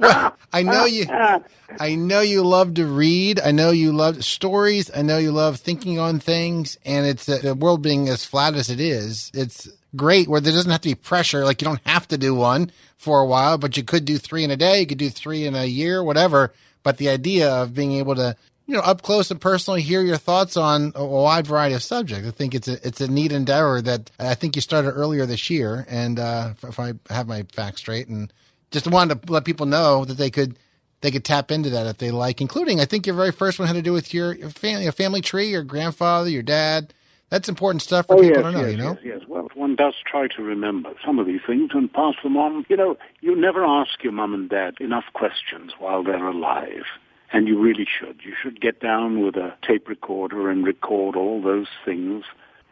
Well, 0.00 0.36
I 0.52 0.62
know 0.62 0.84
you. 0.84 1.06
I 1.80 1.94
know 1.94 2.20
you 2.20 2.42
love 2.42 2.74
to 2.74 2.86
read. 2.86 3.40
I 3.40 3.50
know 3.50 3.70
you 3.70 3.92
love 3.92 4.24
stories. 4.24 4.90
I 4.94 5.02
know 5.02 5.18
you 5.18 5.32
love 5.32 5.58
thinking 5.58 5.98
on 5.98 6.20
things. 6.20 6.78
And 6.84 7.06
it's 7.06 7.28
uh, 7.28 7.38
the 7.42 7.54
world 7.54 7.82
being 7.82 8.08
as 8.08 8.24
flat 8.24 8.54
as 8.54 8.70
it 8.70 8.80
is. 8.80 9.30
It's 9.34 9.68
great 9.96 10.28
where 10.28 10.40
there 10.40 10.52
doesn't 10.52 10.70
have 10.70 10.82
to 10.82 10.88
be 10.88 10.94
pressure. 10.94 11.44
Like 11.44 11.60
you 11.60 11.66
don't 11.66 11.86
have 11.86 12.06
to 12.08 12.18
do 12.18 12.34
one 12.34 12.70
for 12.96 13.20
a 13.20 13.26
while, 13.26 13.58
but 13.58 13.76
you 13.76 13.82
could 13.82 14.04
do 14.04 14.18
three 14.18 14.44
in 14.44 14.50
a 14.50 14.56
day. 14.56 14.80
You 14.80 14.86
could 14.86 14.98
do 14.98 15.10
three 15.10 15.46
in 15.46 15.54
a 15.54 15.64
year, 15.64 16.02
whatever. 16.02 16.52
But 16.82 16.98
the 16.98 17.08
idea 17.08 17.50
of 17.50 17.74
being 17.74 17.92
able 17.92 18.14
to 18.14 18.36
you 18.68 18.74
know, 18.74 18.80
up 18.80 19.00
close 19.00 19.30
and 19.30 19.40
personally 19.40 19.80
hear 19.80 20.02
your 20.02 20.18
thoughts 20.18 20.56
on 20.56 20.92
a 20.94 21.04
wide 21.04 21.46
variety 21.46 21.74
of 21.74 21.82
subjects. 21.82 22.28
I 22.28 22.30
think 22.30 22.54
it's 22.54 22.68
a 22.68 22.86
it's 22.86 23.00
a 23.00 23.08
neat 23.08 23.32
endeavor 23.32 23.80
that 23.80 24.10
I 24.20 24.34
think 24.34 24.56
you 24.56 24.62
started 24.62 24.90
earlier 24.90 25.24
this 25.24 25.48
year, 25.48 25.86
and 25.88 26.18
uh, 26.18 26.52
if 26.62 26.78
I 26.78 26.92
have 27.08 27.26
my 27.26 27.44
facts 27.54 27.80
straight, 27.80 28.08
and 28.08 28.30
just 28.70 28.86
wanted 28.86 29.22
to 29.22 29.32
let 29.32 29.46
people 29.46 29.64
know 29.64 30.04
that 30.04 30.18
they 30.18 30.30
could 30.30 30.58
they 31.00 31.10
could 31.10 31.24
tap 31.24 31.50
into 31.50 31.70
that 31.70 31.86
if 31.86 31.96
they 31.96 32.10
like, 32.10 32.42
including 32.42 32.78
I 32.78 32.84
think 32.84 33.06
your 33.06 33.16
very 33.16 33.32
first 33.32 33.58
one 33.58 33.66
had 33.66 33.74
to 33.74 33.82
do 33.82 33.92
with 33.92 34.12
your, 34.12 34.34
your 34.34 34.50
family, 34.50 34.86
a 34.86 34.92
family 34.92 35.22
tree, 35.22 35.48
your 35.48 35.62
grandfather, 35.62 36.28
your 36.28 36.42
dad. 36.42 36.92
That's 37.30 37.48
important 37.48 37.82
stuff 37.82 38.06
for 38.06 38.16
oh, 38.16 38.20
people 38.20 38.42
yes, 38.42 38.52
to 38.52 38.52
know, 38.52 38.60
yes, 38.62 38.70
you 38.70 38.76
know? 38.76 38.98
Yes, 39.02 39.18
yes. 39.20 39.28
Well, 39.28 39.48
one 39.54 39.76
does 39.76 39.94
try 40.06 40.28
to 40.28 40.42
remember 40.42 40.90
some 41.04 41.18
of 41.18 41.26
these 41.26 41.40
things 41.46 41.70
and 41.74 41.92
pass 41.92 42.14
them 42.22 42.36
on. 42.36 42.64
You 42.68 42.76
know, 42.76 42.96
you 43.20 43.36
never 43.36 43.64
ask 43.64 44.02
your 44.02 44.12
mum 44.12 44.34
and 44.34 44.48
dad 44.48 44.74
enough 44.80 45.04
questions 45.12 45.72
while 45.78 46.02
they're 46.02 46.26
alive. 46.26 46.84
And 47.32 47.46
you 47.46 47.60
really 47.60 47.86
should. 47.86 48.20
You 48.24 48.32
should 48.40 48.60
get 48.60 48.80
down 48.80 49.22
with 49.24 49.36
a 49.36 49.54
tape 49.66 49.88
recorder 49.88 50.50
and 50.50 50.64
record 50.64 51.14
all 51.14 51.42
those 51.42 51.68
things 51.84 52.24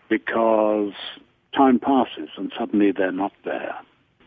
because 0.09 0.92
time 1.54 1.78
passes 1.78 2.30
and 2.36 2.52
suddenly 2.59 2.92
they're 2.92 3.12
not 3.12 3.32
there. 3.44 3.76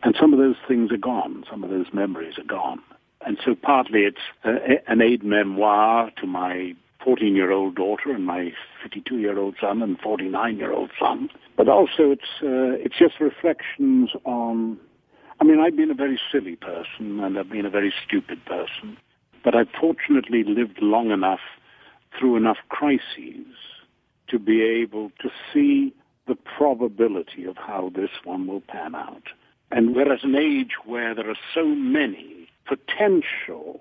And 0.02 0.14
some 0.18 0.32
of 0.32 0.38
those 0.38 0.56
things 0.66 0.92
are 0.92 0.96
gone. 0.96 1.44
Some 1.50 1.62
of 1.64 1.70
those 1.70 1.86
memories 1.92 2.38
are 2.38 2.44
gone. 2.44 2.80
And 3.26 3.38
so 3.44 3.54
partly 3.54 4.00
it's 4.00 4.18
a, 4.44 4.80
an 4.90 5.02
aid 5.02 5.22
memoir 5.22 6.10
to 6.20 6.26
my 6.26 6.74
14-year-old 7.04 7.74
daughter 7.76 8.10
and 8.10 8.26
my 8.26 8.52
52-year-old 8.84 9.56
son 9.60 9.82
and 9.82 10.00
49-year-old 10.00 10.90
son. 10.98 11.28
But 11.56 11.68
also 11.68 12.10
it's, 12.10 12.42
uh, 12.42 12.76
it's 12.82 12.98
just 12.98 13.20
reflections 13.20 14.10
on, 14.24 14.78
I 15.40 15.44
mean, 15.44 15.60
I've 15.60 15.76
been 15.76 15.90
a 15.90 15.94
very 15.94 16.20
silly 16.32 16.56
person 16.56 17.20
and 17.20 17.38
I've 17.38 17.50
been 17.50 17.66
a 17.66 17.70
very 17.70 17.92
stupid 18.06 18.44
person. 18.46 18.96
But 19.42 19.54
I've 19.54 19.70
fortunately 19.80 20.44
lived 20.44 20.78
long 20.82 21.10
enough 21.10 21.40
through 22.18 22.36
enough 22.36 22.58
crises 22.68 23.46
to 24.28 24.38
be 24.38 24.62
able 24.62 25.10
to 25.20 25.30
see 25.52 25.92
the 26.26 26.34
probability 26.34 27.44
of 27.44 27.56
how 27.56 27.90
this 27.94 28.10
one 28.24 28.46
will 28.46 28.60
pan 28.60 28.94
out. 28.94 29.24
And 29.70 29.94
we're 29.94 30.12
at 30.12 30.24
an 30.24 30.36
age 30.36 30.72
where 30.84 31.14
there 31.14 31.30
are 31.30 31.38
so 31.54 31.64
many 31.64 32.48
potential 32.66 33.80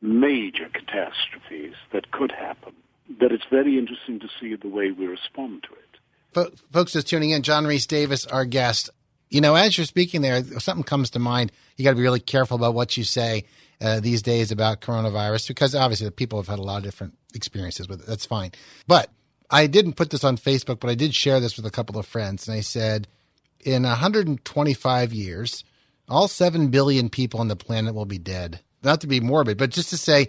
major 0.00 0.68
catastrophes 0.72 1.74
that 1.92 2.10
could 2.10 2.32
happen 2.32 2.72
that 3.20 3.32
it's 3.32 3.44
very 3.50 3.78
interesting 3.78 4.20
to 4.20 4.28
see 4.40 4.54
the 4.54 4.68
way 4.68 4.90
we 4.92 5.06
respond 5.06 5.64
to 5.64 5.74
it. 5.74 6.60
Folks 6.72 6.92
just 6.92 7.08
tuning 7.08 7.30
in, 7.30 7.42
John 7.42 7.66
Rhys 7.66 7.86
Davis, 7.86 8.24
our 8.26 8.44
guest. 8.44 8.90
You 9.30 9.40
know, 9.40 9.54
as 9.56 9.76
you're 9.76 9.84
speaking 9.84 10.22
there, 10.22 10.42
something 10.60 10.84
comes 10.84 11.10
to 11.10 11.18
mind. 11.18 11.52
You 11.76 11.84
got 11.84 11.90
to 11.90 11.96
be 11.96 12.02
really 12.02 12.20
careful 12.20 12.56
about 12.56 12.74
what 12.74 12.96
you 12.96 13.04
say 13.04 13.44
uh, 13.80 14.00
these 14.00 14.22
days 14.22 14.50
about 14.50 14.80
coronavirus 14.80 15.48
because 15.48 15.74
obviously 15.74 16.10
people 16.10 16.38
have 16.38 16.48
had 16.48 16.58
a 16.58 16.62
lot 16.62 16.78
of 16.78 16.84
different 16.84 17.16
experiences 17.34 17.88
with 17.88 18.00
it. 18.00 18.06
That's 18.06 18.26
fine. 18.26 18.52
But 18.86 19.10
I 19.50 19.66
didn't 19.66 19.94
put 19.94 20.10
this 20.10 20.24
on 20.24 20.36
Facebook, 20.36 20.80
but 20.80 20.90
I 20.90 20.94
did 20.94 21.14
share 21.14 21.40
this 21.40 21.56
with 21.56 21.66
a 21.66 21.70
couple 21.70 21.98
of 21.98 22.06
friends. 22.06 22.46
And 22.46 22.56
I 22.56 22.60
said, 22.60 23.08
in 23.60 23.82
125 23.82 25.12
years, 25.12 25.64
all 26.08 26.28
7 26.28 26.68
billion 26.68 27.08
people 27.08 27.40
on 27.40 27.48
the 27.48 27.56
planet 27.56 27.94
will 27.94 28.06
be 28.06 28.18
dead. 28.18 28.60
Not 28.82 29.00
to 29.02 29.06
be 29.06 29.20
morbid, 29.20 29.58
but 29.58 29.70
just 29.70 29.90
to 29.90 29.96
say 29.96 30.28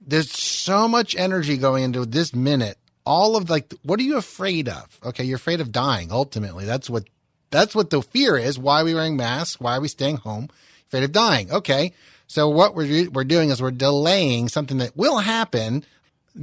there's 0.00 0.30
so 0.30 0.88
much 0.88 1.16
energy 1.16 1.56
going 1.56 1.84
into 1.84 2.04
this 2.06 2.34
minute. 2.34 2.78
All 3.06 3.36
of 3.36 3.50
like, 3.50 3.72
what 3.82 4.00
are 4.00 4.04
you 4.04 4.16
afraid 4.16 4.68
of? 4.68 4.98
Okay, 5.04 5.24
you're 5.24 5.36
afraid 5.36 5.60
of 5.60 5.72
dying. 5.72 6.10
Ultimately, 6.10 6.64
that's 6.64 6.88
what 6.88 7.04
that's 7.50 7.74
what 7.74 7.90
the 7.90 8.00
fear 8.00 8.36
is. 8.38 8.58
Why 8.58 8.80
are 8.80 8.84
we 8.84 8.94
wearing 8.94 9.16
masks? 9.16 9.60
Why 9.60 9.76
are 9.76 9.80
we 9.80 9.88
staying 9.88 10.16
home? 10.16 10.48
Afraid 10.86 11.04
of 11.04 11.12
dying. 11.12 11.52
Okay, 11.52 11.92
so 12.34 12.48
what 12.48 12.74
we're 12.74 13.08
we're 13.10 13.22
doing 13.22 13.50
is 13.50 13.62
we're 13.62 13.70
delaying 13.70 14.48
something 14.48 14.78
that 14.78 14.96
will 14.96 15.18
happen. 15.18 15.84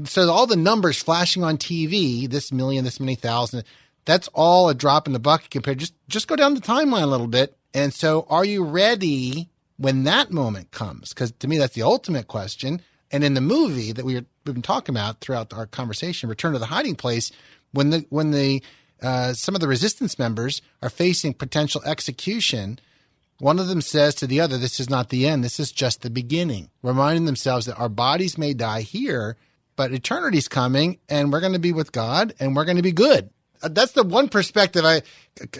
So 0.06 0.32
all 0.32 0.48
the 0.48 0.56
numbers 0.56 1.04
flashing 1.04 1.44
on 1.44 1.58
TV, 1.58 2.30
this 2.30 2.50
million, 2.50 2.86
this 2.86 3.02
many 3.02 3.16
thousand, 3.16 3.66
that's 4.06 4.30
all 4.30 4.70
a 4.70 4.74
drop 4.74 5.06
in 5.06 5.12
the 5.12 5.20
bucket 5.20 5.50
compared. 5.50 5.80
Just 5.80 5.94
just 6.08 6.30
go 6.30 6.38
down 6.38 6.54
the 6.54 6.62
timeline 6.62 7.04
a 7.04 7.08
little 7.08 7.28
bit. 7.28 7.58
And 7.74 7.94
so, 7.94 8.26
are 8.30 8.46
you 8.46 8.64
ready 8.64 9.50
when 9.76 10.06
that 10.06 10.32
moment 10.32 10.72
comes? 10.72 11.10
Because 11.10 11.34
to 11.34 11.48
me, 11.50 11.58
that's 11.58 11.76
the 11.76 11.84
ultimate 11.84 12.30
question. 12.30 12.82
And 13.12 13.22
in 13.22 13.34
the 13.34 13.42
movie 13.42 13.92
that 13.92 14.06
we 14.06 14.14
we've 14.14 14.26
been 14.46 14.62
talking 14.62 14.96
about 14.96 15.20
throughout 15.20 15.52
our 15.52 15.66
conversation, 15.66 16.30
Return 16.30 16.54
to 16.54 16.60
the 16.60 16.68
Hiding 16.68 16.96
Place, 16.96 17.34
when 17.74 17.90
the 17.90 18.06
when 18.08 18.32
the 18.32 18.64
uh, 19.02 19.34
some 19.34 19.56
of 19.56 19.60
the 19.60 19.68
resistance 19.68 20.18
members 20.18 20.62
are 20.82 20.90
facing 20.90 21.34
potential 21.34 21.82
execution, 21.86 22.80
one 23.42 23.58
of 23.58 23.68
them 23.68 23.82
says 23.82 24.14
to 24.16 24.28
the 24.28 24.40
other, 24.40 24.60
This 24.60 24.80
is 24.80 24.88
not 24.88 25.10
the 25.10 25.28
end. 25.28 25.44
This 25.44 25.60
is 25.60 25.72
just 25.72 26.02
the 26.02 26.12
beginning, 26.12 26.70
reminding 26.84 27.26
themselves 27.26 27.66
that 27.66 27.80
our 27.80 27.90
bodies 27.90 28.38
may 28.38 28.54
die 28.54 28.82
here, 28.82 29.36
but 29.76 29.92
eternity's 29.92 30.48
coming 30.48 31.00
and 31.10 31.34
we're 31.34 31.40
going 31.40 31.54
to 31.54 31.60
be 31.60 31.74
with 31.74 31.92
God 31.92 32.36
and 32.40 32.56
we're 32.56 32.66
going 32.66 32.78
to 32.78 32.84
be 32.84 32.92
good. 32.92 33.32
Uh, 33.64 33.70
that's 33.70 33.94
the 33.94 34.04
one 34.04 34.30
perspective 34.30 34.86
I 34.86 35.02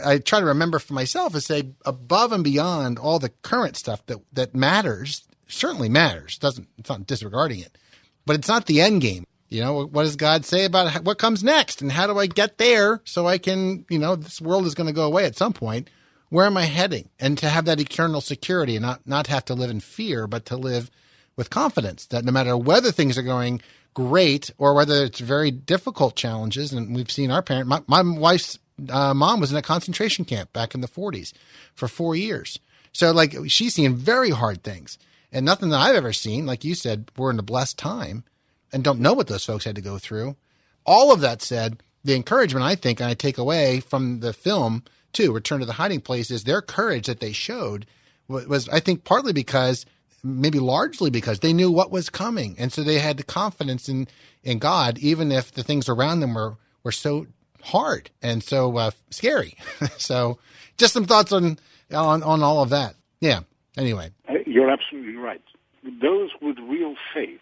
I 0.06 0.20
try 0.20 0.40
to 0.40 0.46
remember 0.46 0.78
for 0.78 0.94
myself 0.94 1.34
is 1.34 1.48
say 1.48 1.72
above 1.84 2.32
and 2.32 2.44
beyond 2.44 3.00
all 3.00 3.18
the 3.18 3.32
current 3.42 3.76
stuff 3.76 4.06
that 4.06 4.20
that 4.34 4.54
matters 4.54 5.28
certainly 5.48 5.90
matters. 5.90 6.38
Doesn't 6.38 6.68
it's 6.78 6.90
not 6.90 7.08
disregarding 7.08 7.62
it. 7.62 7.80
But 8.28 8.36
it's 8.36 8.48
not 8.48 8.68
the 8.68 8.82
end 8.82 9.02
game. 9.02 9.26
You 9.50 9.62
know 9.62 9.88
what 9.88 10.04
does 10.04 10.16
god 10.16 10.46
say 10.46 10.66
about 10.66 11.04
what 11.04 11.18
comes 11.18 11.44
next 11.44 11.82
and 11.82 11.92
how 11.92 12.06
do 12.06 12.18
i 12.18 12.28
get 12.28 12.58
there 12.58 13.02
so 13.04 13.28
i 13.28 13.38
can 13.38 13.86
you 13.90 14.00
know 14.00 14.16
this 14.16 14.40
world 14.40 14.66
is 14.66 14.76
going 14.76 14.88
to 14.88 14.94
go 14.94 15.04
away 15.04 15.26
at 15.26 15.36
some 15.36 15.52
point 15.52 15.90
where 16.32 16.46
am 16.46 16.56
I 16.56 16.64
heading? 16.64 17.10
And 17.20 17.38
to 17.40 17.50
have 17.50 17.66
that 17.66 17.82
eternal 17.82 18.22
security 18.22 18.78
and 18.78 18.84
not, 18.84 19.06
not 19.06 19.28
have 19.28 19.44
to 19.46 19.54
live 19.54 19.70
in 19.70 19.82
fear, 19.82 20.28
but 20.28 20.46
to 20.46 20.56
live 20.56 20.90
with 21.36 21.50
confidence 21.50 22.06
that 22.08 22.24
no 22.24 22.32
matter 22.32 22.56
whether 22.56 22.90
things 22.90 23.18
are 23.18 23.22
going 23.22 23.62
great 23.94 24.50
or 24.58 24.74
whether 24.74 25.04
it's 25.04 25.20
very 25.20 25.52
difficult 25.52 26.16
challenges, 26.16 26.72
and 26.72 26.96
we've 26.96 27.12
seen 27.12 27.32
our 27.32 27.42
parent, 27.42 27.68
my, 27.68 27.82
my 27.86 28.02
wife's 28.02 28.58
uh, 28.90 29.14
mom 29.14 29.42
was 29.42 29.52
in 29.52 29.58
a 29.58 29.62
concentration 29.62 30.24
camp 30.24 30.54
back 30.54 30.74
in 30.74 30.80
the 30.80 30.88
40s 30.88 31.34
for 31.76 31.90
four 31.90 32.16
years. 32.16 32.60
So, 32.94 33.12
like, 33.12 33.36
she's 33.48 33.76
seen 33.76 33.96
very 33.96 34.30
hard 34.30 34.64
things 34.64 34.98
and 35.34 35.46
nothing 35.46 35.68
that 35.70 35.82
I've 35.82 35.96
ever 35.96 36.14
seen. 36.14 36.46
Like 36.46 36.64
you 36.64 36.76
said, 36.76 37.12
we're 37.18 37.32
in 37.32 37.40
a 37.40 37.44
blessed 37.44 37.78
time 37.78 38.24
and 38.72 38.86
don't 38.86 39.02
know 39.02 39.14
what 39.14 39.28
those 39.28 39.44
folks 39.44 39.66
had 39.66 39.76
to 39.76 39.82
go 39.82 39.98
through. 39.98 40.38
All 40.86 41.12
of 41.12 41.20
that 41.20 41.42
said, 41.42 41.84
the 42.06 42.16
encouragement 42.16 42.66
I 42.66 42.76
think 42.76 43.02
I 43.02 43.16
take 43.16 43.38
away 43.38 43.82
from 43.82 44.22
the 44.22 44.32
film 44.32 44.84
too, 45.14 45.32
Return 45.32 45.60
to 45.60 45.66
the 45.66 45.74
Hiding 45.74 46.02
Place, 46.02 46.32
is 46.32 46.44
their 46.44 46.62
courage 46.62 47.08
that 47.08 47.20
they 47.20 47.32
showed 47.32 47.86
was, 48.28 48.70
I 48.70 48.80
think, 48.80 49.04
partly 49.04 49.34
because, 49.34 49.86
maybe 50.24 50.60
largely 50.60 51.10
because 51.10 51.40
they 51.40 51.54
knew 51.54 51.72
what 51.72 51.92
was 51.92 52.10
coming, 52.10 52.56
and 52.58 52.72
so 52.72 52.84
they 52.84 53.00
had 53.00 53.18
the 53.18 53.24
confidence 53.24 53.90
in 53.90 54.08
in 54.44 54.58
God, 54.58 54.98
even 54.98 55.32
if 55.32 55.52
the 55.52 55.64
things 55.64 55.88
around 55.90 56.20
them 56.20 56.34
were 56.34 56.58
were 56.84 56.92
so 56.92 57.28
hard 57.64 58.10
and 58.22 58.44
so 58.44 58.78
uh, 58.78 58.92
scary. 59.10 59.56
so, 59.98 60.40
just 60.78 60.94
some 60.94 61.06
thoughts 61.06 61.32
on 61.32 61.60
on 61.94 62.24
on 62.24 62.44
all 62.44 62.62
of 62.62 62.70
that. 62.70 62.96
Yeah. 63.20 63.42
Anyway, 63.78 64.12
uh, 64.30 64.34
you're 64.46 64.70
absolutely 64.70 65.16
right. 65.16 65.42
Those 65.84 66.30
with 66.42 66.58
real 66.60 66.96
faith 67.14 67.40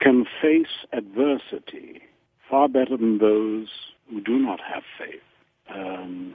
can 0.00 0.26
face 0.42 0.86
adversity 0.92 2.02
far 2.48 2.68
better 2.68 2.96
than 2.96 3.18
those 3.18 3.68
who 4.08 4.20
do 4.20 4.38
not 4.38 4.60
have 4.60 4.82
faith. 4.98 5.20
Um, 5.72 6.34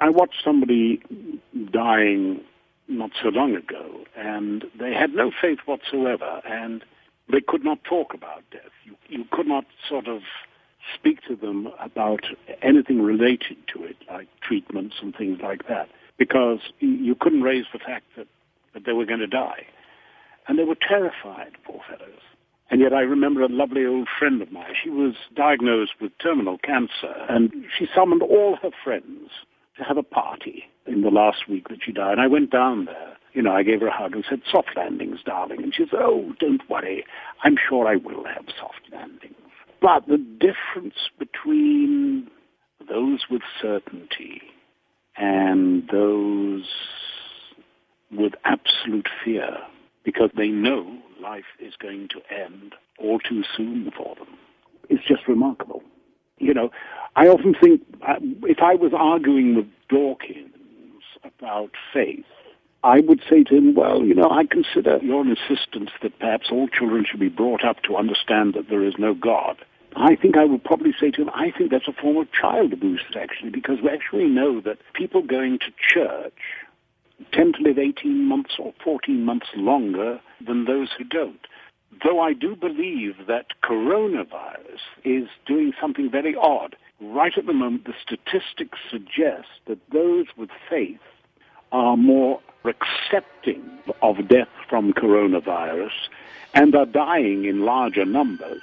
I 0.00 0.10
watched 0.10 0.42
somebody 0.44 1.00
dying 1.72 2.40
not 2.86 3.10
so 3.22 3.28
long 3.28 3.54
ago, 3.54 4.04
and 4.16 4.64
they 4.78 4.94
had 4.94 5.14
no 5.14 5.30
faith 5.30 5.58
whatsoever, 5.66 6.40
and 6.48 6.84
they 7.30 7.40
could 7.40 7.64
not 7.64 7.84
talk 7.84 8.14
about 8.14 8.42
death. 8.50 8.70
You, 8.84 8.96
you 9.08 9.24
could 9.30 9.46
not 9.46 9.64
sort 9.88 10.08
of 10.08 10.22
speak 10.94 11.20
to 11.28 11.36
them 11.36 11.68
about 11.80 12.24
anything 12.62 13.02
related 13.02 13.56
to 13.74 13.84
it, 13.84 13.96
like 14.10 14.28
treatments 14.40 14.96
and 15.02 15.14
things 15.14 15.40
like 15.42 15.68
that, 15.68 15.88
because 16.16 16.60
you 16.80 17.14
couldn't 17.14 17.42
raise 17.42 17.66
the 17.72 17.78
fact 17.78 18.06
that, 18.16 18.26
that 18.74 18.86
they 18.86 18.92
were 18.92 19.04
going 19.04 19.20
to 19.20 19.26
die. 19.26 19.66
And 20.46 20.58
they 20.58 20.64
were 20.64 20.76
terrified, 20.76 21.52
poor 21.66 21.80
fellows. 21.86 22.20
And 22.70 22.80
yet 22.80 22.94
I 22.94 23.00
remember 23.00 23.42
a 23.42 23.48
lovely 23.48 23.84
old 23.84 24.08
friend 24.18 24.40
of 24.40 24.52
mine. 24.52 24.72
She 24.82 24.90
was 24.90 25.14
diagnosed 25.34 25.92
with 26.00 26.12
terminal 26.22 26.58
cancer, 26.58 27.14
and 27.28 27.52
she 27.76 27.86
summoned 27.94 28.22
all 28.22 28.56
her 28.62 28.70
friends 28.82 29.30
to 29.78 29.84
have 29.84 29.96
a 29.96 30.02
party 30.02 30.64
in 30.86 31.02
the 31.02 31.10
last 31.10 31.48
week 31.48 31.68
that 31.68 31.78
she 31.84 31.92
died. 31.92 32.12
And 32.12 32.20
I 32.20 32.26
went 32.26 32.50
down 32.50 32.84
there. 32.84 33.16
You 33.32 33.42
know, 33.42 33.52
I 33.52 33.62
gave 33.62 33.80
her 33.80 33.88
a 33.88 33.96
hug 33.96 34.14
and 34.14 34.24
said, 34.28 34.40
soft 34.50 34.70
landings, 34.76 35.20
darling. 35.24 35.62
And 35.62 35.74
she 35.74 35.84
said, 35.90 36.00
oh, 36.00 36.32
don't 36.40 36.62
worry. 36.68 37.04
I'm 37.44 37.56
sure 37.68 37.86
I 37.86 37.96
will 37.96 38.24
have 38.24 38.46
soft 38.58 38.80
landings. 38.90 39.34
But 39.80 40.06
the 40.06 40.18
difference 40.18 40.96
between 41.18 42.28
those 42.88 43.20
with 43.30 43.42
certainty 43.60 44.42
and 45.16 45.88
those 45.92 46.66
with 48.10 48.32
absolute 48.44 49.08
fear, 49.24 49.58
because 50.04 50.30
they 50.36 50.48
know 50.48 50.98
life 51.22 51.44
is 51.60 51.74
going 51.80 52.08
to 52.08 52.20
end 52.34 52.74
all 52.98 53.18
too 53.20 53.44
soon 53.56 53.92
for 53.96 54.14
them, 54.16 54.38
is 54.88 55.00
just 55.06 55.28
remarkable. 55.28 55.82
You 56.38 56.54
know, 56.54 56.70
I 57.16 57.26
often 57.26 57.54
think 57.54 57.82
uh, 58.06 58.16
if 58.44 58.58
I 58.60 58.74
was 58.74 58.92
arguing 58.94 59.56
with 59.56 59.66
Dawkins 59.88 60.52
about 61.24 61.70
faith, 61.92 62.24
I 62.84 63.00
would 63.00 63.20
say 63.28 63.42
to 63.44 63.56
him, 63.56 63.74
well, 63.74 64.04
you 64.04 64.14
know, 64.14 64.30
I 64.30 64.44
consider 64.44 64.98
your 64.98 65.24
insistence 65.26 65.90
that 66.00 66.18
perhaps 66.20 66.48
all 66.52 66.68
children 66.68 67.04
should 67.08 67.20
be 67.20 67.28
brought 67.28 67.64
up 67.64 67.82
to 67.82 67.96
understand 67.96 68.54
that 68.54 68.68
there 68.68 68.84
is 68.84 68.94
no 68.98 69.14
God. 69.14 69.56
I 69.96 70.14
think 70.14 70.36
I 70.36 70.44
would 70.44 70.62
probably 70.62 70.94
say 70.98 71.10
to 71.12 71.22
him, 71.22 71.30
I 71.34 71.50
think 71.50 71.70
that's 71.70 71.88
a 71.88 71.92
form 71.92 72.18
of 72.18 72.30
child 72.30 72.72
abuse, 72.72 73.02
actually, 73.18 73.50
because 73.50 73.78
we 73.82 73.88
actually 73.88 74.26
know 74.26 74.60
that 74.60 74.78
people 74.92 75.22
going 75.22 75.58
to 75.58 75.72
church 75.76 76.38
tend 77.32 77.54
to 77.54 77.62
live 77.62 77.78
18 77.78 78.24
months 78.24 78.54
or 78.60 78.72
14 78.84 79.24
months 79.24 79.46
longer 79.56 80.20
than 80.46 80.66
those 80.66 80.90
who 80.96 81.02
don't. 81.02 81.46
Though 82.04 82.20
I 82.20 82.32
do 82.32 82.54
believe 82.54 83.26
that 83.26 83.46
coronavirus 83.62 84.80
is 85.04 85.28
doing 85.46 85.72
something 85.80 86.10
very 86.10 86.34
odd. 86.36 86.76
Right 87.00 87.32
at 87.36 87.46
the 87.46 87.52
moment, 87.52 87.84
the 87.84 87.94
statistics 88.02 88.78
suggest 88.90 89.48
that 89.66 89.78
those 89.90 90.26
with 90.36 90.50
faith 90.68 91.00
are 91.72 91.96
more 91.96 92.40
accepting 92.64 93.62
of 94.02 94.28
death 94.28 94.48
from 94.68 94.92
coronavirus 94.92 96.08
and 96.54 96.74
are 96.74 96.86
dying 96.86 97.44
in 97.44 97.64
larger 97.64 98.04
numbers 98.04 98.62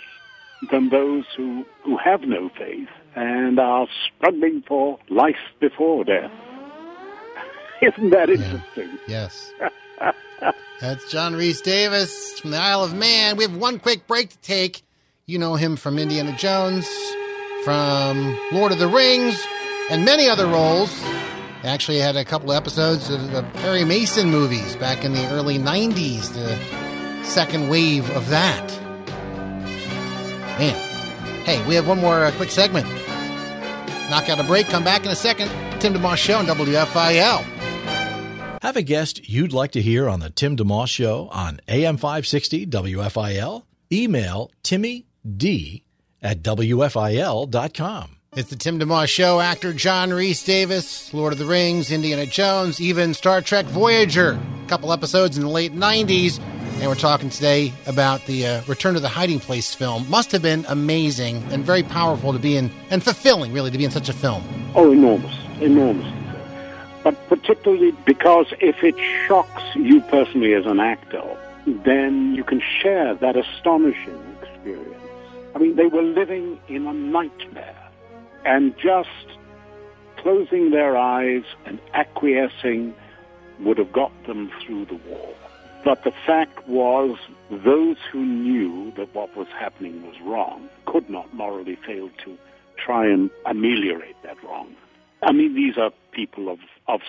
than 0.71 0.89
those 0.89 1.25
who, 1.35 1.65
who 1.83 1.97
have 1.97 2.21
no 2.21 2.49
faith 2.57 2.89
and 3.15 3.59
are 3.59 3.87
struggling 4.17 4.63
for 4.67 4.99
life 5.09 5.35
before 5.59 6.03
death. 6.03 6.31
Isn't 7.81 8.09
that 8.11 8.29
interesting? 8.29 8.89
Yeah. 9.07 9.29
Yes. 9.29 9.53
That's 10.81 11.09
John 11.09 11.35
Rhys 11.35 11.61
Davis 11.61 12.39
from 12.39 12.51
the 12.51 12.57
Isle 12.57 12.83
of 12.83 12.93
Man. 12.93 13.37
We 13.37 13.43
have 13.43 13.55
one 13.55 13.79
quick 13.79 14.07
break 14.07 14.29
to 14.29 14.37
take. 14.39 14.83
You 15.25 15.39
know 15.39 15.55
him 15.55 15.75
from 15.75 15.97
Indiana 15.97 16.35
Jones, 16.37 16.87
from 17.63 18.37
Lord 18.51 18.71
of 18.71 18.79
the 18.79 18.87
Rings, 18.87 19.41
and 19.89 20.05
many 20.05 20.29
other 20.29 20.45
roles. 20.45 20.91
Actually, 21.63 21.97
had 21.97 22.15
a 22.15 22.23
couple 22.23 22.51
of 22.51 22.57
episodes 22.57 23.09
of 23.09 23.31
the 23.31 23.41
Perry 23.55 23.83
Mason 23.83 24.29
movies 24.29 24.75
back 24.75 25.03
in 25.03 25.13
the 25.13 25.27
early 25.31 25.57
90s, 25.57 26.31
the 26.33 27.25
second 27.25 27.69
wave 27.69 28.07
of 28.15 28.29
that. 28.29 28.67
Man. 30.59 30.75
Hey, 31.45 31.65
we 31.67 31.75
have 31.75 31.87
one 31.87 31.99
more 31.99 32.25
uh, 32.25 32.31
quick 32.31 32.49
segment. 32.49 32.87
Knock 34.09 34.29
out 34.29 34.39
a 34.39 34.43
break, 34.43 34.67
come 34.67 34.83
back 34.83 35.05
in 35.05 35.11
a 35.11 35.15
second. 35.15 35.49
Tim 35.79 35.93
DeMoss 35.93 36.17
Show 36.17 36.37
on 36.37 36.45
WFIL. 36.45 37.54
Have 38.65 38.77
a 38.77 38.81
guest 38.81 39.29
you'd 39.29 39.53
like 39.53 39.73
to 39.73 39.81
hear 39.83 40.09
on 40.09 40.21
the 40.21 40.31
Tim 40.31 40.57
DeMoss 40.57 40.87
Show 40.87 41.29
on 41.31 41.59
AM 41.67 41.97
560 41.97 42.65
WFIL? 42.65 43.61
Email 43.91 44.49
Timmy 44.63 45.05
D 45.37 45.83
at 46.19 46.41
WFIL.com. 46.41 48.17
It's 48.35 48.49
the 48.49 48.55
Tim 48.55 48.79
DeMoss 48.79 49.07
Show. 49.07 49.39
Actor 49.39 49.73
John 49.73 50.09
Rhys 50.09 50.43
Davis, 50.43 51.13
Lord 51.13 51.33
of 51.33 51.37
the 51.37 51.45
Rings, 51.45 51.91
Indiana 51.91 52.25
Jones, 52.25 52.81
even 52.81 53.13
Star 53.13 53.39
Trek 53.39 53.67
Voyager. 53.67 54.31
A 54.31 54.67
couple 54.67 54.91
episodes 54.91 55.37
in 55.37 55.43
the 55.43 55.49
late 55.51 55.73
90s. 55.73 56.39
And 56.79 56.87
we're 56.87 56.95
talking 56.95 57.29
today 57.29 57.71
about 57.85 58.25
the 58.25 58.47
uh, 58.47 58.61
Return 58.65 58.95
to 58.95 58.99
the 58.99 59.09
Hiding 59.09 59.41
Place 59.41 59.75
film. 59.75 60.09
Must 60.09 60.31
have 60.31 60.41
been 60.41 60.65
amazing 60.69 61.37
and 61.51 61.63
very 61.63 61.83
powerful 61.83 62.33
to 62.33 62.39
be 62.39 62.57
in, 62.57 62.71
and 62.89 63.03
fulfilling, 63.03 63.53
really, 63.53 63.69
to 63.69 63.77
be 63.77 63.85
in 63.85 63.91
such 63.91 64.09
a 64.09 64.13
film. 64.13 64.43
Oh, 64.73 64.91
enormous. 64.91 65.37
Enormous 65.61 66.24
but 67.05 67.15
particularly 67.29 67.91
because 68.03 68.47
if 68.59 68.83
it 68.83 68.95
shocks 69.27 69.61
you 69.75 70.01
personally 70.01 70.55
as 70.55 70.65
an 70.65 70.79
actor, 70.79 71.23
then 71.67 72.33
you 72.33 72.43
can 72.43 72.59
share 72.59 73.13
that 73.13 73.37
astonishing 73.37 74.19
experience. 74.41 75.03
I 75.53 75.59
mean, 75.59 75.75
they 75.75 75.85
were 75.85 76.01
living 76.01 76.59
in 76.67 76.87
a 76.87 76.93
nightmare, 76.93 77.89
and 78.43 78.75
just 78.79 79.27
closing 80.17 80.71
their 80.71 80.97
eyes 80.97 81.43
and 81.67 81.79
acquiescing 81.93 82.95
would 83.59 83.77
have 83.77 83.93
got 83.93 84.11
them 84.25 84.51
through 84.65 84.85
the 84.85 84.99
war. 85.07 85.31
But 85.83 86.03
the 86.03 86.13
fact 86.25 86.67
was, 86.67 87.19
those 87.51 87.97
who 88.11 88.25
knew 88.25 88.91
that 88.97 89.13
what 89.13 89.37
was 89.37 89.47
happening 89.49 90.01
was 90.07 90.19
wrong 90.21 90.67
could 90.87 91.07
not 91.07 91.31
morally 91.35 91.77
fail 91.85 92.09
to 92.23 92.35
try 92.77 93.05
and 93.05 93.29
ameliorate 93.45 94.19
that 94.23 94.43
wrong. 94.43 94.75
I 95.25 95.31
mean, 95.33 95.55
these 95.55 95.77
are 95.77 95.91
people 96.11 96.49
of 96.49 96.59
of 96.87 97.01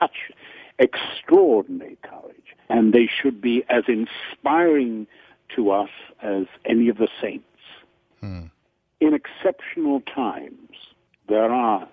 such 0.00 0.32
extraordinary 0.78 1.98
courage, 2.02 2.56
and 2.68 2.92
they 2.92 3.06
should 3.06 3.40
be 3.40 3.62
as 3.68 3.84
inspiring 3.86 5.06
to 5.54 5.70
us 5.70 5.90
as 6.22 6.46
any 6.64 6.88
of 6.88 6.96
the 6.96 7.08
saints. 7.20 7.44
Hmm. 8.20 8.46
In 9.00 9.14
exceptional 9.14 10.00
times, 10.00 10.70
there 11.28 11.52
are, 11.52 11.88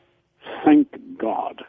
thank 0.63 0.87
God, 1.17 1.63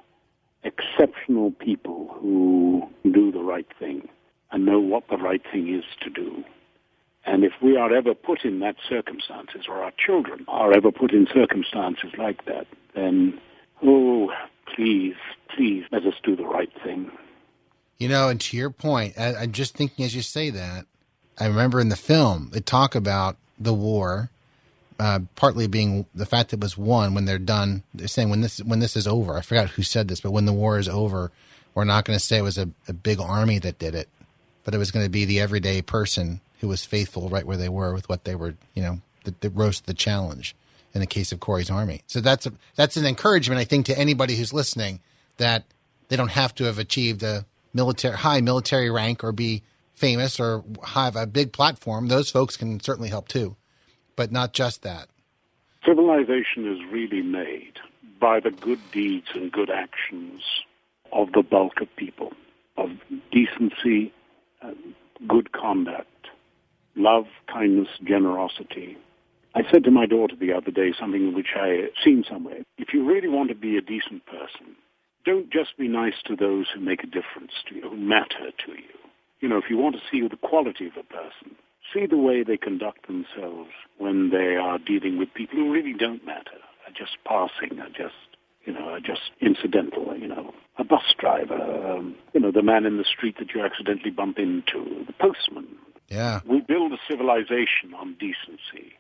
exceptional 0.63 1.51
people 1.51 2.15
who 2.21 2.89
do 3.11 3.33
the 3.33 3.43
right 3.43 3.67
thing 3.79 4.09
and 4.53 4.65
know 4.65 4.79
what 4.79 5.09
the 5.09 5.17
right 5.17 5.43
thing 5.51 5.75
is 5.75 5.85
to 6.03 6.11
do. 6.11 6.45
And 7.25 7.45
if 7.45 7.53
we 7.63 7.77
are 7.77 7.93
ever 7.93 8.15
put 8.15 8.45
in 8.45 8.61
that 8.61 8.77
circumstances, 8.89 9.67
or 9.69 9.83
our 9.83 9.93
children 9.99 10.45
are 10.49 10.73
ever 10.73 10.91
put 10.91 11.13
in 11.13 11.27
circumstances 11.33 12.11
like 12.19 12.45
that, 12.47 12.67
then, 12.95 13.39
oh, 13.85 14.31
please, 14.75 15.17
please, 15.55 15.85
let 15.93 16.05
us 16.07 16.15
do 16.25 16.37
the 16.37 16.45
right 16.45 16.71
thing. 16.85 17.11
You 17.99 18.09
know, 18.09 18.29
and 18.29 18.41
to 18.41 18.57
your 18.57 18.71
point, 18.71 19.15
I, 19.19 19.43
am 19.43 19.53
just 19.53 19.75
thinking 19.75 20.05
as 20.05 20.15
you 20.15 20.23
say 20.23 20.51
that, 20.51 20.87
I 21.39 21.47
remember 21.47 21.81
in 21.81 21.91
the 21.91 21.97
film, 21.97 22.51
they 22.53 22.61
talk 22.61 22.95
about 22.95 23.37
the 23.59 23.75
war, 23.75 24.31
uh, 24.99 25.21
partly 25.37 25.67
being 25.67 26.07
the 26.15 26.27
fact 26.27 26.51
that 26.51 26.57
it 26.57 26.63
was 26.63 26.79
won 26.79 27.15
when 27.15 27.25
they're 27.25 27.39
done. 27.39 27.83
They're 27.95 28.09
saying 28.09 28.31
when 28.31 28.41
this 28.41 28.59
when 28.59 28.81
this 28.81 28.97
is 28.97 29.07
over. 29.07 29.37
I 29.37 29.43
forgot 29.43 29.71
who 29.71 29.83
said 29.83 30.09
this, 30.09 30.21
but 30.21 30.33
when 30.33 30.47
the 30.47 30.53
war 30.53 30.79
is 30.79 30.89
over, 30.89 31.31
we're 31.75 31.85
not 31.85 32.05
going 32.05 32.19
to 32.19 32.25
say 32.25 32.39
it 32.39 32.43
was 32.43 32.59
a, 32.59 32.71
a 32.89 32.93
big 32.93 33.21
army 33.21 33.59
that 33.59 33.79
did 33.79 33.95
it, 33.95 34.09
but 34.65 34.75
it 34.75 34.79
was 34.79 34.91
going 34.91 35.05
to 35.05 35.11
be 35.11 35.25
the 35.25 35.41
everyday 35.41 35.83
person 35.83 36.41
who 36.61 36.69
was 36.69 36.85
faithful 36.85 37.29
right 37.29 37.47
where 37.47 37.57
they 37.57 37.69
were 37.69 37.95
with 37.95 38.09
what 38.09 38.25
they 38.25 38.35
were, 38.35 38.55
you 38.75 38.83
know, 38.83 39.01
that, 39.25 39.41
that 39.41 39.51
rose 39.51 39.81
to 39.81 39.87
the 39.87 39.95
challenge 39.95 40.55
in 40.95 41.01
the 41.01 41.07
case 41.07 41.33
of 41.33 41.41
Corrie's 41.41 41.71
Army. 41.71 42.03
So 42.07 42.21
that's 42.21 42.47
a, 42.47 42.53
that's 42.75 42.97
an 42.97 43.07
encouragement, 43.07 43.61
I 43.61 43.65
think, 43.65 43.87
to 43.87 43.99
anybody 43.99 44.37
who's 44.37 44.53
listening 44.53 45.01
that 45.37 45.65
they 46.09 46.17
don't 46.17 46.31
have 46.31 46.55
to 46.57 46.65
have 46.65 46.79
achieved 46.79 47.23
a 47.23 47.47
military 47.73 48.17
high 48.17 48.41
military 48.41 48.91
rank 48.91 49.23
or 49.23 49.33
be 49.33 49.63
famous 49.95 50.41
or 50.41 50.65
have 50.85 51.17
a 51.17 51.27
big 51.27 51.53
platform. 51.53 52.09
Those 52.09 52.31
folks 52.31 52.57
can 52.57 52.81
certainly 52.81 53.09
help 53.09 53.29
too, 53.29 53.57
but 54.17 54.33
not 54.33 54.53
just 54.53 54.83
that. 54.83 55.09
Civilization 55.87 56.71
is 56.71 56.79
really 56.93 57.23
made 57.23 57.75
by 58.21 58.41
the 58.41 58.51
good 58.51 58.81
deeds 58.93 59.29
and 59.35 59.51
good 59.51 59.71
actions 59.71 60.43
of 61.13 61.33
the 61.33 61.43
bulk 61.43 61.81
of 61.81 61.89
people, 61.97 62.33
of 62.77 62.91
decency, 63.33 64.13
good 65.27 65.53
conduct, 65.53 66.29
love, 66.97 67.27
kindness, 67.51 67.89
generosity, 68.05 68.97
I 69.55 69.63
said 69.71 69.85
to 69.85 69.91
my 69.91 70.07
daughter 70.07 70.37
the 70.39 70.53
other 70.53 70.71
day 70.71 70.93
something 70.99 71.35
which 71.35 71.55
I 71.57 71.69
had 71.69 71.91
seen 72.05 72.25
somewhere. 72.29 72.61
If 72.79 72.95
you 72.95 73.05
really 73.05 73.29
want 73.29 73.49
to 73.49 73.55
be 73.55 73.77
a 73.77 73.81
decent 73.83 74.25
person, 74.27 74.77
don't 75.25 75.51
just 75.51 75.77
be 75.77 75.89
nice 75.89 76.23
to 76.27 76.37
those 76.37 76.67
who 76.73 76.81
make 76.81 77.03
a 77.03 77.07
difference 77.07 77.53
to 77.69 77.75
you, 77.75 77.83
who 77.83 77.97
matter 77.97 78.51
to 78.67 78.73
you. 78.73 78.99
You 79.41 79.49
know, 79.49 79.59
if 79.59 79.65
you 79.69 79.77
want 79.77 79.97
to 79.97 80.03
see 80.11 80.27
the 80.27 80.37
quality 80.37 80.87
of 80.87 80.93
a 80.99 81.03
person, 81.03 81.57
see 81.93 82.07
the 82.07 82.17
way 82.17 82.43
they 82.43 82.57
conduct 82.57 83.07
themselves 83.07 83.71
when 83.99 84.31
they 84.31 84.57
are 84.57 84.79
dealing 84.79 85.19
with 85.19 85.35
people 85.35 85.59
who 85.59 85.73
really 85.73 85.95
don't 85.95 86.25
matter, 86.25 86.59
are 86.87 86.93
just 86.97 87.17
passing, 87.27 87.81
are 87.81 87.89
just, 87.89 88.15
you 88.65 88.73
know, 88.73 88.89
are 88.91 89.01
just 89.01 89.33
incidental, 89.41 90.17
you 90.17 90.29
know. 90.29 90.55
A 90.79 90.85
bus 90.85 91.15
driver, 91.19 91.61
um, 91.91 92.15
you 92.33 92.41
know, 92.41 92.53
the 92.53 92.63
man 92.63 92.87
in 92.87 92.99
the 92.99 93.05
street 93.05 93.37
that 93.39 93.55
you 93.55 93.63
accidentally 93.63 94.11
bump 94.11 94.39
into, 94.39 95.05
the 95.07 95.13
postman. 95.15 95.67
Yeah. 96.09 96.41
We 96.47 96.61
build 96.61 96.93
a 96.93 96.99
civilization 97.09 97.95
on 97.99 98.15
decency 98.15 98.95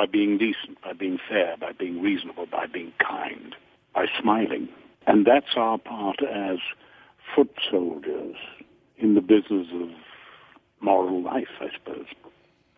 by 0.00 0.06
being 0.06 0.38
decent, 0.38 0.80
by 0.82 0.94
being 0.94 1.18
fair, 1.28 1.58
by 1.58 1.72
being 1.72 2.00
reasonable, 2.00 2.46
by 2.46 2.66
being 2.66 2.90
kind, 3.06 3.54
by 3.94 4.06
smiling. 4.18 4.66
And 5.06 5.26
that's 5.26 5.54
our 5.56 5.76
part 5.76 6.22
as 6.22 6.56
foot 7.34 7.50
soldiers 7.70 8.36
in 8.96 9.14
the 9.14 9.20
business 9.20 9.66
of 9.74 9.90
moral 10.80 11.22
life, 11.22 11.48
I 11.60 11.66
suppose. 11.76 12.06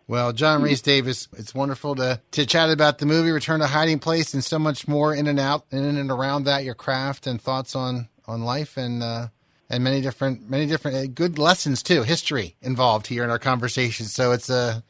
Well, 0.08 0.32
John 0.32 0.62
Rhys 0.62 0.82
Davis, 0.82 1.28
it's 1.38 1.54
wonderful 1.54 1.94
to, 1.94 2.20
to 2.32 2.44
chat 2.44 2.70
about 2.70 2.98
the 2.98 3.06
movie 3.06 3.30
Return 3.30 3.60
to 3.60 3.68
Hiding 3.68 4.00
Place 4.00 4.34
and 4.34 4.42
so 4.42 4.58
much 4.58 4.88
more 4.88 5.14
in 5.14 5.28
and 5.28 5.38
out 5.38 5.64
in 5.70 5.84
and 5.84 6.10
around 6.10 6.44
that, 6.46 6.64
your 6.64 6.74
craft 6.74 7.28
and 7.28 7.40
thoughts 7.40 7.76
on, 7.76 8.08
on 8.26 8.42
life 8.42 8.76
and 8.76 9.00
uh, 9.00 9.28
and 9.70 9.84
many 9.84 10.00
different 10.00 10.50
many 10.50 10.66
different 10.66 10.96
uh, 10.96 11.06
good 11.06 11.38
lessons 11.38 11.84
too, 11.84 12.02
history 12.02 12.56
involved 12.60 13.06
here 13.06 13.22
in 13.22 13.30
our 13.30 13.38
conversation. 13.38 14.06
So 14.06 14.32
it's 14.32 14.50
a 14.50 14.82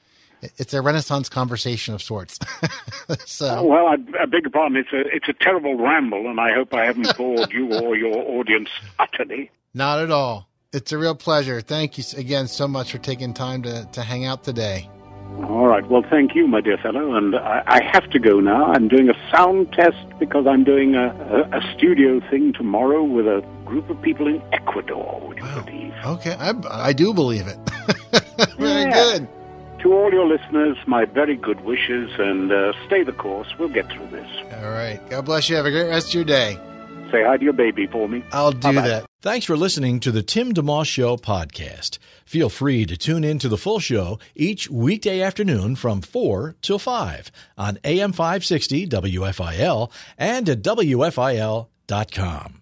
it's 0.57 0.75
a 0.75 0.83
renaissance 0.83 1.29
conversation 1.29 1.95
of 1.95 2.03
sorts. 2.03 2.39
so 3.25 3.47
uh, 3.47 3.63
well, 3.63 3.87
I, 3.87 3.97
I 4.21 4.27
beg 4.27 4.43
your 4.43 4.51
pardon. 4.51 4.77
It's 4.77 4.93
a 4.93 5.01
it's 5.15 5.29
a 5.29 5.33
terrible 5.33 5.77
ramble, 5.77 6.29
and 6.29 6.41
I 6.41 6.53
hope 6.53 6.75
I 6.75 6.85
haven't 6.85 7.17
bored 7.17 7.53
you 7.53 7.73
or 7.75 7.97
your 7.97 8.17
audience 8.17 8.69
utterly. 8.99 9.51
Not 9.75 10.01
at 10.01 10.11
all. 10.11 10.49
It's 10.73 10.93
a 10.93 10.99
real 10.99 11.15
pleasure. 11.15 11.61
Thank 11.61 11.99
you 11.99 12.05
again 12.17 12.49
so 12.49 12.67
much 12.67 12.93
for 12.93 12.99
taking 12.99 13.35
time 13.35 13.63
to, 13.63 13.87
to 13.93 14.03
hang 14.03 14.25
out 14.25 14.43
today. 14.43 14.89
All 15.45 15.67
right. 15.67 15.87
Well, 15.89 16.05
thank 16.09 16.35
you, 16.35 16.47
my 16.47 16.61
dear 16.61 16.79
fellow. 16.79 17.15
And 17.15 17.35
I, 17.35 17.63
I 17.67 17.83
have 17.83 18.09
to 18.11 18.19
go 18.19 18.41
now. 18.41 18.67
I'm 18.67 18.89
doing 18.89 19.09
a 19.09 19.31
sound 19.31 19.73
test 19.73 20.07
because 20.19 20.47
I'm 20.47 20.63
doing 20.63 20.95
a, 20.95 21.09
a, 21.09 21.59
a 21.59 21.75
studio 21.77 22.21
thing 22.31 22.53
tomorrow 22.53 23.03
with 23.03 23.27
a 23.27 23.43
group 23.65 23.89
of 23.91 24.01
people 24.03 24.27
in 24.27 24.43
Ecuador, 24.53 25.21
would 25.27 25.39
you 25.39 25.45
wow. 25.45 25.63
believe? 25.63 25.95
Okay. 26.05 26.35
I, 26.39 26.53
I 26.71 26.93
do 26.93 27.13
believe 27.15 27.47
it. 27.47 27.59
very 28.59 28.83
yeah. 28.83 28.91
good. 28.91 29.29
To 29.83 29.93
all 29.93 30.13
your 30.13 30.27
listeners, 30.27 30.77
my 30.87 31.05
very 31.07 31.37
good 31.37 31.61
wishes 31.63 32.11
and 32.19 32.53
uh, 32.53 32.73
stay 32.87 33.03
the 33.03 33.13
course. 33.13 33.49
We'll 33.59 33.69
get 33.69 33.91
through 33.91 34.09
this. 34.11 34.29
All 34.63 34.71
right. 34.71 35.01
God 35.11 35.25
bless 35.25 35.49
you. 35.51 35.57
Have 35.57 35.67
a 35.67 35.73
great 35.73 35.89
rest 35.89 36.09
of 36.09 36.15
your 36.15 36.25
day. 36.25 36.57
Say 37.11 37.25
hi 37.25 37.37
to 37.37 37.43
your 37.43 37.53
baby 37.53 37.89
for 37.89 38.09
me. 38.09 38.23
I'll 38.33 38.53
do 38.53 38.61
Bye-bye. 38.61 38.89
that. 38.89 39.07
Thanks 39.21 39.45
for 39.45 39.57
listening 39.57 39.99
to 40.01 40.13
the 40.13 40.23
Tim 40.23 40.55
DeMoss 40.55 40.87
Show 40.87 41.17
podcast. 41.17 41.99
Feel 42.25 42.49
free 42.49 42.87
to 42.87 42.97
tune 42.97 43.25
in 43.25 43.39
to 43.41 43.49
the 43.49 43.59
full 43.59 43.81
show 43.81 44.19
each 44.37 44.71
weekday 44.71 45.21
afternoon 45.21 45.75
from 45.77 46.01
4 46.01 46.55
till 46.63 46.79
5 46.79 47.31
on 47.59 47.79
AM 47.85 48.13
560 48.13 48.87
WFIL 48.87 49.91
and 50.17 50.49
at 50.49 50.63
WFIL.com. 50.63 52.62